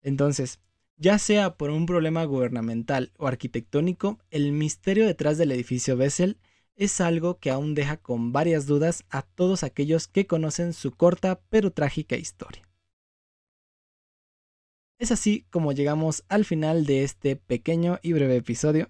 Entonces, 0.02 0.60
ya 0.98 1.20
sea 1.20 1.58
por 1.58 1.72
un 1.72 1.86
problema 1.86 2.24
gubernamental 2.24 3.12
o 3.18 3.28
arquitectónico, 3.28 4.20
el 4.32 4.52
misterio 4.52 5.06
detrás 5.06 5.38
del 5.38 5.52
edificio 5.52 5.98
Bessel 5.98 6.38
es 6.76 7.02
algo 7.02 7.38
que 7.40 7.52
aún 7.52 7.74
deja 7.74 7.98
con 7.98 8.32
varias 8.32 8.66
dudas 8.66 9.04
a 9.10 9.22
todos 9.22 9.64
aquellos 9.64 10.08
que 10.08 10.28
conocen 10.28 10.74
su 10.74 10.92
corta 10.92 11.42
pero 11.50 11.72
trágica 11.72 12.16
historia. 12.16 12.68
Es 14.98 15.12
así 15.12 15.46
como 15.52 15.74
llegamos 15.74 16.24
al 16.30 16.46
final 16.46 16.86
de 16.86 17.04
este 17.04 17.36
pequeño 17.36 18.00
y 18.02 18.14
breve 18.14 18.38
episodio. 18.38 18.90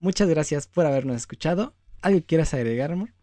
Muchas 0.00 0.28
gracias 0.28 0.66
por 0.66 0.86
habernos 0.86 1.16
escuchado. 1.16 1.74
¿Algo 2.02 2.20
quieras 2.26 2.52
agregar, 2.54 2.92
amor? 2.92 3.14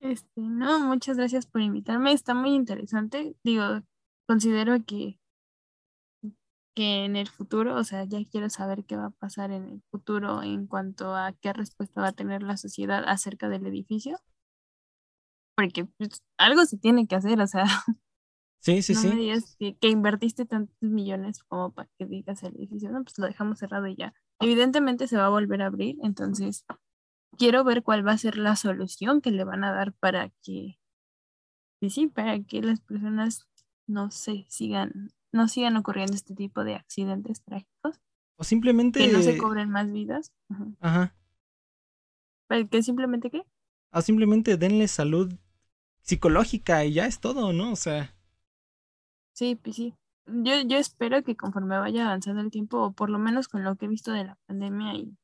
Este, 0.00 0.40
no, 0.40 0.80
muchas 0.80 1.16
gracias 1.16 1.46
por 1.46 1.60
invitarme. 1.60 2.12
Está 2.12 2.34
muy 2.34 2.54
interesante. 2.54 3.36
Digo, 3.44 3.82
considero 4.26 4.84
que, 4.84 5.20
que 6.74 7.04
en 7.04 7.14
el 7.16 7.28
futuro, 7.28 7.76
o 7.76 7.84
sea, 7.84 8.04
ya 8.04 8.18
quiero 8.24 8.50
saber 8.50 8.84
qué 8.84 8.96
va 8.96 9.06
a 9.06 9.10
pasar 9.10 9.52
en 9.52 9.68
el 9.68 9.82
futuro 9.90 10.42
en 10.42 10.66
cuanto 10.66 11.14
a 11.14 11.32
qué 11.32 11.52
respuesta 11.52 12.00
va 12.00 12.08
a 12.08 12.12
tener 12.12 12.42
la 12.42 12.56
sociedad 12.56 13.04
acerca 13.06 13.48
del 13.48 13.66
edificio. 13.66 14.18
Porque 15.56 15.84
pues, 15.84 16.22
algo 16.38 16.64
se 16.64 16.78
tiene 16.78 17.06
que 17.06 17.16
hacer, 17.16 17.40
o 17.40 17.46
sea, 17.46 17.64
Sí, 18.60 18.82
sí, 18.82 18.94
no 18.94 19.00
sí. 19.00 19.08
me 19.08 19.14
digas 19.16 19.56
que, 19.58 19.76
que 19.76 19.88
invertiste 19.88 20.44
tantos 20.44 20.76
millones 20.80 21.42
como 21.44 21.72
para 21.72 21.88
que 21.98 22.06
digas 22.06 22.42
el 22.42 22.56
edificio, 22.56 22.90
no, 22.90 23.02
pues 23.04 23.16
lo 23.18 23.26
dejamos 23.26 23.58
cerrado 23.58 23.86
y 23.86 23.94
ya. 23.96 24.14
Evidentemente 24.40 25.06
se 25.06 25.16
va 25.16 25.26
a 25.26 25.30
volver 25.30 25.62
a 25.62 25.66
abrir, 25.66 25.96
entonces 26.02 26.64
quiero 27.36 27.62
ver 27.64 27.82
cuál 27.82 28.06
va 28.06 28.12
a 28.12 28.18
ser 28.18 28.36
la 28.36 28.56
solución 28.56 29.20
que 29.20 29.30
le 29.30 29.44
van 29.44 29.62
a 29.64 29.72
dar 29.72 29.92
para 29.92 30.30
que, 30.42 30.78
sí, 31.80 31.90
sí, 31.90 32.06
para 32.08 32.40
que 32.42 32.62
las 32.62 32.80
personas 32.80 33.46
no 33.86 34.10
se 34.10 34.44
sigan, 34.48 35.10
no 35.32 35.46
sigan 35.48 35.76
ocurriendo 35.76 36.14
este 36.14 36.34
tipo 36.34 36.64
de 36.64 36.74
accidentes 36.74 37.42
trágicos, 37.42 38.00
O 38.36 38.44
simplemente. 38.44 38.98
que 39.00 39.12
no 39.12 39.22
se 39.22 39.38
cobren 39.38 39.70
más 39.70 39.90
vidas. 39.92 40.32
Ajá. 40.50 40.66
Ajá. 40.80 41.14
¿Para 42.48 42.64
¿Que 42.64 42.82
simplemente 42.82 43.30
qué? 43.30 43.42
O 43.92 44.02
simplemente 44.02 44.56
denle 44.56 44.88
salud 44.88 45.32
psicológica 46.02 46.84
y 46.84 46.94
ya 46.94 47.06
es 47.06 47.20
todo, 47.20 47.52
¿no? 47.52 47.72
O 47.72 47.76
sea. 47.76 48.14
Sí, 49.38 49.54
pues 49.54 49.76
sí. 49.76 49.94
Yo, 50.26 50.62
yo 50.66 50.78
espero 50.78 51.22
que 51.22 51.36
conforme 51.36 51.78
vaya 51.78 52.06
avanzando 52.06 52.40
el 52.42 52.50
tiempo, 52.50 52.82
o 52.82 52.92
por 52.92 53.08
lo 53.08 53.20
menos 53.20 53.46
con 53.46 53.62
lo 53.62 53.76
que 53.76 53.86
he 53.86 53.88
visto 53.88 54.10
de 54.10 54.24
la 54.24 54.36
pandemia 54.46 54.94
y 54.94 55.16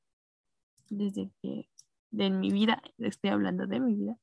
desde 0.89 1.33
que 1.43 1.69
de 2.12 2.31
mi 2.31 2.53
vida, 2.53 2.81
estoy 2.99 3.31
hablando 3.31 3.67
de 3.67 3.81
mi 3.81 3.97
vida, 3.97 4.17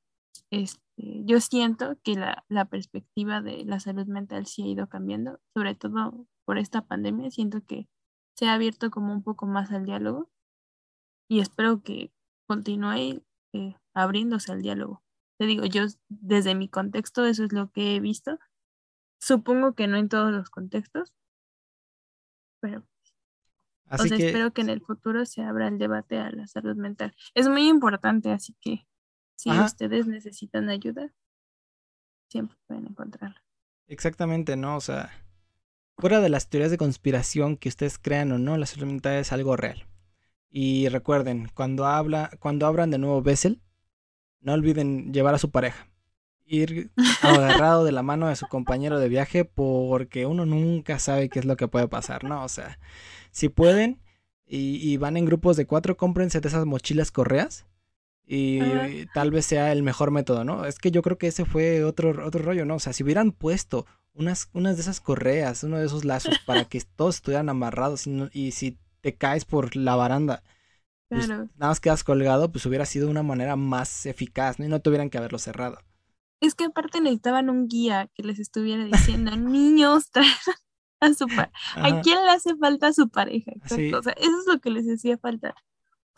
este, 0.49 1.25
yo 1.25 1.41
siento 1.41 1.97
que 2.03 2.15
la, 2.15 2.45
la 2.47 2.63
perspectiva 2.65 3.41
de 3.41 3.65
la 3.65 3.81
salud 3.81 4.07
mental 4.07 4.45
sí 4.45 4.63
ha 4.63 4.67
ido 4.67 4.87
cambiando, 4.87 5.41
sobre 5.53 5.75
todo 5.75 6.25
por 6.45 6.57
esta 6.57 6.83
pandemia, 6.83 7.29
siento 7.29 7.59
que 7.65 7.89
se 8.37 8.47
ha 8.47 8.53
abierto 8.53 8.91
como 8.91 9.11
un 9.11 9.23
poco 9.23 9.45
más 9.45 9.71
al 9.73 9.85
diálogo 9.85 10.29
y 11.29 11.41
espero 11.41 11.83
que 11.83 12.13
continúe 12.47 13.23
eh, 13.51 13.75
abriéndose 13.93 14.53
al 14.53 14.61
diálogo. 14.61 15.03
Te 15.37 15.47
digo, 15.47 15.65
yo 15.65 15.83
desde 16.07 16.55
mi 16.55 16.69
contexto 16.69 17.25
eso 17.25 17.43
es 17.43 17.51
lo 17.51 17.71
que 17.71 17.97
he 17.97 17.99
visto. 17.99 18.39
Supongo 19.21 19.75
que 19.75 19.85
no 19.85 19.97
en 19.97 20.09
todos 20.09 20.31
los 20.31 20.49
contextos, 20.49 21.13
pero 22.59 22.83
Así 23.85 24.05
o 24.05 24.07
sea, 24.07 24.17
que. 24.17 24.27
espero 24.27 24.51
que 24.51 24.61
en 24.61 24.69
el 24.69 24.81
futuro 24.81 25.25
se 25.25 25.43
abra 25.43 25.67
el 25.67 25.77
debate 25.77 26.17
a 26.17 26.31
la 26.31 26.47
salud 26.47 26.75
mental. 26.75 27.13
Es 27.35 27.47
muy 27.47 27.67
importante, 27.67 28.31
así 28.31 28.55
que 28.59 28.87
si 29.35 29.51
Ajá. 29.51 29.65
ustedes 29.65 30.07
necesitan 30.07 30.69
ayuda, 30.69 31.13
siempre 32.29 32.57
pueden 32.65 32.87
encontrarla. 32.87 33.43
Exactamente, 33.87 34.55
¿no? 34.55 34.77
O 34.77 34.81
sea, 34.81 35.11
fuera 35.97 36.19
de 36.19 36.29
las 36.29 36.49
teorías 36.49 36.71
de 36.71 36.77
conspiración 36.79 37.57
que 37.57 37.69
ustedes 37.69 37.99
crean 37.99 38.31
o 38.31 38.39
no, 38.39 38.57
la 38.57 38.65
salud 38.65 38.87
mental 38.87 39.15
es 39.17 39.31
algo 39.31 39.55
real. 39.55 39.85
Y 40.49 40.89
recuerden, 40.89 41.51
cuando 41.53 41.85
habla, 41.85 42.31
cuando 42.39 42.65
abran 42.65 42.89
de 42.89 42.97
nuevo 42.97 43.21
Bessel, 43.21 43.61
no 44.39 44.53
olviden 44.53 45.13
llevar 45.13 45.35
a 45.35 45.39
su 45.39 45.51
pareja. 45.51 45.90
Ir 46.53 46.91
agarrado 47.21 47.85
de 47.85 47.91
la 47.91 48.03
mano 48.03 48.27
de 48.27 48.35
su 48.35 48.47
compañero 48.47 48.99
de 48.99 49.07
viaje 49.07 49.45
porque 49.45 50.25
uno 50.25 50.45
nunca 50.45 50.99
sabe 50.99 51.29
qué 51.29 51.39
es 51.39 51.45
lo 51.45 51.55
que 51.55 51.67
puede 51.67 51.87
pasar, 51.87 52.23
¿no? 52.25 52.43
O 52.43 52.49
sea, 52.49 52.77
si 53.31 53.47
pueden 53.47 54.01
y, 54.45 54.75
y 54.81 54.97
van 54.97 55.15
en 55.15 55.25
grupos 55.25 55.55
de 55.55 55.65
cuatro, 55.65 55.95
cómprense 55.95 56.41
de 56.41 56.49
esas 56.49 56.65
mochilas 56.65 57.11
correas 57.11 57.65
y 58.33 59.05
tal 59.13 59.29
vez 59.29 59.45
sea 59.45 59.73
el 59.73 59.83
mejor 59.83 60.11
método, 60.11 60.45
¿no? 60.45 60.65
Es 60.65 60.79
que 60.79 60.91
yo 60.91 61.01
creo 61.01 61.17
que 61.17 61.27
ese 61.27 61.43
fue 61.43 61.83
otro, 61.83 62.25
otro 62.25 62.41
rollo, 62.41 62.65
¿no? 62.65 62.75
O 62.75 62.79
sea, 62.79 62.93
si 62.93 63.03
hubieran 63.03 63.33
puesto 63.33 63.85
unas, 64.13 64.49
unas 64.53 64.77
de 64.77 64.83
esas 64.83 65.01
correas, 65.01 65.63
uno 65.63 65.77
de 65.77 65.85
esos 65.85 66.05
lazos 66.05 66.39
para 66.45 66.63
que 66.65 66.81
todos 66.95 67.15
estuvieran 67.15 67.49
amarrados 67.49 68.07
y, 68.31 68.51
si 68.51 68.77
te 69.01 69.15
caes 69.15 69.43
por 69.43 69.75
la 69.75 69.95
baranda, 69.95 70.43
pues, 71.09 71.25
Claro. 71.25 71.49
nada 71.55 71.71
más 71.71 71.81
quedas 71.81 72.05
colgado, 72.05 72.51
pues 72.53 72.65
hubiera 72.65 72.85
sido 72.85 73.09
una 73.09 73.23
manera 73.23 73.57
más 73.57 74.05
eficaz, 74.05 74.59
¿no? 74.59 74.65
Y 74.65 74.69
no 74.69 74.79
tuvieran 74.79 75.09
que 75.09 75.17
haberlo 75.17 75.37
cerrado. 75.37 75.79
Es 76.41 76.55
que 76.55 76.65
aparte 76.65 76.99
necesitaban 76.99 77.49
un 77.49 77.67
guía 77.67 78.09
que 78.13 78.23
les 78.23 78.39
estuviera 78.39 78.83
diciendo, 78.85 79.35
niños, 79.37 80.09
traen 80.11 80.27
a 80.99 81.13
su 81.13 81.27
pareja. 81.27 81.51
¿A 81.75 82.01
quién 82.01 82.23
le 82.25 82.31
hace 82.31 82.55
falta 82.57 82.87
a 82.87 82.93
su 82.93 83.09
pareja? 83.09 83.51
Exacto. 83.51 83.75
Sí. 83.75 83.93
O 83.93 84.01
sea, 84.03 84.13
eso 84.13 84.39
es 84.39 84.47
lo 84.47 84.59
que 84.59 84.69
les 84.71 84.85
hacía 84.87 85.17
falta. 85.17 85.55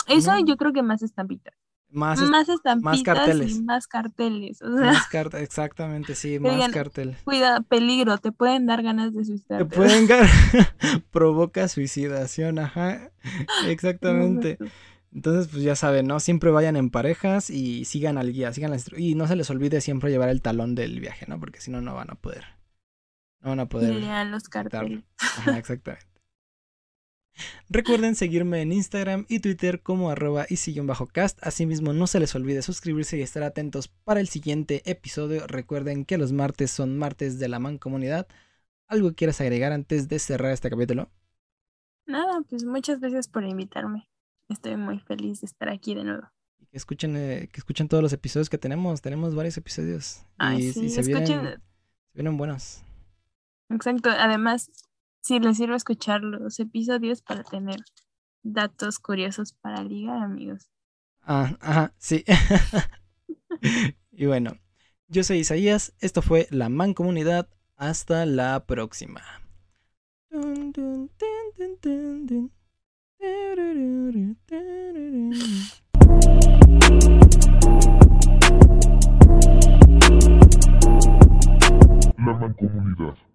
Eso 0.07 0.31
No. 0.33 0.45
yo 0.45 0.57
creo 0.57 0.73
que 0.73 0.81
más 0.83 1.01
estampitas. 1.03 1.53
Más, 1.89 2.19
es- 2.19 2.29
Más 2.29 2.49
estampitas 2.49 3.03
carteles. 3.03 3.51
y 3.57 3.61
más 3.61 3.85
carteles. 3.87 4.61
O 4.63 4.77
sea, 4.77 4.87
más 4.93 5.07
carta, 5.07 5.39
exactamente, 5.41 6.15
sí, 6.15 6.39
más 6.39 6.53
digan, 6.55 6.71
cartel. 6.71 7.15
cuida, 7.23 7.61
peligro, 7.61 8.17
te 8.17 8.31
pueden 8.31 8.65
dar 8.65 8.81
ganas 8.81 9.13
de 9.13 9.19
Te 9.19 9.25
suicidarte. 9.25 9.65
pueden 9.75 10.07
gar- 10.07 10.27
provoca 11.11 11.67
suicidación, 11.67 12.57
ajá, 12.57 13.11
exactamente. 13.67 14.57
Entonces, 15.13 15.47
pues 15.51 15.63
ya 15.63 15.75
saben, 15.75 16.07
¿no? 16.07 16.19
Siempre 16.19 16.49
vayan 16.51 16.75
en 16.75 16.89
parejas 16.89 17.49
y 17.49 17.85
sigan 17.85 18.17
al 18.17 18.33
guía, 18.33 18.51
sigan 18.53 18.71
la 18.71 18.77
Y 18.97 19.15
no 19.15 19.27
se 19.27 19.35
les 19.35 19.49
olvide 19.49 19.79
siempre 19.81 20.09
llevar 20.11 20.29
el 20.29 20.41
talón 20.41 20.75
del 20.75 20.99
viaje, 20.99 21.25
¿no? 21.27 21.39
Porque 21.39 21.61
si 21.61 21.71
no, 21.71 21.81
no 21.81 21.93
van 21.95 22.09
a 22.11 22.15
poder. 22.15 22.43
No 23.41 23.49
van 23.49 23.59
a 23.59 23.63
Y 23.63 23.67
poder. 23.69 23.93
lean 23.93 24.31
los 24.31 24.49
carteles. 24.49 25.03
Ajá, 25.19 25.57
exactamente. 25.57 26.07
Recuerden 27.69 28.15
seguirme 28.15 28.61
en 28.61 28.71
Instagram 28.71 29.25
y 29.27 29.39
Twitter 29.39 29.81
como 29.81 30.09
arroba 30.09 30.45
cast 31.11 31.39
Asimismo, 31.45 31.93
no 31.93 32.07
se 32.07 32.19
les 32.19 32.35
olvide 32.35 32.61
suscribirse 32.61 33.17
y 33.17 33.21
estar 33.21 33.43
atentos 33.43 33.87
para 33.87 34.19
el 34.19 34.27
siguiente 34.27 34.81
episodio. 34.89 35.47
Recuerden 35.47 36.05
que 36.05 36.17
los 36.17 36.31
martes 36.31 36.71
son 36.71 36.97
martes 36.97 37.39
de 37.39 37.47
la 37.49 37.59
mancomunidad. 37.59 38.27
¿Algo 38.87 39.13
quieras 39.15 39.41
agregar 39.41 39.71
antes 39.73 40.07
de 40.09 40.19
cerrar 40.19 40.51
este 40.51 40.69
capítulo? 40.69 41.09
Nada, 42.05 42.39
pues 42.49 42.63
muchas 42.63 43.01
gracias 43.01 43.27
por 43.27 43.43
invitarme. 43.43 44.07
Estoy 44.49 44.77
muy 44.77 44.99
feliz 44.99 45.41
de 45.41 45.45
estar 45.45 45.69
aquí 45.69 45.95
de 45.95 46.03
nuevo. 46.03 46.29
Que 46.69 46.77
escuchen, 46.77 47.15
eh, 47.15 47.49
que 47.51 47.59
escuchen 47.59 47.87
todos 47.87 48.01
los 48.01 48.13
episodios 48.13 48.49
que 48.49 48.57
tenemos. 48.57 49.01
Tenemos 49.01 49.35
varios 49.35 49.57
episodios. 49.57 50.25
Ay, 50.37 50.67
y, 50.67 50.73
sí, 50.73 50.85
y 50.85 50.89
se, 50.89 51.01
escuchen. 51.01 51.41
vienen, 51.41 51.53
se 51.53 52.13
vienen 52.15 52.37
buenos. 52.37 52.83
Exacto. 53.69 54.09
Además, 54.09 54.71
sí 55.21 55.39
les 55.39 55.57
sirve 55.57 55.75
escuchar 55.75 56.21
los 56.21 56.59
episodios 56.59 57.21
para 57.21 57.43
tener 57.43 57.79
datos 58.43 58.99
curiosos 58.99 59.53
para 59.53 59.83
ligar, 59.83 60.17
amigos. 60.23 60.69
Ah, 61.21 61.57
ajá, 61.61 61.93
sí. 61.97 62.25
y 64.11 64.25
bueno, 64.25 64.57
yo 65.07 65.23
soy 65.23 65.39
Isaías. 65.39 65.93
Esto 65.99 66.21
fue 66.21 66.47
La 66.49 66.69
Mancomunidad. 66.69 67.49
Hasta 67.75 68.25
la 68.25 68.65
próxima. 68.65 69.21
Dun, 70.29 70.71
dun, 70.71 71.11
dun, 71.81 72.51
la 82.17 82.33
mancomunidad. 82.33 83.32